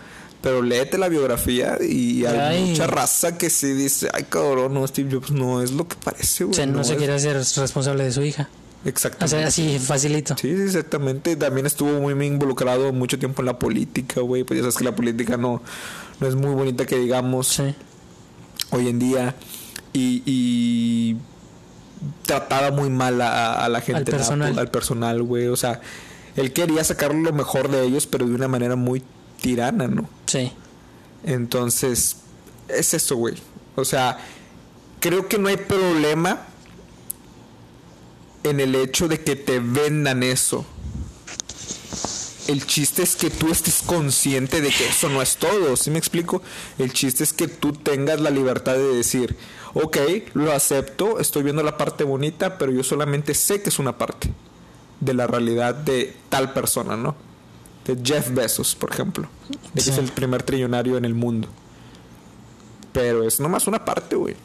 Pero 0.42 0.60
léete 0.60 0.98
la 0.98 1.08
biografía 1.08 1.78
y 1.80 2.24
hay 2.24 2.38
Ay. 2.38 2.64
mucha 2.70 2.88
raza 2.88 3.38
que 3.38 3.48
sí 3.48 3.74
dice, 3.74 4.08
ay 4.12 4.24
cabrón, 4.28 4.74
no, 4.74 4.84
Steve 4.88 5.08
Jobs 5.12 5.30
no 5.30 5.62
es 5.62 5.70
lo 5.70 5.86
que 5.86 5.94
parece, 5.96 6.42
O 6.44 6.48
no, 6.66 6.82
se 6.82 6.92
es". 6.94 6.98
quiere 6.98 7.12
hacer 7.14 7.36
responsable 7.36 8.02
de 8.02 8.10
su 8.10 8.22
hija. 8.22 8.48
O 8.84 8.88
Exactamente. 8.88 9.36
sea, 9.38 9.46
así 9.46 9.78
facilito. 9.78 10.36
Sí, 10.36 10.54
sí, 10.56 10.62
exactamente. 10.62 11.36
También 11.36 11.66
estuvo 11.66 12.00
muy, 12.00 12.14
muy 12.14 12.26
involucrado 12.26 12.92
mucho 12.92 13.18
tiempo 13.18 13.42
en 13.42 13.46
la 13.46 13.58
política, 13.58 14.20
güey. 14.20 14.42
Pues 14.44 14.58
ya 14.58 14.62
sabes 14.62 14.76
que 14.76 14.84
la 14.84 14.94
política 14.96 15.36
no, 15.36 15.62
no 16.20 16.26
es 16.26 16.34
muy 16.34 16.52
bonita 16.54 16.84
que 16.84 16.98
digamos 16.98 17.46
Sí. 17.48 17.74
hoy 18.70 18.88
en 18.88 18.98
día. 18.98 19.34
Y, 19.92 20.22
y 20.26 21.16
trataba 22.26 22.70
muy 22.70 22.90
mal 22.90 23.20
a, 23.20 23.64
a 23.64 23.68
la 23.68 23.80
gente, 23.80 23.98
Al 23.98 24.04
personal. 24.04 24.58
al 24.58 24.70
personal, 24.70 25.22
güey. 25.22 25.46
O 25.48 25.56
sea, 25.56 25.80
él 26.34 26.52
quería 26.52 26.82
sacar 26.82 27.14
lo 27.14 27.32
mejor 27.32 27.70
de 27.70 27.84
ellos, 27.84 28.06
pero 28.06 28.26
de 28.26 28.34
una 28.34 28.48
manera 28.48 28.74
muy 28.74 29.02
tirana, 29.40 29.86
¿no? 29.86 30.08
Sí. 30.26 30.50
Entonces, 31.24 32.16
es 32.68 32.94
eso, 32.94 33.16
güey. 33.16 33.36
O 33.76 33.84
sea, 33.84 34.18
creo 35.00 35.28
que 35.28 35.38
no 35.38 35.48
hay 35.48 35.56
problema 35.56 36.46
en 38.44 38.60
el 38.60 38.74
hecho 38.74 39.08
de 39.08 39.20
que 39.20 39.36
te 39.36 39.60
vendan 39.60 40.22
eso. 40.22 40.64
El 42.48 42.66
chiste 42.66 43.02
es 43.02 43.14
que 43.14 43.30
tú 43.30 43.50
estés 43.50 43.82
consciente 43.86 44.60
de 44.60 44.70
que 44.70 44.88
eso 44.88 45.08
no 45.08 45.22
es 45.22 45.36
todo, 45.36 45.76
¿sí 45.76 45.90
me 45.90 45.98
explico? 45.98 46.42
El 46.78 46.92
chiste 46.92 47.22
es 47.22 47.32
que 47.32 47.46
tú 47.46 47.72
tengas 47.72 48.20
la 48.20 48.30
libertad 48.30 48.74
de 48.74 48.96
decir, 48.96 49.36
ok, 49.74 49.96
lo 50.34 50.52
acepto, 50.52 51.20
estoy 51.20 51.44
viendo 51.44 51.62
la 51.62 51.78
parte 51.78 52.02
bonita, 52.02 52.58
pero 52.58 52.72
yo 52.72 52.82
solamente 52.82 53.34
sé 53.34 53.62
que 53.62 53.68
es 53.68 53.78
una 53.78 53.96
parte 53.96 54.32
de 55.00 55.14
la 55.14 55.26
realidad 55.26 55.74
de 55.74 56.16
tal 56.28 56.52
persona, 56.52 56.96
¿no? 56.96 57.14
De 57.84 57.96
Jeff 58.02 58.30
Bezos, 58.32 58.74
por 58.74 58.90
ejemplo, 58.90 59.28
de 59.72 59.82
que 59.82 59.90
es 59.90 59.98
el 59.98 60.10
primer 60.10 60.42
trillonario 60.42 60.96
en 60.96 61.04
el 61.04 61.14
mundo. 61.14 61.48
Pero 62.92 63.26
es 63.26 63.40
nomás 63.40 63.66
una 63.66 63.84
parte, 63.84 64.16
güey. 64.16 64.36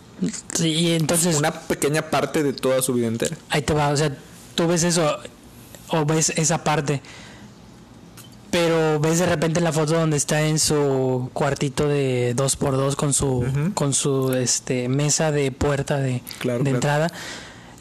Sí, 0.53 0.69
y 0.69 0.91
entonces 0.93 1.37
Una 1.37 1.51
pequeña 1.51 2.01
parte 2.09 2.41
de 2.43 2.53
toda 2.53 2.81
su 2.81 2.93
vida 2.93 3.07
entera. 3.07 3.37
ahí 3.49 3.61
te 3.61 3.73
va, 3.73 3.89
o 3.89 3.97
sea, 3.97 4.15
tú 4.55 4.67
ves 4.67 4.83
eso 4.83 5.17
o 5.89 6.05
ves 6.05 6.31
esa 6.35 6.63
parte, 6.63 7.01
pero 8.49 8.99
ves 8.99 9.19
de 9.19 9.25
repente 9.25 9.59
la 9.61 9.71
foto 9.71 9.93
donde 9.93 10.17
está 10.17 10.41
en 10.41 10.57
su 10.59 11.29
cuartito 11.33 11.87
de 11.87 12.33
2x2 12.35 12.95
con 12.95 13.13
su 13.13 13.45
con 13.73 13.93
su 13.93 14.33
este 14.33 14.87
mesa 14.89 15.31
de 15.31 15.51
puerta 15.51 15.97
de, 15.97 16.21
Claro, 16.39 16.59
de 16.59 16.63
claro. 16.63 16.75
entrada, 16.77 17.11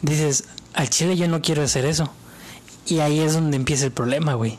dices, 0.01 0.43
al 0.73 0.89
chile 0.89 1.15
yo 1.17 1.27
no 1.27 1.41
quiero 1.41 1.63
hacer 1.63 1.85
eso. 1.85 2.11
Y 2.85 2.99
ahí 2.99 3.19
es 3.19 3.33
donde 3.33 3.57
empieza 3.57 3.85
el 3.85 3.91
problema, 3.91 4.33
güey. 4.35 4.57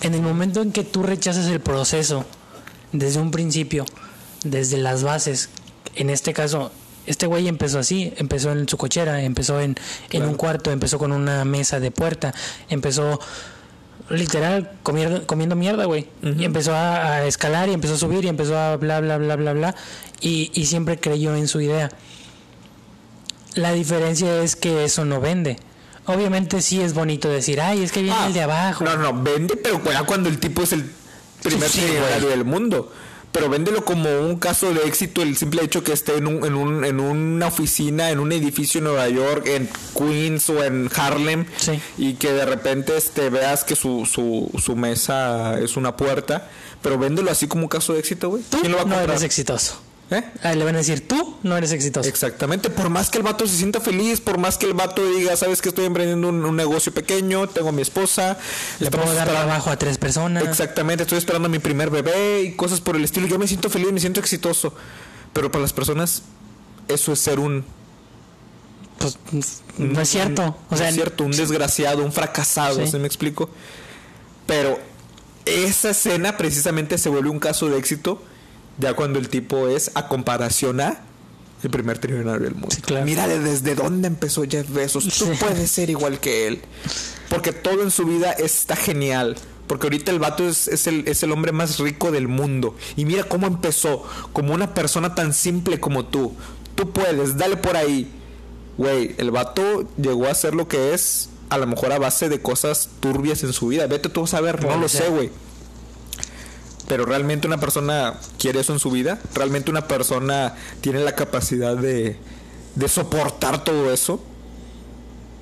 En 0.00 0.14
el 0.14 0.22
momento 0.22 0.62
en 0.62 0.72
que 0.72 0.82
tú 0.84 1.02
rechazas 1.02 1.46
el 1.46 1.60
proceso 1.60 2.24
desde 2.92 3.20
un 3.20 3.30
principio, 3.30 3.84
desde 4.44 4.78
las 4.78 5.02
bases, 5.04 5.48
en 5.98 6.10
este 6.10 6.32
caso, 6.32 6.72
este 7.06 7.26
güey 7.26 7.48
empezó 7.48 7.78
así, 7.78 8.12
empezó 8.16 8.52
en 8.52 8.68
su 8.68 8.76
cochera, 8.76 9.22
empezó 9.22 9.60
en, 9.60 9.76
en 10.10 10.24
un 10.24 10.34
cuarto, 10.34 10.70
empezó 10.70 10.98
con 10.98 11.12
una 11.12 11.44
mesa 11.44 11.80
de 11.80 11.90
puerta, 11.90 12.34
empezó 12.68 13.20
literal 14.10 14.72
comiendo, 14.82 15.26
comiendo 15.26 15.54
mierda, 15.56 15.84
güey. 15.84 16.08
Y 16.22 16.44
empezó 16.44 16.74
a, 16.74 17.12
a 17.14 17.24
escalar 17.26 17.68
y 17.68 17.72
empezó 17.72 17.94
a 17.94 17.98
subir 17.98 18.24
y 18.24 18.28
empezó 18.28 18.56
a 18.58 18.76
bla, 18.76 19.00
bla, 19.00 19.18
bla, 19.18 19.36
bla, 19.36 19.52
bla. 19.52 19.74
Y, 20.20 20.50
y 20.54 20.66
siempre 20.66 20.98
creyó 20.98 21.34
en 21.36 21.48
su 21.48 21.60
idea. 21.60 21.90
La 23.54 23.72
diferencia 23.72 24.42
es 24.42 24.56
que 24.56 24.84
eso 24.84 25.04
no 25.04 25.20
vende. 25.20 25.58
Obviamente 26.06 26.62
sí 26.62 26.80
es 26.80 26.94
bonito 26.94 27.28
decir, 27.28 27.60
ay, 27.60 27.82
es 27.82 27.92
que 27.92 28.02
viene 28.02 28.16
Ah, 28.18 28.26
el 28.28 28.32
de 28.32 28.42
abajo. 28.42 28.84
No, 28.84 28.96
no, 28.96 29.22
vende, 29.22 29.56
pero 29.56 29.80
cuando 30.06 30.28
el 30.30 30.38
tipo 30.38 30.62
es 30.62 30.72
el 30.72 30.90
primer 31.42 31.68
Sí, 31.68 31.82
del 32.28 32.44
mundo. 32.44 32.90
Pero 33.32 33.48
véndelo 33.50 33.84
como 33.84 34.20
un 34.20 34.36
caso 34.36 34.72
de 34.72 34.84
éxito 34.86 35.22
el 35.22 35.36
simple 35.36 35.62
hecho 35.62 35.84
que 35.84 35.92
esté 35.92 36.16
en, 36.16 36.26
un, 36.26 36.44
en, 36.46 36.54
un, 36.54 36.84
en 36.84 36.98
una 36.98 37.46
oficina, 37.48 38.10
en 38.10 38.20
un 38.20 38.32
edificio 38.32 38.78
en 38.78 38.84
Nueva 38.84 39.08
York, 39.08 39.46
en 39.46 39.68
Queens 39.96 40.48
o 40.50 40.64
en 40.64 40.88
Harlem, 40.96 41.44
Sí. 41.58 41.78
y 41.98 42.14
que 42.14 42.32
de 42.32 42.44
repente 42.46 42.96
este, 42.96 43.28
veas 43.30 43.64
que 43.64 43.76
su, 43.76 44.06
su, 44.06 44.50
su 44.58 44.76
mesa 44.76 45.58
es 45.60 45.76
una 45.76 45.96
puerta. 45.96 46.48
Pero 46.82 46.96
véndelo 46.98 47.30
así 47.30 47.48
como 47.48 47.62
un 47.64 47.68
caso 47.68 47.92
de 47.92 47.98
éxito, 48.00 48.28
güey. 48.30 48.42
¿Quién 48.50 48.70
lo 48.72 48.78
va 48.78 48.82
a 48.82 48.86
no 48.86 48.94
comprar? 48.94 49.10
eres 49.10 49.22
exitoso. 49.24 49.80
¿Eh? 50.10 50.24
Ah, 50.42 50.54
le 50.54 50.64
van 50.64 50.74
a 50.74 50.78
decir, 50.78 51.06
tú 51.06 51.36
no 51.42 51.56
eres 51.56 51.70
exitoso. 51.72 52.08
Exactamente, 52.08 52.70
por 52.70 52.88
más 52.88 53.10
que 53.10 53.18
el 53.18 53.24
vato 53.24 53.46
se 53.46 53.56
sienta 53.56 53.78
feliz, 53.80 54.20
por 54.22 54.38
más 54.38 54.56
que 54.56 54.64
el 54.64 54.72
vato 54.72 55.04
diga, 55.06 55.36
sabes 55.36 55.60
que 55.60 55.68
estoy 55.68 55.84
emprendiendo 55.84 56.30
un, 56.30 56.42
un 56.46 56.56
negocio 56.56 56.92
pequeño, 56.94 57.46
tengo 57.48 57.68
a 57.68 57.72
mi 57.72 57.82
esposa, 57.82 58.38
Le 58.80 58.90
puedo 58.90 59.12
dar 59.12 59.28
trabajo 59.28 59.68
a 59.70 59.78
tres 59.78 59.98
personas. 59.98 60.44
Exactamente, 60.44 61.02
estoy 61.02 61.18
esperando 61.18 61.46
a 61.46 61.50
mi 61.50 61.58
primer 61.58 61.90
bebé 61.90 62.42
y 62.42 62.52
cosas 62.52 62.80
por 62.80 62.96
el 62.96 63.04
estilo. 63.04 63.26
Yo 63.26 63.38
me 63.38 63.46
siento 63.46 63.68
feliz, 63.68 63.92
me 63.92 64.00
siento 64.00 64.20
exitoso. 64.20 64.72
Pero 65.34 65.50
para 65.50 65.60
las 65.62 65.74
personas, 65.74 66.22
eso 66.88 67.12
es 67.12 67.18
ser 67.18 67.38
un. 67.38 67.64
Pues 68.98 69.18
no 69.76 70.00
es 70.00 70.08
cierto. 70.08 70.56
O 70.70 70.76
sea, 70.76 70.86
no 70.86 70.88
es 70.88 70.94
cierto, 70.94 71.24
un 71.24 71.32
desgraciado, 71.32 72.02
un 72.02 72.12
fracasado, 72.12 72.84
Sí. 72.84 72.92
¿sí 72.92 72.98
me 72.98 73.06
explico? 73.06 73.50
Pero 74.46 74.78
esa 75.44 75.90
escena 75.90 76.36
precisamente 76.38 76.96
se 76.96 77.10
vuelve 77.10 77.28
un 77.28 77.38
caso 77.38 77.68
de 77.68 77.76
éxito 77.78 78.22
ya 78.78 78.94
cuando 78.94 79.18
el 79.18 79.28
tipo 79.28 79.68
es 79.68 79.90
a 79.94 80.08
comparación 80.08 80.80
a 80.80 81.00
el 81.62 81.70
primer 81.70 81.98
trillonario 81.98 82.44
del 82.44 82.54
mundo. 82.54 82.68
Sí, 82.70 82.80
claro. 82.82 83.04
Mírale 83.04 83.38
desde 83.40 83.74
dónde 83.74 84.06
empezó 84.06 84.44
Jeff 84.48 84.68
Bezos. 84.70 85.04
Tú 85.04 85.10
Sí. 85.10 85.32
puedes 85.40 85.70
ser 85.70 85.90
igual 85.90 86.20
que 86.20 86.46
él. 86.46 86.62
Porque 87.28 87.52
todo 87.52 87.82
en 87.82 87.90
su 87.90 88.04
vida 88.04 88.30
está 88.32 88.76
genial. 88.76 89.36
Porque 89.66 89.86
ahorita 89.86 90.12
el 90.12 90.18
vato 90.20 90.48
es, 90.48 90.68
es 90.68 90.86
el, 90.86 91.06
es 91.08 91.22
el 91.24 91.32
hombre 91.32 91.50
más 91.52 91.78
rico 91.78 92.10
del 92.12 92.28
mundo. 92.28 92.76
Y 92.96 93.04
mira 93.04 93.24
cómo 93.24 93.46
empezó. 93.48 94.04
Como 94.32 94.54
una 94.54 94.72
persona 94.72 95.14
tan 95.16 95.34
simple 95.34 95.80
como 95.80 96.06
tú. 96.06 96.32
Tú 96.76 96.92
puedes, 96.92 97.36
dale 97.36 97.56
por 97.56 97.76
ahí. 97.76 98.10
Güey, 98.78 99.16
el 99.18 99.32
vato 99.32 99.88
llegó 100.00 100.28
a 100.28 100.34
ser 100.34 100.54
lo 100.54 100.68
que 100.68 100.94
es, 100.94 101.28
a 101.50 101.58
lo 101.58 101.66
mejor 101.66 101.90
a 101.92 101.98
base 101.98 102.28
de 102.28 102.40
cosas 102.40 102.88
turbias 103.00 103.42
en 103.42 103.52
su 103.52 103.66
vida. 103.66 103.86
Vete 103.88 104.08
tú 104.08 104.22
a 104.22 104.26
saber, 104.28 104.64
no 104.64 104.76
lo 104.78 104.88
sé, 104.88 105.08
güey. 105.08 105.30
Pero 106.88 107.04
realmente 107.04 107.46
una 107.46 107.58
persona 107.60 108.14
quiere 108.38 108.60
eso 108.60 108.72
en 108.72 108.78
su 108.78 108.90
vida. 108.90 109.20
Realmente 109.34 109.70
una 109.70 109.86
persona 109.86 110.54
tiene 110.80 111.00
la 111.00 111.14
capacidad 111.14 111.76
de, 111.76 112.16
de 112.74 112.88
soportar 112.88 113.62
todo 113.62 113.92
eso. 113.92 114.22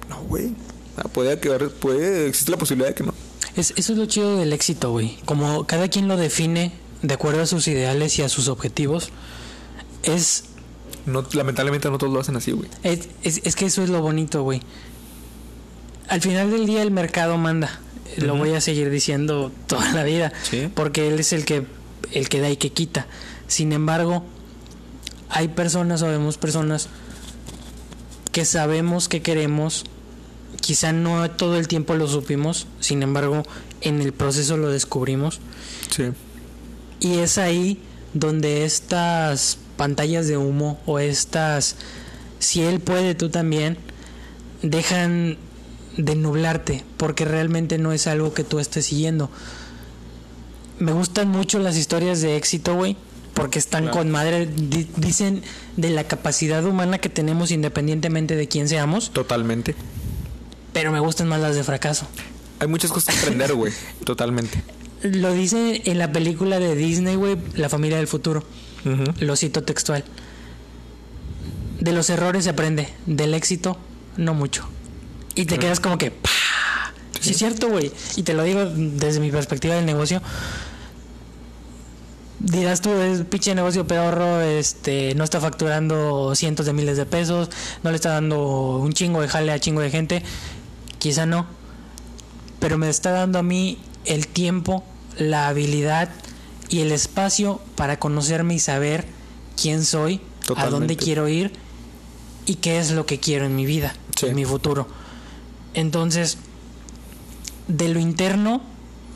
No, 0.08 0.20
güey. 0.24 0.54
Ah, 0.96 1.04
Puede 1.12 1.38
que 1.38 1.50
puede, 1.50 2.26
existe 2.26 2.50
la 2.50 2.56
posibilidad 2.58 2.88
de 2.88 2.94
que 2.94 3.04
no. 3.04 3.14
Es, 3.54 3.72
eso 3.76 3.92
es 3.92 3.98
lo 3.98 4.06
chido 4.06 4.36
del 4.36 4.52
éxito, 4.52 4.90
güey. 4.90 5.18
Como 5.24 5.66
cada 5.66 5.88
quien 5.88 6.08
lo 6.08 6.16
define 6.16 6.72
de 7.02 7.14
acuerdo 7.14 7.42
a 7.42 7.46
sus 7.46 7.68
ideales 7.68 8.18
y 8.18 8.22
a 8.22 8.28
sus 8.28 8.48
objetivos, 8.48 9.10
es, 10.02 10.44
no 11.06 11.24
lamentablemente 11.32 11.88
no 11.90 11.98
todos 11.98 12.12
lo 12.12 12.20
hacen 12.20 12.36
así, 12.36 12.50
güey. 12.52 12.68
es, 12.82 13.08
es- 13.22 13.40
es 13.44 13.54
que 13.56 13.66
eso 13.66 13.82
es 13.82 13.88
lo 13.90 14.00
bonito, 14.02 14.42
güey. 14.42 14.62
Al 16.08 16.20
final 16.20 16.50
del 16.50 16.66
día 16.66 16.82
el 16.82 16.90
mercado 16.90 17.36
manda. 17.38 17.80
Lo 18.16 18.36
voy 18.36 18.54
a 18.54 18.60
seguir 18.60 18.90
diciendo 18.90 19.52
toda 19.66 19.92
la 19.92 20.04
vida. 20.04 20.32
Sí. 20.42 20.68
Porque 20.74 21.08
él 21.08 21.18
es 21.18 21.32
el 21.32 21.44
que, 21.44 21.66
el 22.12 22.28
que 22.28 22.40
da 22.40 22.50
y 22.50 22.56
que 22.56 22.70
quita. 22.70 23.06
Sin 23.46 23.72
embargo, 23.72 24.24
hay 25.28 25.48
personas 25.48 26.02
o 26.02 26.08
vemos 26.08 26.38
personas 26.38 26.88
que 28.32 28.44
sabemos 28.44 29.08
que 29.08 29.22
queremos. 29.22 29.84
Quizá 30.60 30.92
no 30.92 31.30
todo 31.30 31.58
el 31.58 31.68
tiempo 31.68 31.94
lo 31.94 32.08
supimos. 32.08 32.66
Sin 32.80 33.02
embargo, 33.02 33.42
en 33.80 34.00
el 34.00 34.12
proceso 34.12 34.56
lo 34.56 34.70
descubrimos. 34.70 35.40
Sí. 35.90 36.04
Y 37.00 37.18
es 37.18 37.38
ahí 37.38 37.80
donde 38.14 38.64
estas 38.64 39.58
pantallas 39.76 40.26
de 40.26 40.36
humo 40.36 40.80
o 40.86 40.98
estas, 40.98 41.76
si 42.38 42.62
él 42.62 42.80
puede, 42.80 43.14
tú 43.14 43.28
también, 43.28 43.76
dejan 44.62 45.38
de 45.96 46.14
nublarte 46.14 46.84
porque 46.96 47.24
realmente 47.24 47.78
no 47.78 47.92
es 47.92 48.06
algo 48.06 48.34
que 48.34 48.44
tú 48.44 48.58
estés 48.58 48.86
siguiendo. 48.86 49.30
Me 50.78 50.92
gustan 50.92 51.28
mucho 51.28 51.58
las 51.58 51.76
historias 51.76 52.20
de 52.20 52.36
éxito, 52.36 52.74
güey, 52.74 52.96
porque 53.34 53.58
están 53.58 53.84
Claro. 53.84 53.98
con 53.98 54.10
madre, 54.10 54.46
di- 54.46 54.88
dicen 54.96 55.42
de 55.76 55.90
la 55.90 56.04
capacidad 56.04 56.64
humana 56.64 56.98
que 56.98 57.08
tenemos 57.08 57.50
independientemente 57.50 58.36
de 58.36 58.46
quién 58.48 58.68
seamos, 58.68 59.10
Totalmente. 59.10 59.74
pero 60.72 60.92
me 60.92 61.00
gustan 61.00 61.28
más 61.28 61.40
las 61.40 61.54
de 61.54 61.64
fracaso. 61.64 62.06
Hay 62.60 62.68
muchas 62.68 62.90
cosas 62.92 63.14
que 63.14 63.20
aprender, 63.22 63.54
güey. 63.54 63.72
Totalmente. 64.04 64.62
Lo 65.02 65.32
dice 65.32 65.82
en 65.84 65.98
la 65.98 66.10
película 66.12 66.58
de 66.58 66.74
Disney, 66.74 67.14
güey, 67.16 67.36
La 67.54 67.68
familia 67.68 67.96
del 67.98 68.06
futuro. 68.06 68.44
Lo 69.18 69.34
cito 69.36 69.62
textual. 69.62 70.04
De 71.80 71.92
los 71.92 72.08
errores 72.10 72.44
se 72.44 72.50
aprende, 72.50 72.88
del 73.06 73.34
éxito 73.34 73.76
no 74.16 74.32
mucho. 74.34 74.66
Y 75.36 75.44
te 75.44 75.58
quedas 75.58 75.78
como 75.78 75.98
que, 75.98 76.10
¡pah! 76.10 76.30
Sí, 77.20 77.30
es 77.30 77.38
cierto, 77.38 77.68
güey. 77.68 77.92
Y 78.16 78.24
te 78.24 78.34
lo 78.34 78.42
digo 78.42 78.64
desde 78.66 79.20
mi 79.20 79.30
perspectiva 79.30 79.74
del 79.76 79.86
negocio. 79.86 80.20
Dirás 82.38 82.82
tú, 82.82 82.90
es 82.92 83.22
pinche 83.22 83.54
negocio 83.54 83.86
pedorro, 83.86 84.42
este, 84.42 85.14
no 85.14 85.24
está 85.24 85.40
facturando 85.40 86.34
cientos 86.34 86.66
de 86.66 86.74
miles 86.74 86.96
de 86.98 87.06
pesos, 87.06 87.48
no 87.82 87.90
le 87.90 87.96
está 87.96 88.10
dando 88.10 88.76
un 88.76 88.92
chingo 88.92 89.22
de 89.22 89.28
jale 89.28 89.52
a 89.52 89.58
chingo 89.58 89.80
de 89.80 89.90
gente. 89.90 90.22
Quizá 90.98 91.24
no. 91.24 91.46
Pero 92.60 92.76
me 92.78 92.88
está 92.90 93.10
dando 93.10 93.38
a 93.38 93.42
mí 93.42 93.78
el 94.04 94.28
tiempo, 94.28 94.84
la 95.18 95.48
habilidad 95.48 96.10
y 96.68 96.80
el 96.80 96.92
espacio 96.92 97.60
para 97.74 97.98
conocerme 97.98 98.54
y 98.54 98.58
saber 98.58 99.06
quién 99.60 99.84
soy, 99.84 100.20
a 100.56 100.66
dónde 100.66 100.96
quiero 100.96 101.28
ir 101.28 101.52
y 102.44 102.56
qué 102.56 102.78
es 102.78 102.90
lo 102.90 103.06
que 103.06 103.18
quiero 103.18 103.46
en 103.46 103.56
mi 103.56 103.64
vida, 103.66 103.94
Sí. 104.16 104.26
en 104.26 104.36
mi 104.36 104.44
futuro. 104.44 104.86
Entonces, 105.76 106.38
de 107.68 107.88
lo 107.88 108.00
interno 108.00 108.62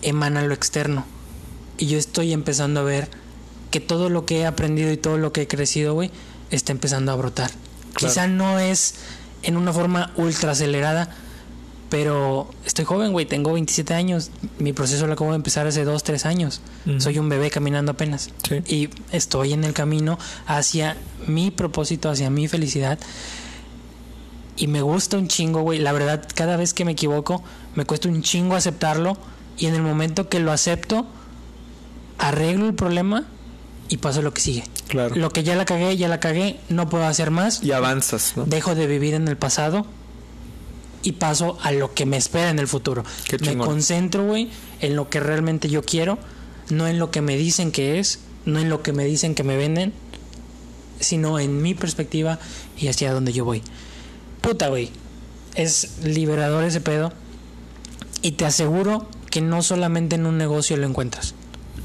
emana 0.02 0.42
lo 0.42 0.54
externo. 0.54 1.04
Y 1.78 1.86
yo 1.86 1.98
estoy 1.98 2.32
empezando 2.32 2.80
a 2.80 2.82
ver 2.84 3.08
que 3.70 3.80
todo 3.80 4.10
lo 4.10 4.26
que 4.26 4.40
he 4.40 4.46
aprendido 4.46 4.92
y 4.92 4.96
todo 4.96 5.18
lo 5.18 5.32
que 5.32 5.42
he 5.42 5.48
crecido, 5.48 5.94
güey, 5.94 6.10
está 6.50 6.70
empezando 6.70 7.10
a 7.10 7.16
brotar. 7.16 7.50
Claro. 7.94 8.12
Quizá 8.12 8.26
no 8.28 8.58
es 8.58 8.94
en 9.42 9.56
una 9.56 9.72
forma 9.72 10.12
ultra 10.16 10.52
acelerada, 10.52 11.16
pero 11.88 12.50
estoy 12.66 12.84
joven, 12.84 13.12
güey, 13.12 13.24
tengo 13.26 13.52
27 13.52 13.94
años. 13.94 14.30
Mi 14.58 14.72
proceso 14.72 15.06
lo 15.06 15.14
acabo 15.14 15.30
de 15.30 15.36
empezar 15.36 15.66
hace 15.66 15.84
2, 15.84 16.02
3 16.04 16.26
años. 16.26 16.60
Soy 16.98 17.18
un 17.18 17.28
bebé 17.28 17.50
caminando 17.50 17.92
apenas. 17.92 18.30
Sí. 18.46 18.62
Y 18.66 18.90
estoy 19.12 19.54
en 19.54 19.64
el 19.64 19.72
camino 19.72 20.18
hacia 20.46 20.96
mi 21.26 21.50
propósito, 21.50 22.10
hacia 22.10 22.28
mi 22.28 22.48
felicidad. 22.48 22.98
Y 24.60 24.66
me 24.66 24.82
gusta 24.82 25.16
un 25.16 25.26
chingo, 25.26 25.62
güey. 25.62 25.78
La 25.78 25.90
verdad, 25.90 26.22
cada 26.34 26.58
vez 26.58 26.74
que 26.74 26.84
me 26.84 26.92
equivoco, 26.92 27.42
me 27.74 27.86
cuesta 27.86 28.10
un 28.10 28.22
chingo 28.22 28.56
aceptarlo. 28.56 29.16
Y 29.56 29.64
en 29.66 29.74
el 29.74 29.80
momento 29.80 30.28
que 30.28 30.38
lo 30.38 30.52
acepto, 30.52 31.06
arreglo 32.18 32.66
el 32.66 32.74
problema 32.74 33.24
y 33.88 33.96
paso 33.96 34.20
a 34.20 34.22
lo 34.22 34.34
que 34.34 34.42
sigue. 34.42 34.64
Claro. 34.88 35.16
Lo 35.16 35.30
que 35.30 35.44
ya 35.44 35.56
la 35.56 35.64
cagué, 35.64 35.96
ya 35.96 36.08
la 36.08 36.20
cagué, 36.20 36.60
no 36.68 36.90
puedo 36.90 37.06
hacer 37.06 37.30
más. 37.30 37.62
Y 37.62 37.72
avanzas, 37.72 38.34
¿no? 38.36 38.44
Dejo 38.44 38.74
de 38.74 38.86
vivir 38.86 39.14
en 39.14 39.28
el 39.28 39.38
pasado 39.38 39.86
y 41.02 41.12
paso 41.12 41.58
a 41.62 41.72
lo 41.72 41.94
que 41.94 42.04
me 42.04 42.18
espera 42.18 42.50
en 42.50 42.58
el 42.58 42.68
futuro. 42.68 43.02
Qué 43.26 43.38
me 43.38 43.56
concentro, 43.56 44.26
güey, 44.26 44.50
en 44.82 44.94
lo 44.94 45.08
que 45.08 45.20
realmente 45.20 45.70
yo 45.70 45.82
quiero, 45.82 46.18
no 46.68 46.86
en 46.86 46.98
lo 46.98 47.10
que 47.10 47.22
me 47.22 47.38
dicen 47.38 47.72
que 47.72 47.98
es, 47.98 48.20
no 48.44 48.58
en 48.58 48.68
lo 48.68 48.82
que 48.82 48.92
me 48.92 49.06
dicen 49.06 49.34
que 49.34 49.42
me 49.42 49.56
venden, 49.56 49.94
sino 51.00 51.38
en 51.38 51.62
mi 51.62 51.74
perspectiva 51.74 52.38
y 52.76 52.88
hacia 52.88 53.14
donde 53.14 53.32
yo 53.32 53.46
voy. 53.46 53.62
Puta, 54.40 54.68
güey. 54.68 54.90
Es 55.54 55.98
liberador 56.04 56.64
ese 56.64 56.80
pedo. 56.80 57.12
Y 58.22 58.32
te 58.32 58.44
aseguro 58.44 59.08
que 59.30 59.40
no 59.40 59.62
solamente 59.62 60.16
en 60.16 60.26
un 60.26 60.38
negocio 60.38 60.76
lo 60.76 60.86
encuentras. 60.86 61.34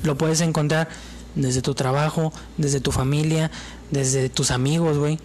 Lo 0.04 0.18
puedes 0.18 0.42
encontrar 0.42 0.90
desde 1.36 1.62
tu 1.62 1.74
trabajo, 1.74 2.34
desde 2.58 2.80
tu 2.80 2.92
familia, 2.92 3.52
desde 3.92 4.30
tus 4.30 4.52
amigos, 4.52 4.98
güey. 4.98 5.20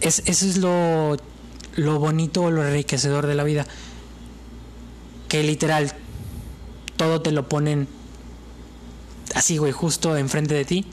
Es, 0.00 0.22
eso 0.26 0.46
es 0.46 0.56
lo, 0.56 1.16
lo 1.76 1.98
bonito 1.98 2.42
o 2.42 2.50
lo 2.50 2.66
enriquecedor 2.66 3.26
de 3.26 3.34
la 3.34 3.44
vida. 3.44 3.66
Que 5.28 5.42
literal, 5.42 5.92
todo 6.96 7.20
te 7.20 7.32
lo 7.32 7.48
ponen 7.48 7.88
así, 9.34 9.58
güey, 9.58 9.72
justo 9.72 10.16
enfrente 10.16 10.54
de 10.54 10.64
ti. 10.64 10.86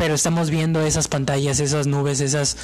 Pero 0.00 0.14
estamos 0.14 0.48
viendo 0.48 0.80
esas 0.80 1.08
pantallas, 1.08 1.60
esas 1.60 1.86
nubes, 1.86 2.20
esas 2.22 2.56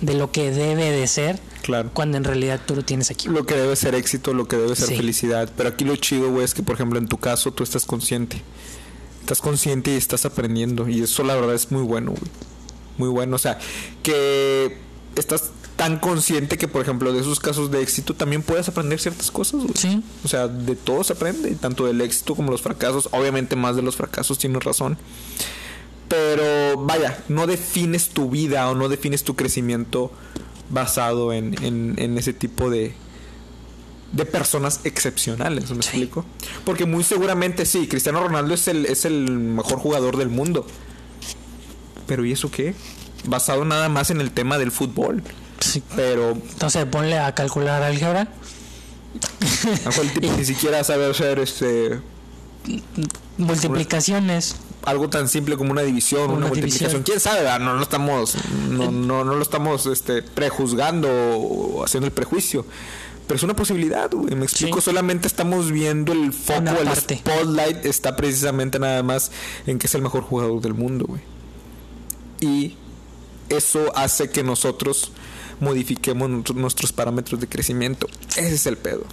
de 0.00 0.14
lo 0.14 0.32
que 0.32 0.50
debe 0.50 0.90
de 0.90 1.06
ser, 1.06 1.38
Claro. 1.62 1.90
cuando 1.92 2.16
en 2.16 2.24
realidad 2.24 2.60
tú 2.64 2.74
lo 2.74 2.82
tienes 2.82 3.10
aquí. 3.10 3.28
Lo 3.28 3.44
que 3.44 3.54
debe 3.54 3.76
ser 3.76 3.94
éxito, 3.94 4.32
lo 4.32 4.48
que 4.48 4.56
debe 4.56 4.74
ser 4.74 4.88
Sí. 4.88 4.96
felicidad. 4.96 5.52
Pero 5.54 5.68
aquí 5.68 5.84
lo 5.84 5.94
chido, 5.96 6.30
güey, 6.32 6.44
es 6.46 6.54
que, 6.54 6.62
por 6.62 6.76
ejemplo, 6.76 6.98
en 6.98 7.06
tu 7.06 7.18
caso, 7.18 7.52
tú 7.52 7.62
estás 7.62 7.84
consciente. 7.84 8.40
Estás 9.20 9.40
consciente 9.42 9.92
y 9.92 9.96
estás 9.96 10.24
aprendiendo. 10.24 10.88
Y 10.88 11.02
eso, 11.02 11.22
la 11.24 11.34
verdad, 11.34 11.54
es 11.54 11.70
muy 11.70 11.82
bueno, 11.82 12.12
güey. 12.12 12.22
Muy 12.96 13.08
bueno. 13.10 13.36
O 13.36 13.38
sea, 13.38 13.58
que 14.02 14.78
estás 15.14 15.50
tan 15.76 15.98
consciente 15.98 16.56
que, 16.56 16.68
por 16.68 16.80
ejemplo, 16.80 17.12
de 17.12 17.20
esos 17.20 17.38
casos 17.38 17.70
de 17.70 17.82
éxito 17.82 18.14
también 18.14 18.42
puedes 18.42 18.66
aprender 18.66 18.98
ciertas 18.98 19.30
cosas, 19.30 19.60
güey. 19.60 19.74
Sí. 19.76 20.02
O 20.24 20.28
sea, 20.28 20.48
de 20.48 20.74
todo 20.74 21.04
se 21.04 21.12
aprende, 21.12 21.50
tanto 21.56 21.84
del 21.84 22.00
éxito 22.00 22.34
como 22.34 22.50
los 22.50 22.62
fracasos. 22.62 23.10
Obviamente 23.12 23.56
más 23.56 23.76
de 23.76 23.82
los 23.82 23.94
fracasos, 23.94 24.38
tienes 24.38 24.64
razón. 24.64 24.96
Pero 26.08 26.76
vaya, 26.84 27.22
no 27.28 27.46
defines 27.46 28.08
tu 28.08 28.30
vida 28.30 28.68
o 28.70 28.74
no 28.74 28.88
defines 28.88 29.24
tu 29.24 29.36
crecimiento 29.36 30.10
basado 30.70 31.32
en, 31.32 31.62
en- 31.64 31.94
en 31.98 32.16
ese 32.18 32.32
tipo 32.32 32.70
de, 32.70 32.94
de 34.12 34.24
personas 34.24 34.80
excepcionales, 34.84 35.64
¿me 35.70 35.82
Sí. 35.82 35.88
explico? 35.88 36.24
Porque 36.64 36.86
muy 36.86 37.04
seguramente 37.04 37.66
sí, 37.66 37.88
Cristiano 37.88 38.20
Ronaldo 38.22 38.54
es 38.54 38.68
el, 38.68 38.86
es 38.86 39.04
el 39.04 39.30
mejor 39.30 39.78
jugador 39.78 40.16
del 40.16 40.28
mundo. 40.30 40.66
Pero 42.06 42.24
¿y 42.24 42.32
eso 42.32 42.50
qué? 42.50 42.74
Basado 43.26 43.64
nada 43.66 43.88
más 43.90 44.10
en 44.10 44.20
el 44.22 44.30
tema 44.30 44.56
del 44.58 44.70
fútbol. 44.72 45.22
Sí. 45.60 45.82
Pero 45.94 46.30
Entonces 46.30 46.86
ponle 46.86 47.18
a 47.18 47.34
calcular 47.34 47.82
álgebra. 47.82 48.28
a 49.84 50.00
el 50.00 50.12
tipo 50.12 50.32
ni 50.38 50.44
siquiera 50.44 50.82
sabe 50.84 51.04
hacer 51.10 51.38
este 51.38 52.00
Multiplicaciones. 53.36 54.56
Algo 54.84 55.08
tan 55.10 55.28
simple 55.28 55.56
como 55.56 55.72
una 55.72 55.82
división, 55.82 56.22
una, 56.24 56.32
Una 56.34 56.46
multiplicación. 56.46 56.88
división. 56.90 57.02
¿Quién 57.04 57.20
sabe? 57.20 57.38
verdad? 57.42 57.60
No 57.60 57.74
lo 57.74 57.82
estamos 57.82 58.36
no, 58.70 58.90
no, 58.90 59.24
no 59.24 59.34
lo 59.34 59.42
estamos 59.42 59.86
este 59.86 60.22
prejuzgando 60.22 61.08
o 61.10 61.84
haciendo 61.84 62.06
el 62.06 62.12
prejuicio. 62.12 62.64
Pero 63.26 63.36
es 63.36 63.42
una 63.42 63.54
posibilidad, 63.54 64.10
güey. 64.10 64.34
Me 64.34 64.44
explico, 64.46 64.80
Sí. 64.80 64.86
solamente 64.86 65.26
estamos 65.28 65.70
viendo 65.70 66.12
el 66.14 66.32
foco, 66.32 66.60
Una 66.60 66.78
el 66.78 66.86
parte. 66.86 67.16
spotlight 67.18 67.84
está 67.84 68.16
precisamente 68.16 68.78
nada 68.78 69.02
más 69.02 69.30
en 69.66 69.78
que 69.78 69.86
es 69.86 69.94
el 69.94 70.00
mejor 70.00 70.22
jugador 70.22 70.62
del 70.62 70.72
mundo, 70.72 71.04
güey. 71.06 71.20
Y 72.40 72.76
eso 73.50 73.92
hace 73.96 74.30
que 74.30 74.42
nosotros 74.42 75.12
modifiquemos 75.60 76.30
nuestro- 76.30 76.54
nuestros 76.54 76.92
parámetros 76.92 77.38
de 77.40 77.48
crecimiento. 77.48 78.06
Ese 78.36 78.54
es 78.54 78.66
el 78.66 78.78
pedo. 78.78 79.04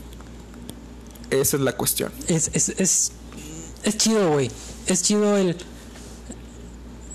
Esa 1.32 1.58
es 1.58 1.64
la 1.64 1.74
cuestión. 1.74 2.12
Es, 2.28 2.52
es, 2.54 2.70
es, 2.70 3.12
es 3.84 3.98
chido, 3.98 4.32
güey. 4.32 4.50
Es 4.88 5.04
chido 5.04 5.38
el, 5.38 5.58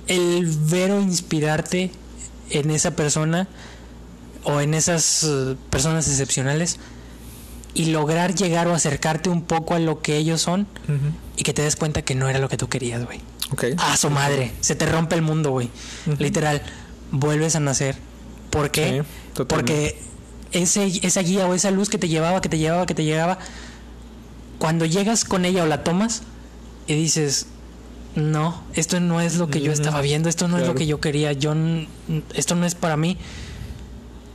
el 0.07 0.47
ver 0.47 0.91
o 0.93 1.01
inspirarte 1.01 1.91
en 2.51 2.71
esa 2.71 2.93
persona 2.97 3.49
o 4.45 4.61
en 4.61 4.75
esas 4.75 5.23
eh, 5.25 5.57
personas 5.71 6.09
excepcionales 6.09 6.79
y 7.75 7.87
lograr 7.87 8.35
llegar 8.35 8.67
o 8.67 8.75
acercarte 8.75 9.29
un 9.29 9.43
poco 9.43 9.75
a 9.75 9.79
lo 9.79 10.03
que 10.03 10.17
ellos 10.17 10.41
son 10.41 10.67
y 11.37 11.45
que 11.45 11.53
te 11.53 11.63
des 11.63 11.77
cuenta 11.77 12.03
que 12.03 12.15
no 12.15 12.29
era 12.29 12.41
lo 12.41 12.49
que 12.49 12.57
tú 12.57 12.69
querías, 12.69 13.05
güey. 13.05 13.21
Ok. 13.53 13.65
A 13.79 13.97
su 13.97 14.11
madre, 14.11 14.53
se 14.61 14.75
te 14.75 14.87
rompe 14.87 15.15
el 15.15 15.23
mundo, 15.23 15.51
güey. 15.51 15.71
Literal, 16.19 16.63
vuelves 17.13 17.55
a 17.57 17.61
nacer. 17.61 17.97
¿Por 18.51 18.71
qué? 18.71 19.05
Sí. 19.37 19.45
Porque 19.45 20.01
ese, 20.53 21.01
esa 21.03 21.23
guía 21.23 21.47
o 21.47 21.55
esa 21.55 21.71
luz 21.71 21.89
que 21.89 21.99
te 21.99 22.09
llevaba, 22.09 22.41
que 22.41 22.49
te 22.49 22.59
llevaba, 22.59 22.87
que 22.87 22.95
te 22.95 23.05
llegaba, 23.05 23.39
cuando 24.59 24.85
llegas 24.85 25.25
con 25.25 25.45
ella 25.45 25.63
o 25.63 25.67
la 25.67 25.85
tomas 25.85 26.23
y 26.87 26.95
dices, 26.95 27.47
no, 28.15 28.63
esto 28.75 29.01
no 29.01 29.21
es 29.21 29.37
lo 29.37 29.49
que 29.49 29.61
yo 29.61 29.73
estaba 29.73 30.01
viendo, 30.01 30.29
esto 30.29 30.49
no 30.49 30.59
es 30.59 30.67
lo 30.67 30.75
que 30.75 30.87
yo 30.87 31.01
quería, 31.01 31.33
yo 31.33 31.55
esto 32.35 32.55
no 32.55 32.67
es 32.67 32.75
para 32.75 32.97
mí. 32.97 33.17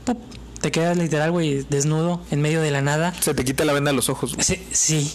Pup, 0.04 0.18
te 0.60 0.70
quedas 0.70 0.96
literal, 0.96 1.30
güey, 1.30 1.66
desnudo, 1.68 2.20
en 2.30 2.40
medio 2.40 2.62
de 2.62 2.70
la 2.70 2.80
nada. 2.80 3.14
Se 3.20 3.34
te 3.34 3.44
quita 3.44 3.64
la 3.64 3.72
venda 3.72 3.90
de 3.90 3.96
los 3.96 4.08
ojos. 4.08 4.34
güey. 4.34 4.44
Sí, 4.44 4.62
sí. 4.72 5.12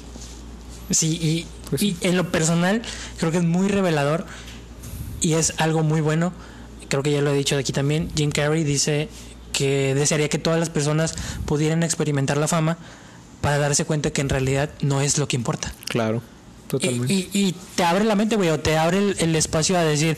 Sí, 0.90 1.08
y, 1.22 1.48
Pues 1.70 1.82
y 1.82 1.98
en 2.02 2.18
lo 2.18 2.32
personal 2.32 2.82
creo 3.18 3.32
que 3.32 3.38
es 3.38 3.44
muy 3.44 3.68
revelador 3.70 4.26
y 5.22 5.34
es 5.34 5.54
algo 5.58 5.84
muy 5.84 6.02
bueno. 6.02 6.34
Creo 6.90 7.02
que 7.04 7.12
ya 7.12 7.22
lo 7.22 7.32
he 7.32 7.38
dicho 7.38 7.58
aquí 7.58 7.72
también. 7.72 8.10
Jim 8.16 8.32
Carrey 8.32 8.64
dice 8.64 9.08
que 9.54 9.96
desearía 9.96 10.30
que 10.30 10.38
todas 10.38 10.60
las 10.60 10.70
personas 10.70 11.16
pudieran 11.46 11.84
experimentar 11.84 12.38
la 12.38 12.48
fama 12.48 12.78
para 13.40 13.58
darse 13.58 13.86
cuenta 13.86 14.12
que 14.12 14.22
en 14.22 14.30
realidad 14.30 14.70
no 14.82 15.02
es 15.02 15.18
lo 15.18 15.28
que 15.28 15.36
importa. 15.36 15.74
Claro, 15.88 16.22
totalmente. 16.72 17.14
y- 17.14 17.30
y 17.34 17.56
te 17.76 17.84
abre 17.84 18.04
la 18.06 18.16
mente, 18.16 18.36
güey, 18.36 18.50
o 18.50 18.60
te 18.60 18.78
abre 18.78 18.98
el, 18.98 19.16
el 19.20 19.36
espacio 19.36 19.78
a 19.78 19.84
decir, 19.84 20.18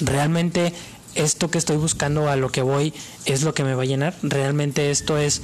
realmente 0.00 0.72
esto 1.14 1.50
que 1.50 1.58
estoy 1.58 1.76
buscando, 1.76 2.28
a 2.28 2.36
lo 2.36 2.50
que 2.50 2.62
voy, 2.62 2.92
es 3.24 3.42
lo 3.42 3.54
que 3.54 3.64
me 3.64 3.74
va 3.74 3.82
a 3.82 3.86
llenar. 3.86 4.14
Realmente 4.22 4.90
esto 4.90 5.18
es 5.18 5.42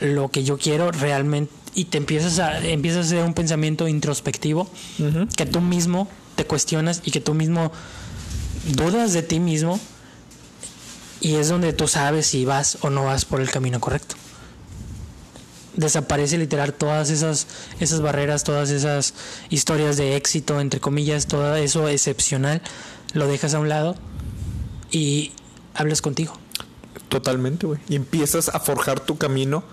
lo 0.00 0.28
que 0.30 0.44
yo 0.44 0.56
quiero, 0.58 0.90
realmente. 0.92 1.52
Y 1.74 1.84
te 1.86 1.98
empiezas 1.98 2.38
a, 2.38 2.58
empiezas 2.66 2.98
a 3.04 3.06
hacer 3.08 3.24
un 3.24 3.34
pensamiento 3.34 3.86
introspectivo 3.86 4.68
que 5.36 5.46
tú 5.46 5.60
mismo 5.60 6.08
te 6.36 6.44
cuestionas 6.44 7.02
y 7.04 7.10
que 7.10 7.20
tú 7.20 7.34
mismo 7.34 7.70
dudas 8.66 9.12
de 9.12 9.22
ti 9.22 9.38
mismo. 9.40 9.78
Y 11.20 11.34
es 11.34 11.48
donde 11.48 11.72
tú 11.74 11.86
sabes 11.86 12.26
si 12.26 12.44
vas 12.46 12.78
o 12.80 12.88
no 12.90 13.04
vas 13.04 13.24
por 13.26 13.40
el 13.42 13.50
camino 13.50 13.78
correcto 13.78 14.16
desaparece 15.80 16.38
literal 16.38 16.72
todas 16.72 17.10
esas 17.10 17.46
esas 17.80 18.00
barreras, 18.00 18.44
todas 18.44 18.70
esas 18.70 19.14
historias 19.48 19.96
de 19.96 20.16
éxito 20.16 20.60
entre 20.60 20.80
comillas, 20.80 21.26
todo 21.26 21.56
eso 21.56 21.88
excepcional, 21.88 22.62
lo 23.14 23.26
dejas 23.26 23.54
a 23.54 23.58
un 23.58 23.68
lado 23.68 23.96
y 24.90 25.32
hablas 25.74 26.02
contigo. 26.02 26.36
Totalmente, 27.08 27.66
güey. 27.66 27.80
Y 27.88 27.96
empiezas 27.96 28.48
a 28.50 28.60
forjar 28.60 29.00
tu 29.00 29.18
camino 29.18 29.64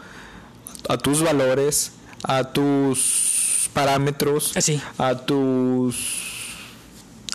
a 0.90 0.98
tus 0.98 1.22
valores, 1.22 1.92
a 2.24 2.52
tus 2.52 3.70
parámetros, 3.74 4.56
Así, 4.56 4.82
a 4.98 5.16
tus 5.16 5.96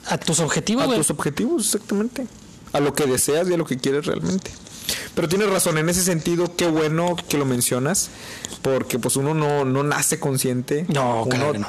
a 0.06 0.18
tus 0.18 0.40
objetivos, 0.40 0.84
a 0.84 0.94
tus 0.94 1.10
objetivos, 1.10 1.66
exactamente. 1.66 2.26
A 2.72 2.80
lo 2.80 2.94
que 2.94 3.06
deseas 3.06 3.48
y 3.48 3.54
a 3.54 3.56
lo 3.56 3.64
que 3.64 3.76
quieres 3.76 4.06
realmente. 4.06 4.50
Pero 5.14 5.28
tienes 5.28 5.49
razón, 5.51 5.78
en 5.78 5.89
ese 5.89 6.03
sentido, 6.03 6.55
qué 6.57 6.66
bueno 6.66 7.16
que 7.28 7.37
lo 7.39 7.45
mencionas, 7.45 8.11
porque 8.62 8.99
pues 8.99 9.16
uno 9.16 9.35
no, 9.35 9.64
no 9.64 9.83
nace 9.83 10.18
consciente. 10.18 10.87
No, 10.89 11.22
uno 11.22 11.28
claro 11.28 11.53
que 11.53 11.59
no. 11.61 11.68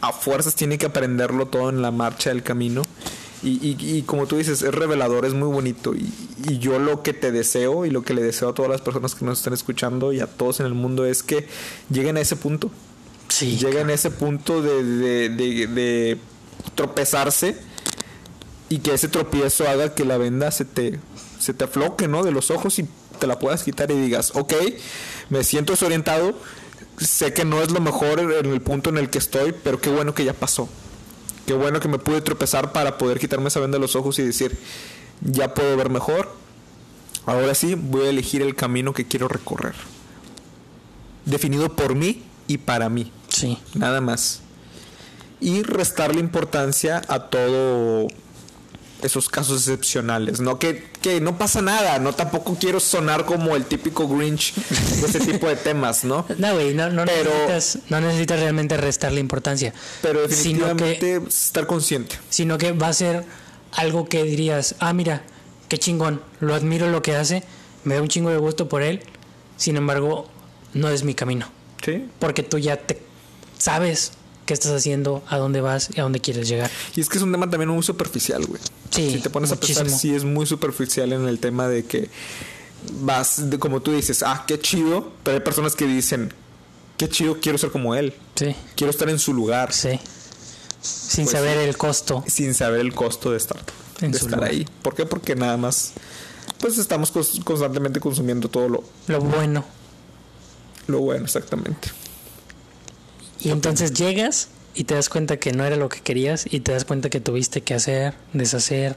a 0.00 0.12
fuerzas 0.12 0.54
tiene 0.54 0.76
que 0.78 0.86
aprenderlo 0.86 1.46
todo 1.46 1.70
en 1.70 1.82
la 1.82 1.90
marcha 1.90 2.30
del 2.30 2.42
camino. 2.42 2.82
Y, 3.42 3.52
y- 3.66 3.96
y 3.96 4.02
como 4.02 4.26
tú 4.26 4.36
dices, 4.36 4.60
es 4.62 4.74
revelador, 4.74 5.24
es 5.24 5.32
muy 5.32 5.48
bonito. 5.48 5.94
Y, 5.94 6.12
y 6.46 6.58
yo 6.58 6.78
lo 6.78 7.02
que 7.02 7.14
te 7.14 7.32
deseo 7.32 7.86
y 7.86 7.90
lo 7.90 8.02
que 8.02 8.12
le 8.12 8.22
deseo 8.22 8.50
a 8.50 8.54
todas 8.54 8.70
las 8.70 8.82
personas 8.82 9.14
que 9.14 9.24
nos 9.24 9.38
están 9.38 9.54
escuchando 9.54 10.12
y 10.12 10.20
a 10.20 10.26
todos 10.26 10.60
en 10.60 10.66
el 10.66 10.74
mundo 10.74 11.06
es 11.06 11.22
que 11.22 11.46
lleguen 11.90 12.18
a 12.18 12.20
ese 12.20 12.36
punto. 12.36 12.70
Sí. 13.28 13.56
Lleguen 13.56 13.88
a 13.88 13.94
ese 13.94 14.10
punto 14.10 14.60
de, 14.60 14.82
de- 14.84 15.28
de- 15.30 15.66
de 15.68 16.18
tropezarse 16.74 17.56
y 18.68 18.78
que 18.80 18.92
ese 18.94 19.08
tropiezo 19.08 19.66
haga 19.68 19.94
que 19.94 20.04
la 20.04 20.18
venda 20.18 20.50
se 20.50 20.64
te, 20.64 21.00
se 21.40 21.52
te 21.54 21.64
afloque, 21.64 22.06
¿no? 22.06 22.22
De 22.22 22.30
los 22.30 22.50
ojos 22.52 22.78
y 22.78 22.86
te 23.18 23.26
la 23.26 23.38
puedas 23.40 23.64
quitar 23.64 23.90
y 23.90 23.94
digas, 23.94 24.32
ok, 24.36 24.52
me 25.28 25.42
siento 25.42 25.72
desorientado, 25.72 26.34
sé 26.98 27.32
que 27.32 27.44
no 27.44 27.60
es 27.62 27.70
lo 27.72 27.80
mejor 27.80 28.20
en 28.20 28.46
el 28.52 28.60
punto 28.60 28.90
en 28.90 28.98
el 28.98 29.10
que 29.10 29.18
estoy, 29.18 29.52
pero 29.64 29.80
qué 29.80 29.90
bueno 29.90 30.14
que 30.14 30.24
ya 30.24 30.34
pasó. 30.34 30.68
Qué 31.46 31.54
bueno 31.54 31.80
que 31.80 31.88
me 31.88 31.98
pude 31.98 32.20
tropezar 32.20 32.70
para 32.72 32.96
poder 32.98 33.18
quitarme 33.18 33.48
esa 33.48 33.58
venda 33.58 33.76
de 33.76 33.80
los 33.82 33.96
ojos 33.96 34.18
y 34.20 34.22
decir, 34.22 34.56
ya 35.20 35.52
puedo 35.54 35.76
ver 35.76 35.90
mejor. 35.90 36.32
Ahora 37.26 37.54
sí, 37.54 37.74
voy 37.74 38.06
a 38.06 38.10
elegir 38.10 38.40
el 38.42 38.54
camino 38.54 38.92
que 38.92 39.06
quiero 39.06 39.26
recorrer. 39.26 39.74
Definido 41.24 41.74
por 41.76 41.94
mí 41.94 42.22
y 42.46 42.58
para 42.58 42.88
mí 42.88 43.12
Sí. 43.28 43.58
nada 43.74 44.00
más. 44.00 44.40
Y 45.40 45.62
restarle 45.62 46.20
importancia 46.20 47.02
a 47.08 47.28
todo 47.30 48.08
esos 49.02 49.28
casos 49.28 49.58
excepcionales, 49.68 50.40
¿no? 50.40 50.58
Que, 50.58 50.84
que 51.02 51.20
no 51.20 51.38
pasa 51.38 51.60
nada, 51.62 51.98
no 51.98 52.12
tampoco 52.12 52.56
quiero 52.58 52.80
sonar 52.80 53.24
como 53.24 53.56
el 53.56 53.64
típico 53.64 54.06
Grinch 54.08 54.54
de 54.54 55.06
ese 55.06 55.20
tipo 55.20 55.46
de 55.48 55.56
temas, 55.56 56.04
¿no? 56.04 56.26
No, 56.38 56.54
güey, 56.54 56.74
no, 56.74 56.88
no 56.90 57.04
Pero- 57.04 57.30
necesitas, 57.48 57.78
no 57.90 58.00
necesitas 58.00 58.40
realmente 58.40 58.76
restarle 58.76 59.20
importancia. 59.20 59.72
Pero 60.02 60.28
Sino 60.28 60.76
que- 60.76 60.84
definitivamente 60.84 61.28
estar 61.28 61.66
consciente. 61.66 62.16
sino 62.28 62.58
que 62.58 62.72
va 62.72 62.88
a 62.88 62.92
ser 62.92 63.24
algo 63.72 64.08
que 64.08 64.22
dirías, 64.24 64.74
ah, 64.80 64.92
mira, 64.92 65.22
qué 65.68 65.78
chingón, 65.78 66.20
lo 66.40 66.54
admiro 66.54 66.88
lo 66.90 67.02
que 67.02 67.14
hace, 67.16 67.42
me 67.84 67.94
da 67.94 68.02
un 68.02 68.08
chingo 68.08 68.30
de 68.30 68.36
gusto 68.38 68.68
por 68.68 68.82
él, 68.82 69.02
sin 69.56 69.76
embargo, 69.76 70.28
no 70.74 70.88
es 70.88 71.04
mi 71.04 71.14
camino, 71.14 71.46
Sí. 71.84 72.06
porque 72.18 72.42
tú 72.42 72.58
ya 72.58 72.76
te 72.76 73.00
sabes 73.58 74.12
qué 74.50 74.54
estás 74.54 74.72
haciendo, 74.72 75.22
a 75.28 75.38
dónde 75.38 75.60
vas 75.60 75.90
y 75.94 76.00
a 76.00 76.02
dónde 76.02 76.18
quieres 76.18 76.48
llegar. 76.48 76.68
Y 76.96 77.00
es 77.00 77.08
que 77.08 77.18
es 77.18 77.22
un 77.22 77.30
tema 77.30 77.48
también 77.48 77.68
muy 77.70 77.84
superficial, 77.84 78.44
güey. 78.46 78.60
Sí, 78.90 79.12
si 79.12 79.20
te 79.20 79.30
pones 79.30 79.52
a 79.52 79.56
pensar, 79.56 79.88
sí 79.88 80.12
es 80.12 80.24
muy 80.24 80.44
superficial 80.44 81.12
en 81.12 81.28
el 81.28 81.38
tema 81.38 81.68
de 81.68 81.84
que 81.84 82.10
vas, 83.02 83.48
de, 83.48 83.60
como 83.60 83.80
tú 83.80 83.92
dices, 83.92 84.24
ah, 84.24 84.42
qué 84.48 84.58
chido, 84.58 85.12
pero 85.22 85.36
hay 85.36 85.44
personas 85.44 85.76
que 85.76 85.86
dicen, 85.86 86.34
qué 86.96 87.08
chido, 87.08 87.38
quiero 87.40 87.58
ser 87.58 87.70
como 87.70 87.94
él, 87.94 88.12
Sí, 88.34 88.56
quiero 88.74 88.90
estar 88.90 89.08
en 89.08 89.20
su 89.20 89.32
lugar. 89.34 89.72
sí. 89.72 90.00
Sin 90.82 91.26
Pues 91.26 91.36
saber 91.36 91.58
el 91.58 91.76
costo. 91.76 92.24
sin 92.26 92.52
saber 92.54 92.80
el 92.80 92.92
costo 92.92 93.30
de 93.30 93.36
estar, 93.36 93.58
En 94.00 94.10
de 94.10 94.18
estar 94.18 94.32
lugar. 94.32 94.50
ahí. 94.50 94.66
¿Por 94.82 94.96
qué? 94.96 95.06
Porque 95.06 95.36
nada 95.36 95.56
más, 95.58 95.92
pues 96.58 96.76
estamos 96.78 97.12
cons- 97.14 97.44
constantemente 97.44 98.00
consumiendo 98.00 98.48
todo 98.48 98.68
lo, 98.68 98.84
Lo 99.06 99.20
bueno. 99.20 99.64
lo 100.88 100.98
bueno, 101.00 101.26
exactamente. 101.26 101.88
Y 103.40 103.50
entonces 103.50 103.92
llegas 103.94 104.48
y 104.74 104.84
te 104.84 104.94
das 104.94 105.08
cuenta 105.08 105.38
que 105.38 105.52
no 105.52 105.64
era 105.64 105.76
lo 105.76 105.88
que 105.88 106.00
querías 106.00 106.44
y 106.48 106.60
te 106.60 106.72
das 106.72 106.84
cuenta 106.84 107.10
que 107.10 107.20
tuviste 107.20 107.62
que 107.62 107.74
hacer, 107.74 108.14
deshacer, 108.32 108.96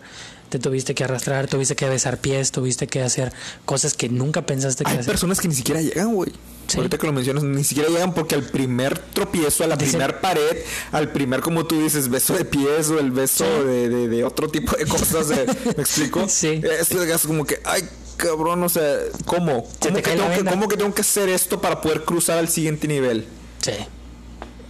te 0.49 0.59
tuviste 0.59 0.93
que 0.93 1.03
arrastrar, 1.03 1.47
tuviste 1.47 1.75
que 1.75 1.89
besar 1.89 2.19
pies, 2.19 2.51
tuviste 2.51 2.85
que 2.87 3.01
hacer 3.01 3.33
cosas 3.65 3.95
que 3.95 4.07
nunca 4.09 4.45
pensaste 4.45 4.83
que 4.83 4.91
Hay 4.91 4.97
hacer. 4.99 5.11
personas 5.11 5.39
que 5.39 5.47
ni 5.47 5.55
siquiera 5.55 5.81
llegan, 5.81 6.13
güey. 6.13 6.31
Sí. 6.67 6.77
Ahorita 6.77 6.97
que 6.97 7.07
lo 7.07 7.13
mencionas, 7.13 7.43
ni 7.43 7.63
siquiera 7.63 7.89
llegan 7.89 8.13
porque 8.13 8.35
al 8.35 8.43
primer 8.43 8.97
tropiezo, 8.99 9.63
a 9.63 9.67
la 9.67 9.75
Dicen- 9.75 9.97
primer 9.99 10.21
pared, 10.21 10.57
al 10.91 11.11
primer, 11.11 11.41
como 11.41 11.65
tú 11.65 11.81
dices, 11.81 12.07
beso 12.09 12.35
de 12.37 12.45
pies 12.45 12.89
o 12.89 12.99
el 12.99 13.11
beso 13.11 13.43
Sí. 13.45 13.65
de, 13.67 13.89
de- 13.89 14.07
de 14.07 14.23
otro 14.23 14.47
tipo 14.49 14.75
de 14.77 14.85
cosas, 14.85 15.27
de- 15.29 15.45
¿me 15.75 15.81
explico? 15.83 16.25
Sí. 16.29 16.61
Es, 16.79 16.91
es 16.91 17.21
como 17.25 17.45
que, 17.45 17.59
ay, 17.65 17.81
cabrón, 18.17 18.61
o 18.63 18.69
sea, 18.69 18.95
¿cómo? 19.25 19.67
¿Cómo 19.79 19.95
que, 19.95 20.01
tengo 20.03 20.29
que. 20.29 20.45
¿Cómo 20.45 20.67
que 20.67 20.77
tengo 20.77 20.93
que 20.93 21.01
hacer 21.01 21.29
esto 21.29 21.59
para 21.59 21.81
poder 21.81 22.03
cruzar 22.05 22.37
al 22.37 22.47
siguiente 22.47 22.87
nivel? 22.87 23.25
Sí. 23.59 23.71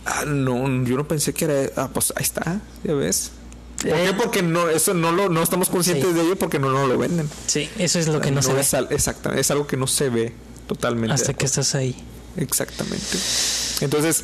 Ah, 0.05 0.25
no, 0.25 0.83
yo 0.85 0.97
no 0.97 1.07
pensé 1.07 1.33
que 1.33 1.45
era. 1.45 1.71
Ah, 1.75 1.89
pues 1.93 2.11
ahí 2.15 2.23
está, 2.23 2.61
ya 2.83 2.93
ves. 2.93 3.31
¿Por 3.81 3.91
qué? 3.91 4.09
Eh, 4.09 4.13
Porque 4.17 4.43
no, 4.43 4.69
eso 4.69 4.93
no 4.93 5.11
lo, 5.11 5.29
no 5.29 5.41
estamos 5.41 5.69
conscientes 5.69 6.07
Sí. 6.09 6.13
de 6.13 6.21
ello 6.21 6.35
porque 6.37 6.59
no 6.59 6.69
nos 6.71 6.87
lo 6.87 6.97
venden. 6.97 7.29
Sí, 7.47 7.69
eso 7.77 7.99
es 7.99 8.07
lo 8.07 8.21
que 8.21 8.31
no, 8.31 8.41
se 8.41 8.53
ve 8.53 8.61
es 8.61 8.73
al- 8.73 8.87
exacta- 8.91 9.37
es 9.37 9.51
algo 9.51 9.67
que 9.67 9.75
no 9.77 9.87
se 9.87 10.09
ve 10.09 10.33
totalmente. 10.67 11.13
hasta 11.13 11.33
que 11.33 11.45
estás 11.45 11.75
ahí. 11.75 11.95
Exactamente. 12.37 13.17
Entonces, 13.81 14.23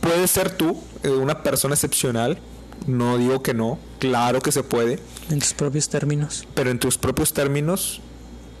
puedes 0.00 0.30
ser 0.30 0.50
tú 0.56 0.80
eh, 1.02 1.08
una 1.10 1.42
persona 1.42 1.74
excepcional. 1.74 2.38
No 2.86 3.16
digo 3.18 3.42
que 3.42 3.54
no. 3.54 3.78
Claro 4.00 4.40
que 4.40 4.50
se 4.50 4.62
puede. 4.64 4.98
En 5.30 5.38
tus 5.38 5.52
propios 5.52 5.88
términos. 5.88 6.46
Pero 6.54 6.70
en 6.70 6.78
tus 6.80 6.98
propios 6.98 7.32
términos. 7.32 8.00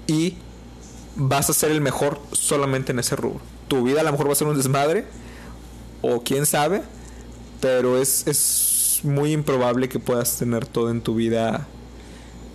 Y 0.06 0.36
vas 1.16 1.50
a 1.50 1.52
ser 1.52 1.70
el 1.72 1.80
mejor 1.80 2.20
solamente 2.32 2.92
en 2.92 3.00
ese 3.00 3.16
rubro. 3.16 3.40
Tu 3.68 3.82
vida 3.82 4.00
a 4.00 4.04
lo 4.04 4.12
mejor 4.12 4.28
va 4.28 4.32
a 4.32 4.36
ser 4.36 4.46
un 4.46 4.56
desmadre. 4.56 5.06
O 6.02 6.22
quién 6.22 6.44
sabe. 6.46 6.82
Pero 7.60 8.00
es, 8.00 8.26
es 8.26 9.00
muy 9.04 9.32
improbable 9.32 9.88
que 9.88 9.98
puedas 9.98 10.36
tener 10.36 10.66
todo 10.66 10.90
en 10.90 11.00
tu 11.00 11.14
vida 11.14 11.66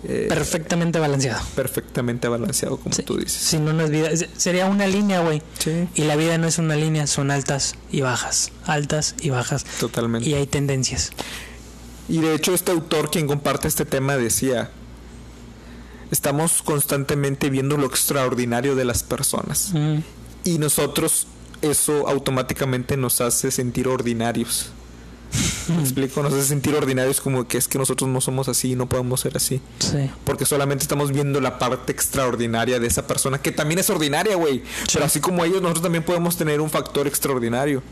eh, 0.04 0.26
Perfectamente 0.28 0.98
balanceado. 1.00 1.40
perfectamente 1.56 2.28
balanceado, 2.28 2.76
como 2.76 2.94
Sí. 2.94 3.02
tú 3.02 3.16
dices. 3.16 3.32
Si 3.42 3.58
no, 3.58 3.72
no 3.72 3.82
es 3.84 3.90
vida. 3.90 4.10
Sería 4.36 4.66
una 4.66 4.86
línea, 4.86 5.20
güey. 5.20 5.42
Sí. 5.58 5.88
Y 5.94 6.02
la 6.04 6.14
vida 6.14 6.38
no 6.38 6.46
es 6.46 6.58
una 6.58 6.76
línea, 6.76 7.06
son 7.08 7.30
altas 7.32 7.74
y 7.90 8.02
bajas. 8.02 8.52
Altas 8.66 9.14
y 9.20 9.30
bajas. 9.30 9.64
Totalmente. 9.80 10.28
Y 10.28 10.34
hay 10.34 10.46
tendencias. 10.46 11.10
Y 12.08 12.20
de 12.20 12.34
hecho 12.34 12.54
este 12.54 12.70
autor 12.70 13.10
quien 13.10 13.26
comparte 13.26 13.66
este 13.66 13.84
tema 13.84 14.16
decía, 14.16 14.70
estamos 16.10 16.62
constantemente 16.62 17.50
viendo 17.50 17.76
lo 17.76 17.86
extraordinario 17.86 18.74
de 18.76 18.84
las 18.84 19.02
personas 19.02 19.70
Mm, 19.74 19.98
y 20.44 20.58
nosotros 20.58 21.26
eso 21.62 22.08
automáticamente 22.08 22.96
nos 22.96 23.20
hace 23.20 23.50
sentir 23.50 23.88
ordinarios. 23.88 24.72
¿Me 25.68 25.80
explico? 25.82 26.22
Nos 26.22 26.32
hace 26.32 26.44
sentir 26.44 26.74
ordinarios 26.74 27.20
como 27.20 27.46
que 27.46 27.58
es 27.58 27.68
que 27.68 27.78
nosotros 27.78 28.08
no 28.08 28.20
somos 28.20 28.48
así, 28.48 28.74
no 28.74 28.88
podemos 28.88 29.20
ser 29.20 29.36
así. 29.36 29.60
sí. 29.78 30.10
Porque 30.24 30.46
solamente 30.46 30.82
estamos 30.82 31.12
viendo 31.12 31.40
la 31.40 31.58
parte 31.58 31.92
extraordinaria 31.92 32.78
de 32.80 32.86
esa 32.86 33.06
persona, 33.06 33.38
que 33.38 33.52
también 33.52 33.78
es 33.78 33.90
ordinaria, 33.90 34.36
güey. 34.36 34.62
Pero 34.92 35.04
así 35.04 35.20
como 35.20 35.44
ellos, 35.44 35.60
nosotros 35.60 35.82
también 35.82 36.04
podemos 36.04 36.36
tener 36.36 36.60
un 36.60 36.70
factor 36.70 37.06
extraordinario. 37.06 37.82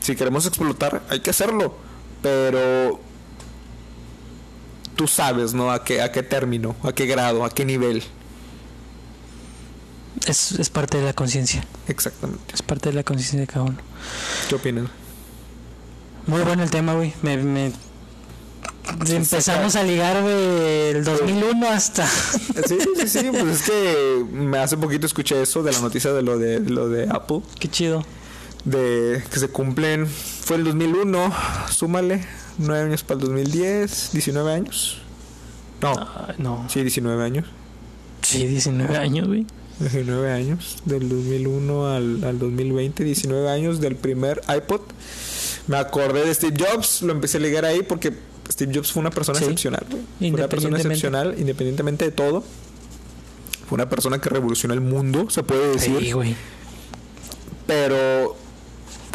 Si 0.00 0.16
queremos 0.16 0.46
explotar, 0.46 1.02
hay 1.08 1.20
que 1.20 1.30
hacerlo. 1.30 1.74
Pero 2.22 3.00
tú 4.96 5.08
sabes, 5.08 5.54
¿no? 5.54 5.72
A 5.72 5.82
qué, 5.82 6.02
a 6.02 6.12
qué 6.12 6.22
término, 6.22 6.76
a 6.82 6.92
qué 6.92 7.06
grado, 7.06 7.44
a 7.44 7.50
qué 7.50 7.64
nivel. 7.64 8.02
Es, 10.26 10.52
es 10.52 10.70
parte 10.70 10.98
de 10.98 11.04
la 11.04 11.12
conciencia. 11.12 11.64
Exactamente. 11.88 12.54
Es 12.54 12.62
parte 12.62 12.90
de 12.90 12.94
la 12.94 13.02
conciencia 13.04 13.40
de 13.40 13.46
cada 13.46 13.62
uno. 13.64 13.76
¿Qué 14.48 14.54
opinas? 14.54 14.86
Muy 16.26 16.42
bueno 16.42 16.62
el 16.62 16.70
tema, 16.70 16.94
güey. 16.94 17.12
Me, 17.22 17.36
me- 17.38 17.72
Empezamos 19.08 19.76
a 19.76 19.82
ligar 19.84 20.22
del 20.24 21.04
2001 21.04 21.68
hasta... 21.68 22.06
Sí, 22.06 22.76
sí, 22.96 23.08
sí. 23.08 23.28
Pues 23.30 23.60
es 23.60 23.62
que 23.62 24.24
me 24.32 24.58
hace 24.58 24.76
poquito 24.76 25.06
escuché 25.06 25.40
eso 25.40 25.62
de 25.62 25.72
la 25.72 25.80
noticia 25.80 26.12
de 26.12 26.22
lo 26.22 26.38
de, 26.38 26.60
lo 26.60 26.88
de 26.88 27.08
Apple. 27.08 27.40
Qué 27.58 27.68
chido. 27.68 28.04
de 28.64 29.22
que 29.32 29.38
se 29.38 29.48
cumplen 29.48 30.06
fue 30.06 30.56
el 30.56 30.64
2001 30.64 31.32
súmale 31.70 32.24
9 32.58 32.84
años 32.88 33.02
para 33.04 33.18
el 33.20 33.26
2010 33.26 34.10
19 34.12 34.52
años 34.52 34.98
no 35.80 35.92
Ah, 35.96 36.34
no. 36.36 36.66
sí 36.68 36.82
19 36.82 37.22
años 37.24 37.46
Sí, 38.22 38.46
19 38.46 38.96
años, 38.98 39.26
güey. 39.28 39.46
19 39.80 40.30
años 40.32 40.76
del 40.84 41.08
2001 41.08 41.86
al, 41.86 42.24
al 42.24 42.38
2020 42.38 43.02
19 43.04 43.48
años 43.50 43.80
del 43.80 43.96
primer 43.96 44.40
iPod 44.54 44.80
me 45.66 45.76
acordé 45.78 46.24
de 46.24 46.34
Steve 46.34 46.54
Jobs 46.58 47.02
lo 47.02 47.12
empecé 47.12 47.38
a 47.38 47.40
ligar 47.40 47.64
ahí 47.64 47.82
porque 47.82 48.12
Steve 48.50 48.72
Jobs 48.74 48.92
fue 48.92 49.00
una 49.00 49.10
persona 49.10 49.38
Sí. 49.38 49.44
excepcional 49.44 49.84
fue 50.18 50.30
una 50.30 50.48
persona 50.48 50.76
excepcional 50.78 51.34
independientemente 51.38 52.04
de 52.04 52.10
todo 52.12 52.44
fue 53.68 53.76
una 53.76 53.88
persona 53.88 54.20
que 54.20 54.28
revolucionó 54.28 54.74
el 54.74 54.80
mundo 54.80 55.30
se 55.30 55.42
puede 55.42 55.72
decir 55.72 55.96
Sí, 56.00 56.12
güey. 56.12 56.34
pero 57.66 58.36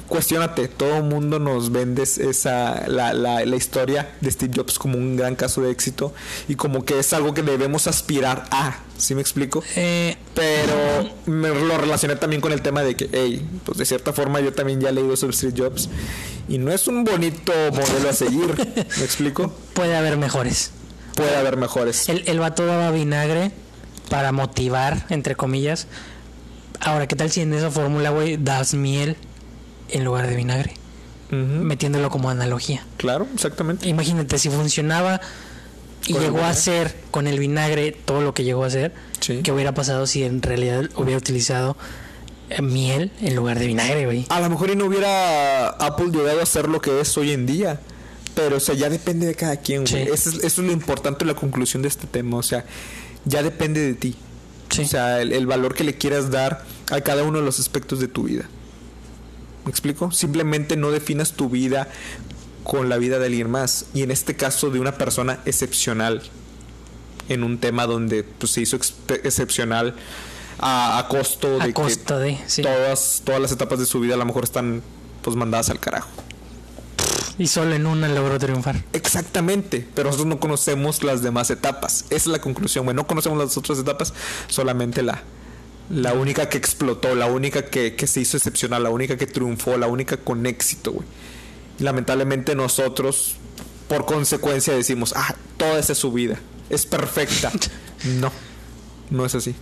cuestionate, 0.08 0.68
todo 0.68 0.98
el 0.98 1.04
mundo 1.04 1.40
nos 1.40 1.72
vende 1.72 2.04
esa 2.04 2.88
la, 2.88 3.14
la, 3.14 3.46
la 3.46 3.56
historia 3.56 4.16
de 4.22 4.32
Steve 4.32 4.54
Jobs 4.56 4.78
como 4.80 4.98
un 4.98 5.16
gran 5.16 5.36
caso 5.36 5.62
de 5.62 5.72
éxito 5.72 6.14
y 6.48 6.56
como 6.56 6.86
que 6.86 7.00
es 7.00 7.14
algo 7.14 7.34
que 7.34 7.42
debemos 7.42 7.88
aspirar 7.88 8.46
a, 8.52 8.80
¿sí 8.98 9.16
me 9.16 9.22
explico? 9.22 9.64
Eh, 9.76 10.18
Pero 10.34 11.10
me 11.26 11.50
lo 11.50 11.78
relacioné 11.78 12.16
también 12.16 12.42
con 12.42 12.52
el 12.52 12.62
tema 12.62 12.84
de 12.84 12.96
que, 12.96 13.10
hey, 13.12 13.46
pues 13.64 13.78
de 13.78 13.86
cierta 13.86 14.14
forma 14.14 14.40
yo 14.42 14.54
también 14.54 14.80
ya 14.80 14.90
he 14.90 14.94
leído 14.94 15.16
sobre 15.16 15.36
Steve 15.36 15.54
Jobs 15.58 15.90
y 16.48 16.58
no 16.58 16.72
es 16.72 16.88
un 16.88 17.04
bonito 17.04 17.54
modelo 17.72 18.10
a 18.10 18.14
seguir, 18.14 18.56
¿me 18.76 19.04
explico? 19.04 19.52
puede 19.74 19.96
haber 19.96 20.18
mejores. 20.18 20.72
Puede 21.16 21.36
haber 21.36 21.58
mejores. 21.58 22.10
El, 22.10 22.24
el 22.28 22.40
vato 22.40 22.66
daba 22.66 22.92
vinagre 22.92 23.52
para 24.10 24.32
motivar, 24.32 25.06
entre 25.10 25.36
comillas. 25.36 25.88
Ahora, 26.82 27.08
¿qué 27.08 27.16
tal 27.16 27.32
si 27.32 27.42
en 27.42 27.54
esa 27.54 27.72
fórmula, 27.72 28.10
güey, 28.10 28.38
das 28.38 28.74
miel 28.74 29.16
en 29.90 30.04
lugar 30.04 30.28
de 30.28 30.36
vinagre? 30.36 30.74
Metiéndolo 31.32 32.10
como 32.10 32.30
analogía. 32.30 32.86
Claro, 32.98 33.28
exactamente. 33.34 33.90
Imagínate, 33.90 34.38
si 34.40 34.50
funcionaba 34.50 35.20
y 36.08 36.14
Con 36.14 36.22
llegó 36.22 36.44
a 36.44 36.54
ser 36.54 36.96
con 37.12 37.28
el 37.28 37.40
vinagre 37.40 37.92
todo 37.92 38.22
lo 38.22 38.34
que 38.34 38.44
llegó 38.44 38.64
a 38.64 38.70
ser, 38.70 38.94
Sí. 39.20 39.42
¿qué 39.44 39.52
hubiera 39.52 39.74
pasado 39.74 40.06
si 40.08 40.24
en 40.24 40.42
realidad 40.42 40.88
hubiera 40.96 41.18
utilizado 41.18 41.76
eh, 42.52 42.62
miel 42.62 43.12
en 43.22 43.36
lugar 43.36 43.58
de 43.60 43.66
vinagre, 43.68 44.06
güey? 44.06 44.26
A 44.30 44.40
lo 44.40 44.50
mejor 44.50 44.70
y 44.70 44.76
no 44.76 44.86
hubiera 44.86 45.70
Apple 45.70 46.12
llegado 46.12 46.42
a 46.42 46.46
ser 46.46 46.70
lo 46.70 46.80
que 46.80 47.02
es 47.02 47.18
hoy 47.18 47.32
en 47.32 47.46
día. 47.48 47.80
Pero, 48.36 48.58
o 48.58 48.60
sea, 48.60 48.76
ya 48.76 48.90
depende 48.90 49.26
de 49.26 49.34
cada 49.36 49.58
quien, 49.58 49.84
güey. 49.86 50.06
Sí. 50.06 50.10
Eso, 50.12 50.30
es, 50.30 50.36
eso 50.44 50.62
es 50.62 50.68
lo 50.68 50.72
importante, 50.72 51.26
la 51.26 51.34
conclusión 51.34 51.82
de 51.82 51.88
este 51.88 52.06
tema. 52.06 52.38
O 52.38 52.44
sea, 52.44 52.66
ya 53.26 53.42
depende 53.42 53.82
de 53.82 53.94
ti. 53.96 54.16
Sí. 54.70 54.84
O 54.84 54.88
sea, 54.88 55.22
el, 55.22 55.34
el 55.34 55.48
valor 55.48 55.74
que 55.74 55.84
le 55.84 55.96
quieras 55.98 56.30
dar 56.32 56.64
a 56.92 57.02
cada 57.02 57.24
uno 57.24 57.40
de 57.40 57.46
los 57.46 57.60
aspectos 57.60 58.00
de 58.00 58.08
tu 58.08 58.24
vida. 58.24 58.48
¿Me 59.66 59.72
explico? 59.72 60.12
Simplemente 60.12 60.78
no 60.78 60.92
definas 60.92 61.34
tu 61.34 61.50
vida 61.50 61.90
con 62.64 62.88
la 62.88 62.98
vida 62.98 63.20
de 63.20 63.26
alguien 63.26 63.50
más. 63.50 63.86
Y 63.94 64.04
en 64.04 64.12
este 64.12 64.36
caso 64.36 64.70
de 64.70 64.80
una 64.80 64.94
persona 64.98 65.40
excepcional. 65.46 66.22
En 67.28 67.44
un 67.44 67.58
tema 67.58 67.88
donde 67.88 68.24
pues, 68.24 68.52
se 68.52 68.62
hizo 68.62 68.76
excepcional 68.76 69.96
a, 70.60 71.00
a 71.00 71.08
costo 71.08 71.58
de 71.58 71.66
que 71.66 71.74
costa 71.74 72.20
de, 72.20 72.38
sí. 72.46 72.62
todas, 72.62 73.24
todas 73.26 73.42
las 73.42 73.52
etapas 73.52 73.80
de 73.80 73.88
su 73.88 74.00
vida 74.00 74.14
a 74.14 74.18
lo 74.18 74.26
mejor 74.26 74.44
están 74.44 74.84
pues 75.24 75.36
mandadas 75.36 75.72
al 75.72 75.80
carajo. 75.80 76.10
Y 77.40 77.48
solo 77.48 77.74
en 77.74 77.88
una 77.88 78.08
logró 78.08 78.38
triunfar. 78.38 78.84
Exactamente, 78.94 79.88
pero 79.96 80.10
nosotros 80.10 80.28
no 80.28 80.40
conocemos 80.40 81.04
las 81.04 81.24
demás 81.24 81.50
etapas. 81.50 82.06
Esa 82.06 82.16
es 82.16 82.28
la 82.28 82.40
conclusión, 82.40 82.86
güey. 82.86 82.96
No 82.96 83.08
conocemos 83.08 83.40
las 83.40 83.58
otras 83.58 83.80
etapas, 83.80 84.14
solamente 84.48 85.02
la, 85.02 85.24
la 85.90 86.14
única 86.14 86.50
que 86.50 86.58
explotó, 86.58 87.16
la 87.16 87.28
única 87.28 87.66
que, 87.66 87.96
que 87.96 88.08
se 88.08 88.22
hizo 88.22 88.38
excepcional, 88.38 88.84
la 88.84 88.90
única 88.90 89.18
que 89.18 89.28
triunfó, 89.28 89.78
la 89.78 89.88
única 89.88 90.18
con 90.18 90.46
éxito, 90.46 90.92
güey. 90.92 91.08
Lamentablemente 91.80 92.56
nosotros, 92.56 93.36
por 93.88 94.06
consecuencia, 94.06 94.74
decimos, 94.74 95.14
ah, 95.16 95.36
toda 95.58 95.80
esa 95.80 95.94
es 95.94 96.00
su 96.00 96.12
vida, 96.12 96.40
es 96.70 96.86
perfecta. 96.86 97.52
no, 98.20 98.32
no 99.10 99.26
es 99.26 99.36
así. 99.36 99.56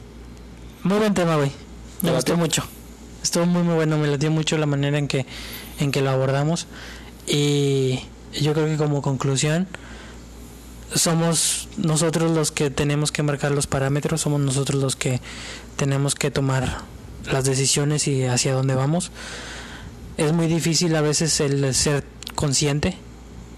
Muy 0.83 0.97
buen 0.97 1.13
tema, 1.13 1.35
güey. 1.35 1.51
Me 2.01 2.09
¿Te 2.09 2.15
gustó 2.15 2.37
mucho. 2.37 2.63
Estuvo 3.21 3.45
muy 3.45 3.63
muy 3.63 3.75
bueno, 3.75 3.97
me 3.97 4.07
latió 4.07 4.29
mucho 4.31 4.57
la 4.57 4.65
manera 4.65 4.97
en 4.97 5.07
que 5.07 5.25
en 5.79 5.91
que 5.91 6.01
lo 6.01 6.09
abordamos 6.09 6.67
y 7.25 8.01
yo 8.33 8.53
creo 8.53 8.65
que 8.67 8.75
como 8.75 9.01
conclusión 9.01 9.67
somos 10.95 11.67
nosotros 11.77 12.31
los 12.31 12.51
que 12.51 12.69
tenemos 12.69 13.11
que 13.11 13.23
marcar 13.23 13.51
los 13.51 13.67
parámetros, 13.67 14.21
somos 14.21 14.41
nosotros 14.41 14.81
los 14.81 14.95
que 14.95 15.21
tenemos 15.75 16.15
que 16.15 16.31
tomar 16.31 16.81
las 17.31 17.45
decisiones 17.45 18.07
y 18.07 18.25
hacia 18.25 18.53
dónde 18.53 18.75
vamos. 18.75 19.11
Es 20.17 20.31
muy 20.33 20.47
difícil 20.47 20.95
a 20.95 21.01
veces 21.01 21.39
el 21.39 21.73
ser 21.73 22.03
consciente 22.35 22.97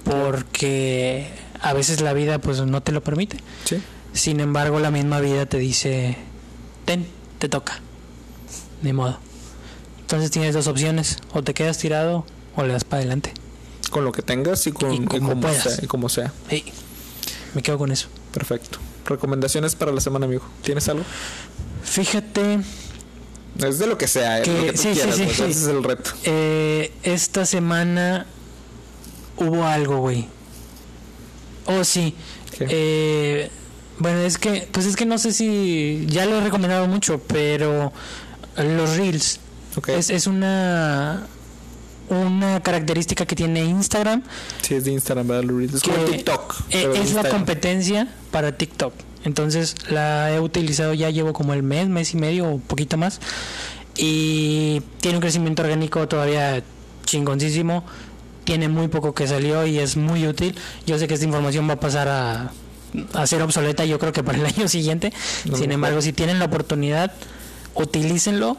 porque 0.03 1.27
a 1.61 1.73
veces 1.73 2.01
la 2.01 2.13
vida 2.13 2.39
pues 2.39 2.61
no 2.61 2.81
te 2.81 2.91
lo 2.91 3.01
permite. 3.01 3.37
Sí. 3.65 3.81
Sin 4.13 4.39
embargo, 4.39 4.79
la 4.79 4.91
misma 4.91 5.19
vida 5.19 5.45
te 5.45 5.57
dice, 5.57 6.15
ten, 6.85 7.05
te 7.39 7.49
toca. 7.49 7.81
Ni 8.81 8.93
modo. 8.93 9.19
Entonces 10.01 10.31
tienes 10.31 10.53
dos 10.53 10.67
opciones, 10.67 11.17
o 11.33 11.41
te 11.43 11.53
quedas 11.53 11.79
tirado 11.79 12.25
o 12.55 12.63
le 12.63 12.73
das 12.73 12.83
para 12.83 13.01
adelante. 13.01 13.33
Con 13.89 14.05
lo 14.05 14.11
que 14.11 14.21
tengas 14.21 14.65
y 14.67 14.71
con 14.71 14.93
Y 14.93 14.97
y 14.97 15.05
como 15.05 15.29
como, 15.29 15.41
puedas. 15.41 15.63
sea, 15.63 15.77
y 15.81 15.87
como 15.87 16.09
sea. 16.09 16.31
Sí, 16.49 16.63
me 17.55 17.63
quedo 17.63 17.77
con 17.79 17.91
eso. 17.91 18.07
Perfecto. 18.31 18.77
Recomendaciones 19.05 19.75
para 19.75 19.91
la 19.91 20.01
semana, 20.01 20.25
amigo. 20.27 20.43
¿Tienes 20.61 20.87
algo? 20.89 21.03
Fíjate, 21.83 22.59
Es 23.57 23.79
de 23.79 23.87
lo 23.87 23.97
que 23.97 24.07
sea, 24.07 24.41
Que- 24.41 24.51
lo 24.53 24.63
que 24.65 24.71
tú 24.73 24.77
sí, 24.81 24.89
sí, 24.89 24.93
quieras, 24.95 25.15
sí, 25.15 25.23
pues, 25.23 25.37
sí. 25.37 25.43
ese 25.43 25.51
es 25.61 25.67
el 25.67 25.83
reto. 25.83 26.11
eh, 26.25 26.91
esta 27.03 27.45
semana 27.45 28.25
hubo 29.37 29.63
algo, 29.65 29.97
güey. 29.99 30.27
Oh, 31.65 31.83
sí. 31.85 32.13
Eh, 32.59 33.49
bueno, 33.99 34.19
es 34.19 34.37
que, 34.37 34.67
pues 34.71 34.85
es 34.85 34.95
que 34.97 35.05
no 35.05 35.17
sé 35.17 35.31
si 35.31 36.05
ya 36.09 36.25
lo 36.25 36.37
he 36.37 36.41
recomendado 36.41 36.85
mucho, 36.87 37.19
pero 37.27 37.93
los 38.57 38.97
reels 38.97 39.39
es, 39.87 40.09
es 40.09 40.27
una 40.27 41.25
una 42.09 42.61
característica 42.61 43.25
que 43.25 43.35
tiene 43.35 43.63
Instagram. 43.65 44.23
Sí, 44.61 44.75
es 44.75 44.85
de 44.85 44.91
Instagram, 44.91 45.27
¿verdad? 45.27 45.51
Es 45.73 45.81
como 45.83 45.97
TikTok. 45.97 46.55
e- 46.69 46.87
de 46.87 47.01
es 47.01 47.13
la 47.13 47.27
competencia 47.29 48.07
para 48.31 48.57
TikTok. 48.57 48.93
Entonces 49.23 49.75
la 49.89 50.31
he 50.31 50.39
utilizado 50.39 50.93
ya 50.93 51.09
llevo 51.09 51.33
como 51.33 51.53
el 51.53 51.63
mes, 51.63 51.87
mes 51.87 52.13
y 52.13 52.17
medio 52.17 52.47
o 52.47 52.59
poquito 52.59 52.95
más. 52.97 53.19
Y 53.97 54.81
tiene 54.99 55.17
un 55.17 55.21
crecimiento 55.21 55.63
orgánico 55.63 56.07
todavía 56.07 56.61
chingoncísimo. 57.05 57.83
Tiene 58.43 58.69
muy 58.69 58.87
poco 58.87 59.15
que 59.15 59.27
salió 59.27 59.65
y 59.65 59.79
es 59.79 59.97
muy 59.97 60.27
útil. 60.27 60.55
Yo 60.85 60.99
sé 60.99 61.07
que 61.07 61.15
esta 61.15 61.25
información 61.25 61.67
va 61.67 61.73
a 61.73 61.79
pasar 61.79 62.07
a, 62.07 62.51
a 63.13 63.25
ser 63.27 63.41
obsoleta 63.41 63.85
yo 63.85 63.97
creo 63.97 64.11
que 64.13 64.21
para 64.23 64.37
el 64.37 64.45
año 64.55 64.67
siguiente. 64.67 65.11
No, 65.45 65.57
Sin 65.57 65.71
embargo, 65.71 66.01
si 66.01 66.13
tienen 66.13 66.37
la 66.37 66.45
oportunidad, 66.45 67.11
utilícenlo. 67.73 68.57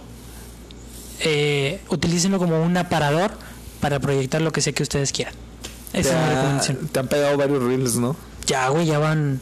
Eh, 1.21 1.81
utilícenlo 1.89 2.39
como 2.39 2.63
un 2.63 2.77
aparador 2.77 3.33
para 3.81 4.01
proyectar 4.01 4.41
lo 4.43 4.53
que 4.53 4.61
sea 4.61 4.73
que 4.73 4.83
ustedes 4.83 5.13
quieran. 5.13 5.35
Esa 5.93 6.11
es 6.11 6.29
mi 6.29 6.35
recomendación. 6.35 6.89
te 6.89 6.99
han 6.99 7.09
pegado 7.09 7.37
varios 7.37 7.63
Reels, 7.63 7.97
¿no? 7.97 8.17
Ya, 8.47 8.69
güey, 8.69 8.87
ya 8.87 8.99
van. 8.99 9.41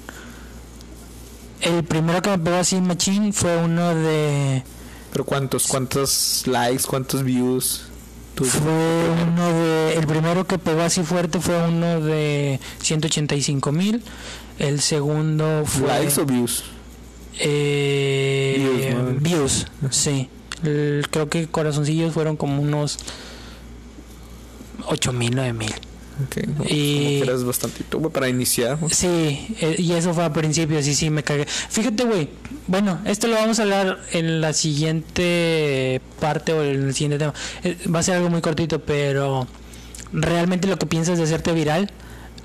El 1.60 1.82
primero 1.84 2.20
que 2.22 2.30
me 2.30 2.38
pegó 2.38 2.56
así, 2.56 2.80
Machine, 2.80 3.32
fue 3.32 3.56
uno 3.56 3.94
de. 3.94 4.62
Pero 5.12 5.24
¿cuántos? 5.24 5.66
¿Cuántos 5.66 6.42
likes? 6.46 6.84
¿Cuántos 6.86 7.22
views? 7.22 7.86
Fue 8.36 9.08
uno 9.26 9.48
de. 9.52 9.94
El 9.94 10.06
primero 10.06 10.46
que 10.46 10.58
pegó 10.58 10.82
así 10.82 11.02
fuerte 11.02 11.40
fue 11.40 11.56
uno 11.68 12.00
de 12.00 12.60
185 12.82 13.72
mil. 13.72 14.02
El 14.58 14.80
segundo 14.80 15.62
fue. 15.64 15.86
¿Likes 15.88 16.20
o 16.20 16.26
views? 16.26 16.64
Eh, 17.38 18.54
Views, 18.58 18.94
¿no? 18.94 19.20
views, 19.20 19.66
sí. 19.90 20.28
El- 20.64 21.06
creo 21.10 21.28
que 21.28 21.46
corazoncillos 21.46 22.12
fueron 22.14 22.36
como 22.36 22.60
unos 22.62 22.98
8 24.86 25.12
mil, 25.12 25.34
9 25.34 25.52
mil. 25.52 25.72
Ok, 26.26 26.46
no, 26.46 26.64
Y- 26.68 26.96
como 27.18 27.24
que 27.24 27.30
eres 27.30 27.44
bastantito, 27.44 27.98
güey, 27.98 28.12
para 28.12 28.28
iniciar. 28.28 28.78
Sí, 28.90 29.56
eh, 29.60 29.74
y 29.78 29.92
eso 29.92 30.14
fue 30.14 30.24
a 30.24 30.32
principios 30.32 30.86
y 30.86 30.94
sí 30.94 31.10
me 31.10 31.24
cagué. 31.24 31.44
Fíjate, 31.46 32.04
güey. 32.04 32.28
Bueno, 32.68 33.00
esto 33.04 33.26
lo 33.26 33.34
vamos 33.34 33.58
a 33.58 33.62
hablar 33.62 33.98
en 34.12 34.40
la 34.40 34.52
siguiente 34.52 36.00
parte 36.20 36.52
o 36.52 36.62
en 36.62 36.84
el 36.86 36.94
siguiente 36.94 37.18
tema. 37.18 37.34
Eh, 37.64 37.76
Va 37.92 37.98
a 37.98 38.02
ser 38.04 38.14
algo 38.16 38.30
muy 38.30 38.40
cortito, 38.42 38.80
pero 38.84 39.48
realmente 40.12 40.68
lo 40.68 40.78
que 40.78 40.86
piensas 40.86 41.18
de 41.18 41.24
hacerte 41.24 41.52
viral 41.52 41.90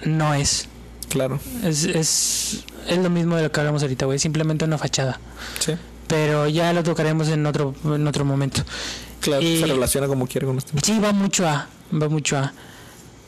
no 0.04 0.34
es. 0.34 0.68
Claro, 1.10 1.40
Es, 1.64 1.84
es, 1.86 2.64
es 2.88 2.98
lo 3.00 3.10
mismo 3.12 3.36
de 3.36 3.44
lo 3.44 3.52
que 3.52 3.60
hablamos 3.60 3.82
ahorita, 3.84 4.06
güey. 4.08 4.18
Simplemente 4.20 4.66
una 4.66 4.78
fachada. 4.80 5.20
sí. 5.60 5.74
Pero 6.10 6.48
ya 6.50 6.74
lo 6.74 6.84
tocaremos 6.84 7.30
en 7.30 7.46
otro, 7.46 7.74
en 7.86 8.06
otro 8.06 8.26
momento. 8.26 8.62
Claro, 9.22 9.42
Y- 9.42 9.60
se 9.62 9.68
relaciona 9.68 10.08
como 10.08 10.28
quiere 10.28 10.46
con 10.48 10.58
este. 10.58 10.74
Sí, 10.84 11.00
va 11.00 11.14
mucho 11.14 11.48
a, 11.48 11.68
va 11.94 12.10
mucho 12.10 12.38
a. 12.38 12.52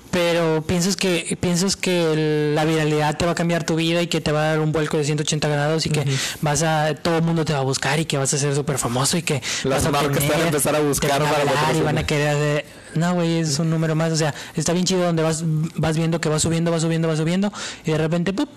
Pero 0.10 0.62
piensas 0.68 0.98
que 0.98 1.38
piensas 1.40 1.78
que 1.78 2.12
el- 2.12 2.54
la 2.56 2.66
viralidad 2.66 3.16
te 3.18 3.26
va 3.26 3.32
a 3.32 3.36
cambiar 3.36 3.64
tu 3.66 3.76
vida 3.78 4.02
y 4.02 4.08
que 4.08 4.20
te 4.20 4.34
va 4.34 4.42
a 4.44 4.46
dar 4.48 4.60
un 4.60 4.74
vuelco 4.74 4.98
de 4.98 5.06
180 5.06 5.48
grados 5.48 5.86
y 5.86 5.90
que 5.90 6.04
vas 6.42 6.64
a 6.64 6.96
todo 6.96 7.16
el 7.18 7.24
mundo 7.24 7.46
te 7.46 7.54
va 7.54 7.60
a 7.60 7.64
buscar 7.64 7.98
y 7.98 8.04
que 8.04 8.18
vas 8.18 8.34
a 8.34 8.38
ser 8.38 8.54
súper 8.54 8.78
famoso 8.78 9.16
y 9.16 9.22
que 9.22 9.42
Las 9.64 9.84
vas 9.84 9.86
a 9.86 9.92
marcas 9.92 10.20
te 10.20 10.28
van 10.28 10.42
a 10.42 10.46
empezar 10.48 10.76
a 10.76 10.80
buscar 10.82 11.12
van 11.12 11.22
a 11.22 11.32
para 11.32 11.42
hablar 11.50 11.76
y 11.78 11.82
van 11.82 11.98
a 11.98 12.06
querer 12.06 12.28
hacer- 12.28 12.66
no 12.96 13.14
güey 13.14 13.40
es 13.40 13.58
un 13.60 13.70
número 13.70 13.96
más 13.96 14.12
o 14.12 14.18
sea 14.18 14.34
está 14.54 14.74
bien 14.74 14.86
chido 14.86 15.02
donde 15.06 15.24
vas 15.24 15.44
vas 15.78 15.96
viendo 15.96 16.20
que 16.20 16.28
va 16.28 16.40
subiendo 16.40 16.72
va 16.72 16.80
subiendo 16.82 17.08
va 17.08 17.16
subiendo 17.16 17.54
y 17.86 17.92
de 17.92 17.98
repente 17.98 18.34
¡pup! 18.34 18.50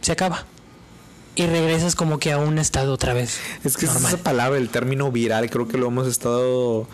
se 0.00 0.10
acaba 0.10 0.44
y 1.36 1.46
regresas 1.46 1.94
como 1.94 2.18
que 2.18 2.32
a 2.32 2.38
un 2.38 2.58
estado 2.58 2.92
otra 2.94 3.12
vez 3.14 3.38
Es 3.64 3.76
que 3.76 3.86
es 3.86 3.94
esa 3.94 4.16
palabra, 4.18 4.58
el 4.58 4.68
término 4.70 5.12
viral, 5.12 5.48
creo 5.50 5.68
que 5.68 5.78
lo 5.78 5.86
hemos 5.88 6.06
estado 6.08 6.88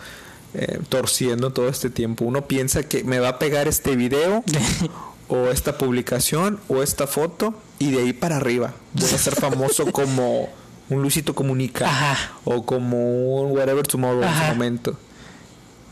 eh, 0.53 0.79
torciendo 0.89 1.51
todo 1.51 1.67
este 1.69 1.89
tiempo. 1.89 2.25
Uno 2.25 2.45
piensa 2.47 2.83
que 2.83 3.03
me 3.03 3.19
va 3.19 3.29
a 3.29 3.39
pegar 3.39 3.67
este 3.67 3.95
video 3.95 4.43
o 5.29 5.47
esta 5.47 5.77
publicación 5.77 6.59
o 6.67 6.83
esta 6.83 7.07
foto 7.07 7.55
y 7.79 7.91
de 7.91 8.01
ahí 8.03 8.13
para 8.13 8.37
arriba 8.37 8.73
voy 8.93 9.09
a 9.09 9.17
ser 9.17 9.35
famoso 9.35 9.85
como 9.91 10.49
un 10.89 11.01
Luisito 11.01 11.33
Comunica 11.33 11.87
Ajá. 11.87 12.33
o 12.43 12.65
como 12.65 13.41
un 13.41 13.57
Whatever 13.57 13.87
Tomorrow 13.87 14.21
en 14.21 14.27
Ajá. 14.27 14.47
su 14.49 14.53
momento. 14.53 14.97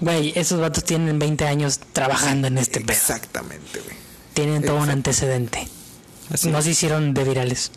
güey 0.02 0.34
esos 0.36 0.60
vatos 0.60 0.84
tienen 0.84 1.18
20 1.18 1.46
años 1.46 1.80
trabajando 1.94 2.48
en 2.48 2.58
este 2.58 2.82
pedo 2.82 2.92
Exactamente, 2.92 3.80
güey. 3.80 3.96
tienen 4.34 4.64
todo 4.64 4.76
un 4.78 4.90
antecedente. 4.90 5.68
Así 6.34 6.50
no 6.50 6.60
es. 6.60 6.66
se 6.66 6.72
hicieron 6.72 7.14
de 7.14 7.24
virales. 7.24 7.72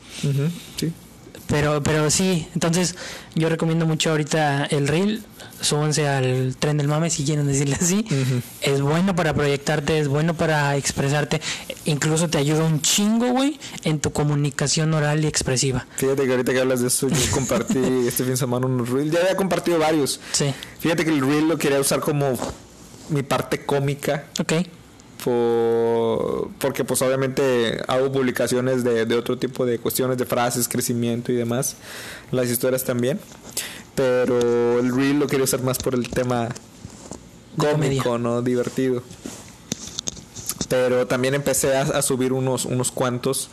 Sí. 0.78 0.92
Pero, 1.46 1.82
pero 1.82 2.10
sí, 2.10 2.48
entonces 2.54 2.96
yo 3.34 3.48
recomiendo 3.50 3.86
mucho 3.86 4.10
ahorita 4.10 4.64
el 4.66 4.88
reel. 4.88 5.22
Súbanse 5.60 6.08
al 6.08 6.56
tren 6.58 6.76
del 6.78 6.88
mame 6.88 7.10
si 7.10 7.24
quieren 7.24 7.46
decirle 7.46 7.76
así. 7.80 8.04
Es 8.60 8.80
bueno 8.80 9.14
para 9.14 9.32
proyectarte, 9.34 9.98
es 9.98 10.08
bueno 10.08 10.34
para 10.34 10.76
expresarte. 10.76 11.40
Incluso 11.84 12.28
te 12.28 12.38
ayuda 12.38 12.64
un 12.64 12.80
chingo, 12.82 13.28
güey, 13.30 13.58
en 13.84 14.00
tu 14.00 14.12
comunicación 14.12 14.92
oral 14.94 15.24
y 15.24 15.26
expresiva. 15.26 15.86
Fíjate 15.96 16.24
que 16.24 16.30
ahorita 16.32 16.52
que 16.52 16.60
hablas 16.60 16.80
de 16.80 16.88
eso, 16.88 17.08
yo 17.08 17.30
compartí 17.30 17.78
este 18.06 18.24
fin 18.24 18.32
de 18.32 18.36
semana 18.36 18.66
unos 18.66 18.88
reels. 18.88 19.12
Ya 19.12 19.20
había 19.20 19.36
compartido 19.36 19.78
varios. 19.78 20.20
Sí. 20.32 20.52
Fíjate 20.80 21.04
que 21.04 21.10
el 21.10 21.20
reel 21.20 21.48
lo 21.48 21.56
quería 21.56 21.78
usar 21.80 22.00
como 22.00 22.38
mi 23.10 23.22
parte 23.22 23.64
cómica. 23.64 24.24
Ok. 24.40 24.54
Por- 25.22 26.50
porque 26.58 26.84
pues 26.84 27.02
obviamente 27.02 27.80
hago 27.88 28.10
publicaciones 28.12 28.84
de, 28.84 29.04
de 29.06 29.14
otro 29.16 29.38
tipo 29.38 29.66
de 29.66 29.78
cuestiones 29.78 30.16
de 30.18 30.26
frases, 30.26 30.68
crecimiento 30.68 31.32
y 31.32 31.34
demás. 31.36 31.76
Las 32.30 32.48
historias 32.48 32.84
también. 32.84 33.20
Pero 33.94 34.78
el 34.80 34.94
reel 34.94 35.18
lo 35.20 35.26
quería 35.26 35.44
usar 35.44 35.62
más 35.62 35.78
por 35.78 35.94
el 35.94 36.08
tema 36.08 36.48
cómico. 37.56 38.18
¿no? 38.18 38.42
Divertido. 38.42 39.02
Pero 40.68 41.06
también 41.06 41.34
empecé 41.34 41.76
a, 41.76 41.82
a 41.82 42.02
subir 42.02 42.32
unos, 42.32 42.64
unos 42.64 42.90
cuantos 42.90 43.50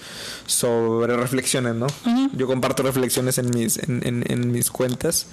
sobre 0.48 1.16
reflexiones, 1.18 1.76
¿no? 1.76 1.88
Yo 2.34 2.48
comparto 2.48 2.84
reflexiones 2.84 3.38
en 3.38 3.50
mis, 3.52 3.78
en, 3.78 4.02
en- 4.08 4.24
en 4.32 4.52
mis 4.52 4.72
cuentas. 4.72 5.28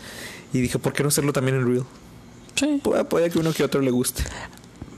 Y 0.53 0.61
dije, 0.61 0.79
¿por 0.79 0.93
qué 0.93 1.03
no 1.03 1.09
hacerlo 1.09 1.33
también 1.33 1.57
en 1.57 1.67
Reel? 1.67 1.85
Sí. 2.57 2.81
Puede, 2.83 3.05
puede 3.05 3.31
que 3.31 3.39
uno 3.39 3.53
que 3.53 3.63
otro 3.65 3.81
le 3.81 3.91
guste. 3.91 4.25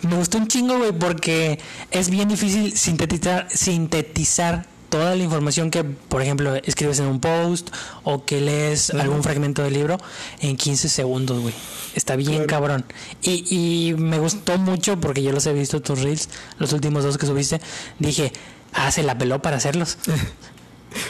Me 0.03 0.16
gustó 0.16 0.38
un 0.38 0.48
chingo, 0.48 0.78
güey, 0.78 0.92
porque 0.92 1.59
es 1.90 2.09
bien 2.11 2.28
difícil 2.28 2.76
sintetizar, 2.76 3.48
sintetizar 3.51 4.66
toda 4.88 5.14
la 5.14 5.22
información 5.22 5.70
que, 5.70 5.84
por 5.84 6.20
ejemplo, 6.20 6.55
escribes 6.57 6.98
en 6.98 7.07
un 7.07 7.20
post 7.20 7.70
o 8.03 8.24
que 8.24 8.40
lees 8.40 8.90
algún 8.90 9.22
fragmento 9.22 9.62
del 9.62 9.74
libro 9.74 9.98
en 10.40 10.57
15 10.57 10.88
segundos, 10.88 11.40
güey. 11.40 11.55
Está 11.94 12.16
bien 12.16 12.44
Claro. 12.44 12.46
cabrón. 12.48 12.84
Y, 13.22 13.44
y 13.88 13.94
me 13.94 14.18
gustó 14.18 14.59
mucho 14.59 14.98
porque 15.01 15.22
yo 15.22 15.30
los 15.32 15.46
he 15.46 15.53
visto 15.53 15.80
tus 15.80 16.01
reels, 16.01 16.28
los 16.59 16.72
últimos 16.72 17.05
dos 17.05 17.18
que 17.18 17.26
subiste. 17.26 17.61
Dije, 18.01 18.32
ah, 18.72 18.90
se 18.90 19.03
la 19.05 19.16
peló 19.16 19.40
para 19.42 19.59
hacerlos. 19.59 19.98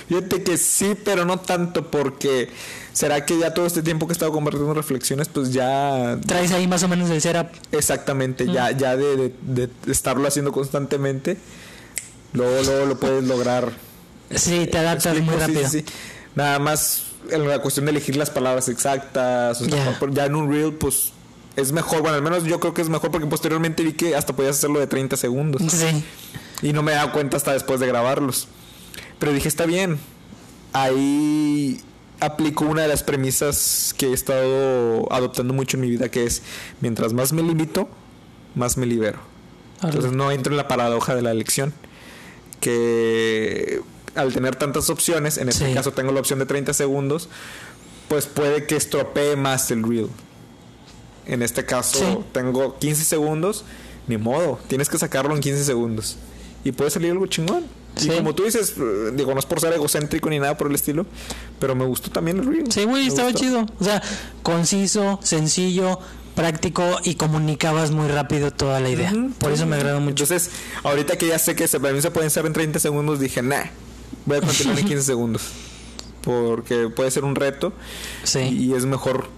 Fíjate 0.08 0.42
que 0.42 0.56
sí, 0.58 0.94
pero 1.04 1.24
no 1.24 1.38
tanto 1.40 1.90
porque 1.90 2.48
será 2.92 3.24
que 3.24 3.38
ya 3.38 3.54
todo 3.54 3.66
este 3.66 3.82
tiempo 3.82 4.06
que 4.06 4.12
he 4.12 4.14
estado 4.14 4.32
compartiendo 4.32 4.74
reflexiones, 4.74 5.28
pues 5.28 5.52
ya 5.52 6.18
Traes 6.26 6.52
ahí 6.52 6.66
más 6.66 6.82
o 6.82 6.88
menos 6.88 7.08
el 7.10 7.20
setup. 7.20 7.46
exactamente, 7.72 8.44
Mm. 8.44 8.52
ya, 8.52 8.70
ya 8.72 8.96
de, 8.96 9.16
de- 9.16 9.34
de 9.42 9.68
estarlo 9.92 10.26
haciendo 10.28 10.52
constantemente, 10.52 11.36
luego, 12.32 12.62
luego 12.62 12.86
lo 12.86 12.98
puedes 13.00 13.24
lograr. 13.24 13.72
Sí, 14.34 14.66
te 14.70 14.78
adaptas 14.78 15.18
muy 15.20 15.34
rápido. 15.34 15.68
sí, 15.68 15.80
sí. 15.80 15.84
Nada 16.34 16.58
más 16.58 17.04
en 17.30 17.48
la 17.48 17.60
cuestión 17.60 17.86
de 17.86 17.90
elegir 17.92 18.16
las 18.16 18.30
palabras 18.30 18.68
exactas, 18.68 19.60
o 19.60 19.64
sea, 19.64 19.98
ya 20.10 20.26
en 20.26 20.34
un 20.34 20.50
reel, 20.52 20.72
pues 20.74 21.12
es 21.56 21.72
mejor, 21.72 22.00
bueno, 22.02 22.16
al 22.16 22.22
menos 22.22 22.44
yo 22.44 22.60
creo 22.60 22.72
que 22.74 22.82
es 22.82 22.88
mejor 22.88 23.10
porque 23.10 23.26
posteriormente 23.26 23.82
vi 23.82 23.92
que 23.92 24.14
hasta 24.16 24.34
podías 24.34 24.56
hacerlo 24.56 24.78
de 24.80 24.86
30 24.86 25.16
segundos. 25.16 25.62
Sí. 25.72 26.04
Y 26.62 26.72
no 26.72 26.82
me 26.82 26.92
he 26.92 26.94
dado 26.94 27.12
cuenta 27.12 27.36
hasta 27.36 27.52
después 27.52 27.80
de 27.80 27.86
grabarlos. 27.86 28.46
Pero 29.20 29.32
dije, 29.32 29.46
está 29.48 29.66
bien. 29.66 29.98
Ahí 30.72 31.80
aplico 32.18 32.64
una 32.64 32.82
de 32.82 32.88
las 32.88 33.02
premisas 33.04 33.94
que 33.96 34.08
he 34.08 34.12
estado 34.12 35.10
adoptando 35.12 35.54
mucho 35.54 35.76
en 35.76 35.82
mi 35.82 35.90
vida, 35.90 36.08
que 36.10 36.24
es, 36.24 36.42
mientras 36.80 37.12
más 37.12 37.32
me 37.32 37.42
limito, 37.42 37.88
más 38.56 38.76
me 38.76 38.86
libero. 38.86 39.18
Entonces 39.82 40.12
no 40.12 40.30
entro 40.32 40.52
en 40.52 40.56
la 40.56 40.66
paradoja 40.68 41.14
de 41.14 41.22
la 41.22 41.30
elección. 41.30 41.72
Que 42.60 43.80
al 44.14 44.32
tener 44.32 44.56
tantas 44.56 44.90
opciones, 44.90 45.38
en 45.38 45.48
este 45.48 45.68
Sí. 45.68 45.74
caso 45.74 45.92
tengo 45.92 46.12
la 46.12 46.20
opción 46.20 46.38
de 46.38 46.46
30 46.46 46.74
segundos, 46.74 47.28
pues 48.08 48.26
puede 48.26 48.66
que 48.66 48.76
estropee 48.76 49.36
más 49.36 49.70
el 49.70 49.82
reel. 49.82 50.08
En 51.26 51.42
este 51.42 51.64
caso 51.64 51.98
Sí. 51.98 52.18
tengo 52.32 52.78
15 52.78 53.04
segundos, 53.04 53.64
ni 54.08 54.18
modo, 54.18 54.58
tienes 54.68 54.88
que 54.88 54.98
sacarlo 54.98 55.34
en 55.34 55.40
15 55.40 55.64
segundos. 55.64 56.16
Y 56.64 56.72
puede 56.72 56.90
salir 56.90 57.12
algo 57.12 57.26
chingón. 57.26 57.64
Sí. 57.96 58.08
Como 58.08 58.34
tú 58.34 58.44
dices, 58.44 58.74
eh, 58.78 59.10
digo, 59.14 59.32
no 59.34 59.40
es 59.40 59.46
por 59.46 59.60
ser 59.60 59.72
egocéntrico 59.74 60.30
ni 60.30 60.38
nada 60.38 60.56
por 60.56 60.68
el 60.68 60.74
estilo, 60.74 61.06
pero 61.58 61.74
me 61.74 61.84
gustó 61.84 62.10
también 62.10 62.38
el 62.38 62.46
reel. 62.46 62.72
Sí, 62.72 62.84
güey, 62.84 63.06
estaba 63.06 63.30
gustó. 63.30 63.44
chido. 63.44 63.66
O 63.78 63.84
sea, 63.84 64.02
conciso, 64.42 65.18
sencillo, 65.22 65.98
práctico 66.34 66.84
y 67.04 67.16
comunicabas 67.16 67.90
muy 67.90 68.08
rápido 68.08 68.52
toda 68.52 68.80
la 68.80 68.88
idea. 68.88 69.12
Por 69.38 69.52
eso 69.52 69.66
me 69.66 69.76
agradó 69.76 70.00
mucho. 70.00 70.24
Entonces, 70.24 70.50
ahorita 70.84 71.18
que 71.18 71.26
ya 71.26 71.38
sé 71.38 71.54
que 71.54 71.68
se, 71.68 71.78
para 71.80 71.92
mí 71.92 72.00
se 72.00 72.10
pueden 72.10 72.28
hacer 72.28 72.46
en 72.46 72.52
30 72.52 72.78
segundos, 72.78 73.20
dije, 73.20 73.42
nah, 73.42 73.64
voy 74.24 74.38
a 74.38 74.40
continuar 74.40 74.78
en 74.78 74.86
15 74.86 75.02
segundos. 75.06 75.42
Porque 76.22 76.88
puede 76.94 77.10
ser 77.10 77.24
un 77.24 77.34
reto 77.34 77.72
Sí. 78.24 78.40
y 78.40 78.74
es 78.74 78.84
mejor, 78.86 79.28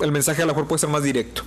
el 0.00 0.12
mensaje 0.12 0.42
a 0.42 0.46
lo 0.46 0.52
mejor 0.52 0.66
puede 0.68 0.78
ser 0.80 0.90
más 0.90 1.02
directo. 1.02 1.42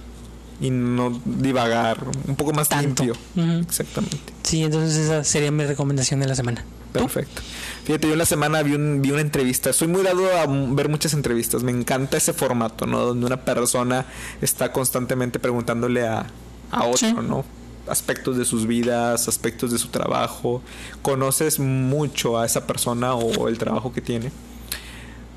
Y 0.60 0.70
no 0.72 1.20
divagar, 1.26 2.04
un 2.28 2.36
poco 2.36 2.54
más 2.54 2.70
Tanto. 2.70 3.04
limpio. 3.04 3.16
Exactamente. 3.62 4.18
Sí, 4.44 4.64
entonces 4.64 4.98
esa 4.98 5.24
sería 5.24 5.52
mi 5.52 5.66
recomendación 5.66 6.20
de 6.20 6.28
la 6.28 6.36
semana. 6.36 6.66
Perfecto. 6.94 7.42
Fíjate, 7.84 8.08
yo 8.08 8.14
en 8.14 8.20
la 8.20 8.26
semana 8.26 8.64
vi, 8.64 8.74
un, 8.74 9.02
vi 9.02 9.12
una 9.12 9.22
entrevista. 9.22 9.72
Soy 9.72 9.88
muy 9.88 10.02
dado 10.04 10.26
a 10.36 10.46
ver 10.48 10.90
muchas 10.90 11.14
entrevistas. 11.14 11.62
Me 11.62 11.72
encanta 11.72 12.18
ese 12.18 12.34
formato, 12.34 12.88
¿no? 12.88 13.00
Donde 13.02 13.26
una 13.26 13.38
persona 13.42 14.06
está 14.42 14.72
constantemente 14.72 15.38
preguntándole 15.38 16.08
a, 16.08 16.26
a 16.72 16.84
otro, 16.86 16.98
Sí. 16.98 17.14
¿no? 17.14 17.46
Aspectos 17.88 18.36
de 18.38 18.46
sus 18.46 18.66
vidas, 18.68 19.28
aspectos 19.28 19.72
de 19.72 19.78
su 19.78 19.90
trabajo. 19.90 20.62
Conoces 21.04 21.60
mucho 21.60 22.40
a 22.40 22.46
esa 22.46 22.66
persona 22.66 23.14
o 23.14 23.48
el 23.48 23.58
trabajo 23.60 23.94
que 23.94 24.02
tiene. 24.02 24.32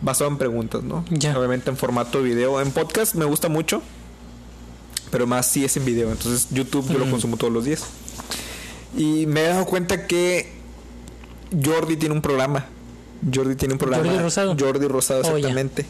Basado 0.00 0.30
en 0.30 0.38
preguntas, 0.38 0.82
¿no? 0.82 1.04
Ya. 1.10 1.38
Obviamente 1.38 1.68
en 1.68 1.76
formato 1.76 2.22
video. 2.22 2.60
En 2.60 2.70
podcast 2.72 3.14
me 3.16 3.26
gusta 3.26 3.48
mucho. 3.50 3.82
Pero 5.10 5.26
más 5.26 5.46
si 5.46 5.64
es 5.64 5.76
en 5.76 5.84
video. 5.84 6.10
Entonces 6.10 6.48
YouTube 6.50 6.86
yo 6.92 6.98
lo 6.98 7.10
consumo 7.10 7.36
todos 7.36 7.52
los 7.52 7.64
días. 7.64 7.82
Y 8.96 9.26
me 9.26 9.40
he 9.42 9.48
dado 9.48 9.64
cuenta 9.66 10.06
que 10.06 10.52
Jordi 11.64 11.96
tiene 11.96 12.14
un 12.14 12.22
programa. 12.22 12.66
Jordi 13.34 13.54
tiene 13.56 13.74
un 13.74 13.78
programa. 13.78 14.04
Jordi 14.04 14.18
Rosado. 14.18 14.56
Jordi 14.58 14.86
Rosado, 14.88 15.22
Oh, 15.24 15.36
exactamente. 15.36 15.84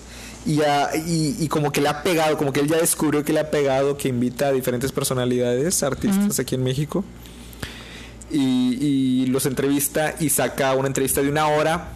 y, 0.46 0.62
a- 0.62 0.90
y, 0.96 1.36
y 1.38 1.48
como 1.48 1.70
que 1.70 1.80
le 1.80 1.88
ha 1.88 2.02
pegado, 2.02 2.36
como 2.38 2.52
que 2.52 2.60
él 2.60 2.66
ya 2.68 2.78
descubrió 2.78 3.24
que 3.24 3.32
le 3.32 3.40
ha 3.40 3.50
pegado, 3.50 3.96
que 3.96 4.08
invita 4.08 4.48
a 4.48 4.52
diferentes 4.52 4.90
personalidades, 4.90 5.82
artistas 5.82 6.38
aquí 6.40 6.54
en 6.56 6.64
México. 6.64 7.04
Y, 8.30 8.76
y 9.22 9.26
los 9.26 9.46
entrevista 9.46 10.14
y 10.20 10.30
saca 10.30 10.74
una 10.74 10.86
entrevista 10.86 11.20
de 11.22 11.28
una 11.28 11.48
hora. 11.48 11.92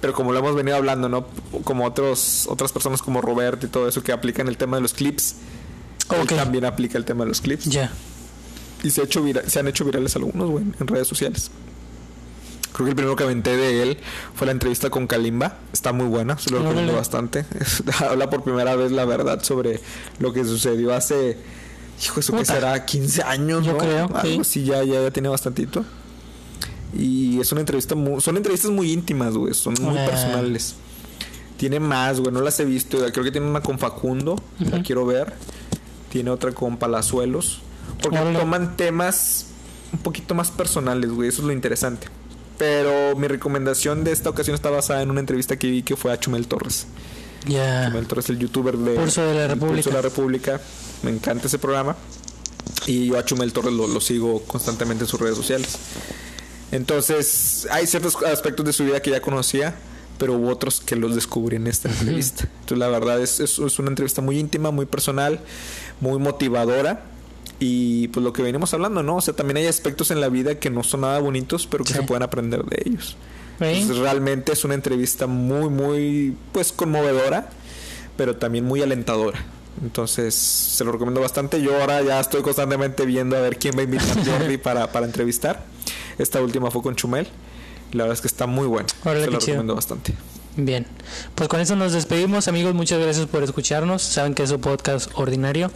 Pero 0.00 0.12
como 0.12 0.32
lo 0.32 0.38
hemos 0.38 0.54
venido 0.54 0.76
hablando, 0.76 1.08
¿no? 1.08 1.26
Como 1.64 1.84
otros, 1.84 2.46
otras 2.48 2.70
personas 2.72 3.02
como 3.02 3.20
Roberto 3.20 3.66
y 3.66 3.68
todo 3.68 3.88
eso 3.88 4.02
que 4.02 4.12
aplican 4.12 4.46
el 4.48 4.56
tema 4.56 4.76
de 4.76 4.82
los 4.82 4.92
clips. 4.94 5.34
También 6.36 6.64
aplica 6.64 6.98
el 6.98 7.04
tema 7.04 7.24
de 7.24 7.28
los 7.28 7.40
clips. 7.40 7.66
Ya. 7.66 7.90
Y 8.82 8.90
se, 8.90 9.00
ha 9.00 9.04
hecho 9.04 9.22
vira- 9.22 9.42
se 9.48 9.58
han 9.58 9.68
hecho 9.68 9.84
virales 9.84 10.14
algunos, 10.16 10.50
güey, 10.50 10.64
en 10.78 10.86
redes 10.86 11.06
sociales. 11.08 11.50
Creo 12.72 12.84
que 12.84 12.90
el 12.90 12.96
primero 12.96 13.16
que 13.16 13.24
aventé 13.24 13.56
de 13.56 13.82
él 13.82 13.98
fue 14.34 14.46
la 14.46 14.52
entrevista 14.52 14.88
con 14.90 15.06
Kalimba. 15.06 15.56
Está 15.72 15.92
muy 15.92 16.06
buena, 16.06 16.38
se 16.38 16.50
lo 16.50 16.60
recomiendo 16.60 16.94
bastante. 16.94 17.44
Habla 17.98 18.30
por 18.30 18.44
primera 18.44 18.76
vez 18.76 18.92
la 18.92 19.04
verdad 19.04 19.42
sobre 19.42 19.80
lo 20.20 20.32
que 20.32 20.44
sucedió 20.44 20.94
hace, 20.94 21.38
hijo, 22.04 22.20
eso 22.20 22.36
que 22.36 22.44
será 22.44 22.84
15 22.84 23.22
años, 23.24 23.64
Yo 23.66 23.72
¿no? 23.72 23.78
creo, 23.78 24.04
Algo 24.14 24.20
sí. 24.22 24.38
así, 24.40 24.64
ya, 24.64 24.84
ya, 24.84 25.02
ya 25.02 25.10
tiene 25.10 25.28
bastantito. 25.28 25.84
Y 26.96 27.40
es 27.40 27.50
una 27.52 27.60
entrevista 27.62 27.94
muy, 27.94 28.20
son 28.20 28.36
entrevistas 28.36 28.70
muy 28.70 28.92
íntimas, 28.92 29.34
güey, 29.34 29.54
son 29.54 29.74
muy 29.80 29.98
Ah. 29.98 30.06
personales. 30.06 30.74
Tiene 31.56 31.80
más, 31.80 32.20
güey, 32.20 32.32
no 32.32 32.40
las 32.40 32.58
he 32.60 32.64
visto. 32.64 32.98
Creo 33.12 33.24
que 33.24 33.32
tiene 33.32 33.48
una 33.48 33.60
con 33.60 33.78
Facundo, 33.80 34.40
la 34.60 34.82
quiero 34.82 35.04
ver. 35.04 35.34
Tiene 36.10 36.30
otra 36.30 36.52
con 36.52 36.76
Palazuelos. 36.76 37.60
Porque 38.02 38.18
toman 38.18 38.76
temas 38.76 39.46
un 39.92 39.98
poquito 40.00 40.34
más 40.34 40.50
personales, 40.50 41.10
güey. 41.10 41.28
Eso 41.28 41.42
es 41.42 41.46
lo 41.46 41.52
interesante. 41.52 42.08
Pero 42.58 43.16
mi 43.16 43.28
recomendación 43.28 44.04
de 44.04 44.12
esta 44.12 44.30
ocasión 44.30 44.54
está 44.54 44.70
basada 44.70 45.02
en 45.02 45.10
una 45.10 45.20
entrevista 45.20 45.56
que 45.56 45.70
vi 45.70 45.82
que 45.82 45.96
fue 45.96 46.12
a 46.12 46.18
Chumel 46.18 46.46
Torres. 46.46 46.86
Ya. 47.46 47.86
Chumel 47.88 48.06
Torres, 48.06 48.28
el 48.30 48.38
youtuber 48.38 48.76
de 48.76 48.94
Pulso 48.94 49.22
de 49.22 49.34
la 49.34 49.46
República. 49.48 49.74
Pulso 49.74 49.90
de 49.90 49.96
la 49.96 50.02
República. 50.02 50.60
Me 51.02 51.10
encanta 51.10 51.46
ese 51.46 51.58
programa. 51.58 51.96
Y 52.86 53.06
yo 53.06 53.18
a 53.18 53.24
Chumel 53.24 53.52
Torres 53.52 53.72
lo, 53.72 53.86
lo 53.86 54.00
sigo 54.00 54.42
constantemente 54.42 55.04
en 55.04 55.08
sus 55.08 55.20
redes 55.20 55.36
sociales. 55.36 55.78
Entonces, 56.70 57.66
hay 57.70 57.86
ciertos 57.86 58.16
aspectos 58.22 58.66
de 58.66 58.72
su 58.72 58.84
vida 58.84 59.00
que 59.00 59.10
ya 59.10 59.20
conocía, 59.20 59.74
pero 60.18 60.34
hubo 60.34 60.50
otros 60.50 60.80
que 60.80 60.96
los 60.96 61.14
descubrí 61.14 61.56
en 61.56 61.66
esta 61.66 61.88
entrevista. 61.88 62.44
Entonces, 62.60 62.78
la 62.78 62.88
verdad 62.88 63.20
es, 63.22 63.40
es, 63.40 63.58
es 63.58 63.78
una 63.78 63.88
entrevista 63.88 64.20
muy 64.20 64.38
íntima, 64.38 64.70
muy 64.70 64.84
personal, 64.84 65.40
muy 66.00 66.18
motivadora. 66.18 67.02
Y 67.60 68.08
pues 68.08 68.22
lo 68.22 68.32
que 68.32 68.42
venimos 68.42 68.72
hablando, 68.72 69.02
¿no? 69.02 69.16
O 69.16 69.20
sea, 69.20 69.34
también 69.34 69.56
hay 69.56 69.66
aspectos 69.66 70.10
en 70.12 70.20
la 70.20 70.28
vida 70.28 70.54
que 70.60 70.70
no 70.70 70.84
son 70.84 71.00
nada 71.00 71.18
bonitos, 71.18 71.66
pero 71.66 71.82
que 71.84 71.92
Sí. 71.92 71.98
se 71.98 72.04
pueden 72.04 72.22
aprender 72.22 72.62
de 72.64 72.82
ellos. 72.86 73.16
Realmente 73.58 74.52
es 74.52 74.64
una 74.64 74.74
entrevista 74.74 75.26
muy, 75.26 75.68
muy, 75.68 76.36
pues 76.52 76.70
conmovedora, 76.70 77.50
pero 78.16 78.36
también 78.36 78.64
muy 78.64 78.80
alentadora. 78.82 79.40
Entonces, 79.82 80.34
se 80.34 80.84
lo 80.84 80.92
recomiendo 80.92 81.20
bastante. 81.20 81.60
Yo 81.60 81.80
ahora 81.80 82.00
ya 82.02 82.20
estoy 82.20 82.42
constantemente 82.42 83.04
viendo 83.06 83.36
a 83.36 83.40
ver 83.40 83.58
quién 83.58 83.76
va 83.76 83.80
a 83.80 83.84
invitar 83.84 84.18
a 84.18 84.24
Jordi 84.24 84.56
para, 84.58 84.92
para 84.92 85.06
entrevistar. 85.06 85.64
Esta 86.18 86.40
última 86.40 86.70
fue 86.70 86.82
con 86.82 86.94
Chumel. 86.94 87.26
La 87.92 88.04
verdad 88.04 88.14
es 88.14 88.20
que 88.20 88.28
está 88.28 88.46
muy 88.46 88.66
bueno. 88.68 88.88
Se 89.02 89.08
lo 89.12 89.14
chido. 89.24 89.38
recomiendo 89.40 89.74
bastante. 89.74 90.14
Bien. 90.60 90.86
Pues 91.36 91.48
con 91.48 91.60
eso 91.60 91.76
nos 91.76 91.92
despedimos, 91.92 92.48
amigos. 92.48 92.74
Muchas 92.74 93.00
gracias 93.00 93.26
por 93.26 93.44
escucharnos. 93.44 94.02
Saben 94.02 94.34
que 94.34 94.42
es 94.42 94.50
un 94.50 94.60
podcast 94.60 95.08
ordinario. 95.14 95.70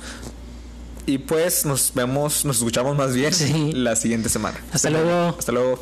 Y 1.06 1.18
pues 1.18 1.64
nos 1.64 1.92
vemos, 1.94 2.44
nos 2.44 2.56
escuchamos 2.58 2.96
más 2.96 3.14
bien 3.14 3.32
Sí. 3.32 3.72
la 3.74 3.94
siguiente 3.96 4.28
semana. 4.28 4.60
Hasta 4.72 4.90
luego. 4.90 5.36
Hasta 5.38 5.52
luego. 5.52 5.78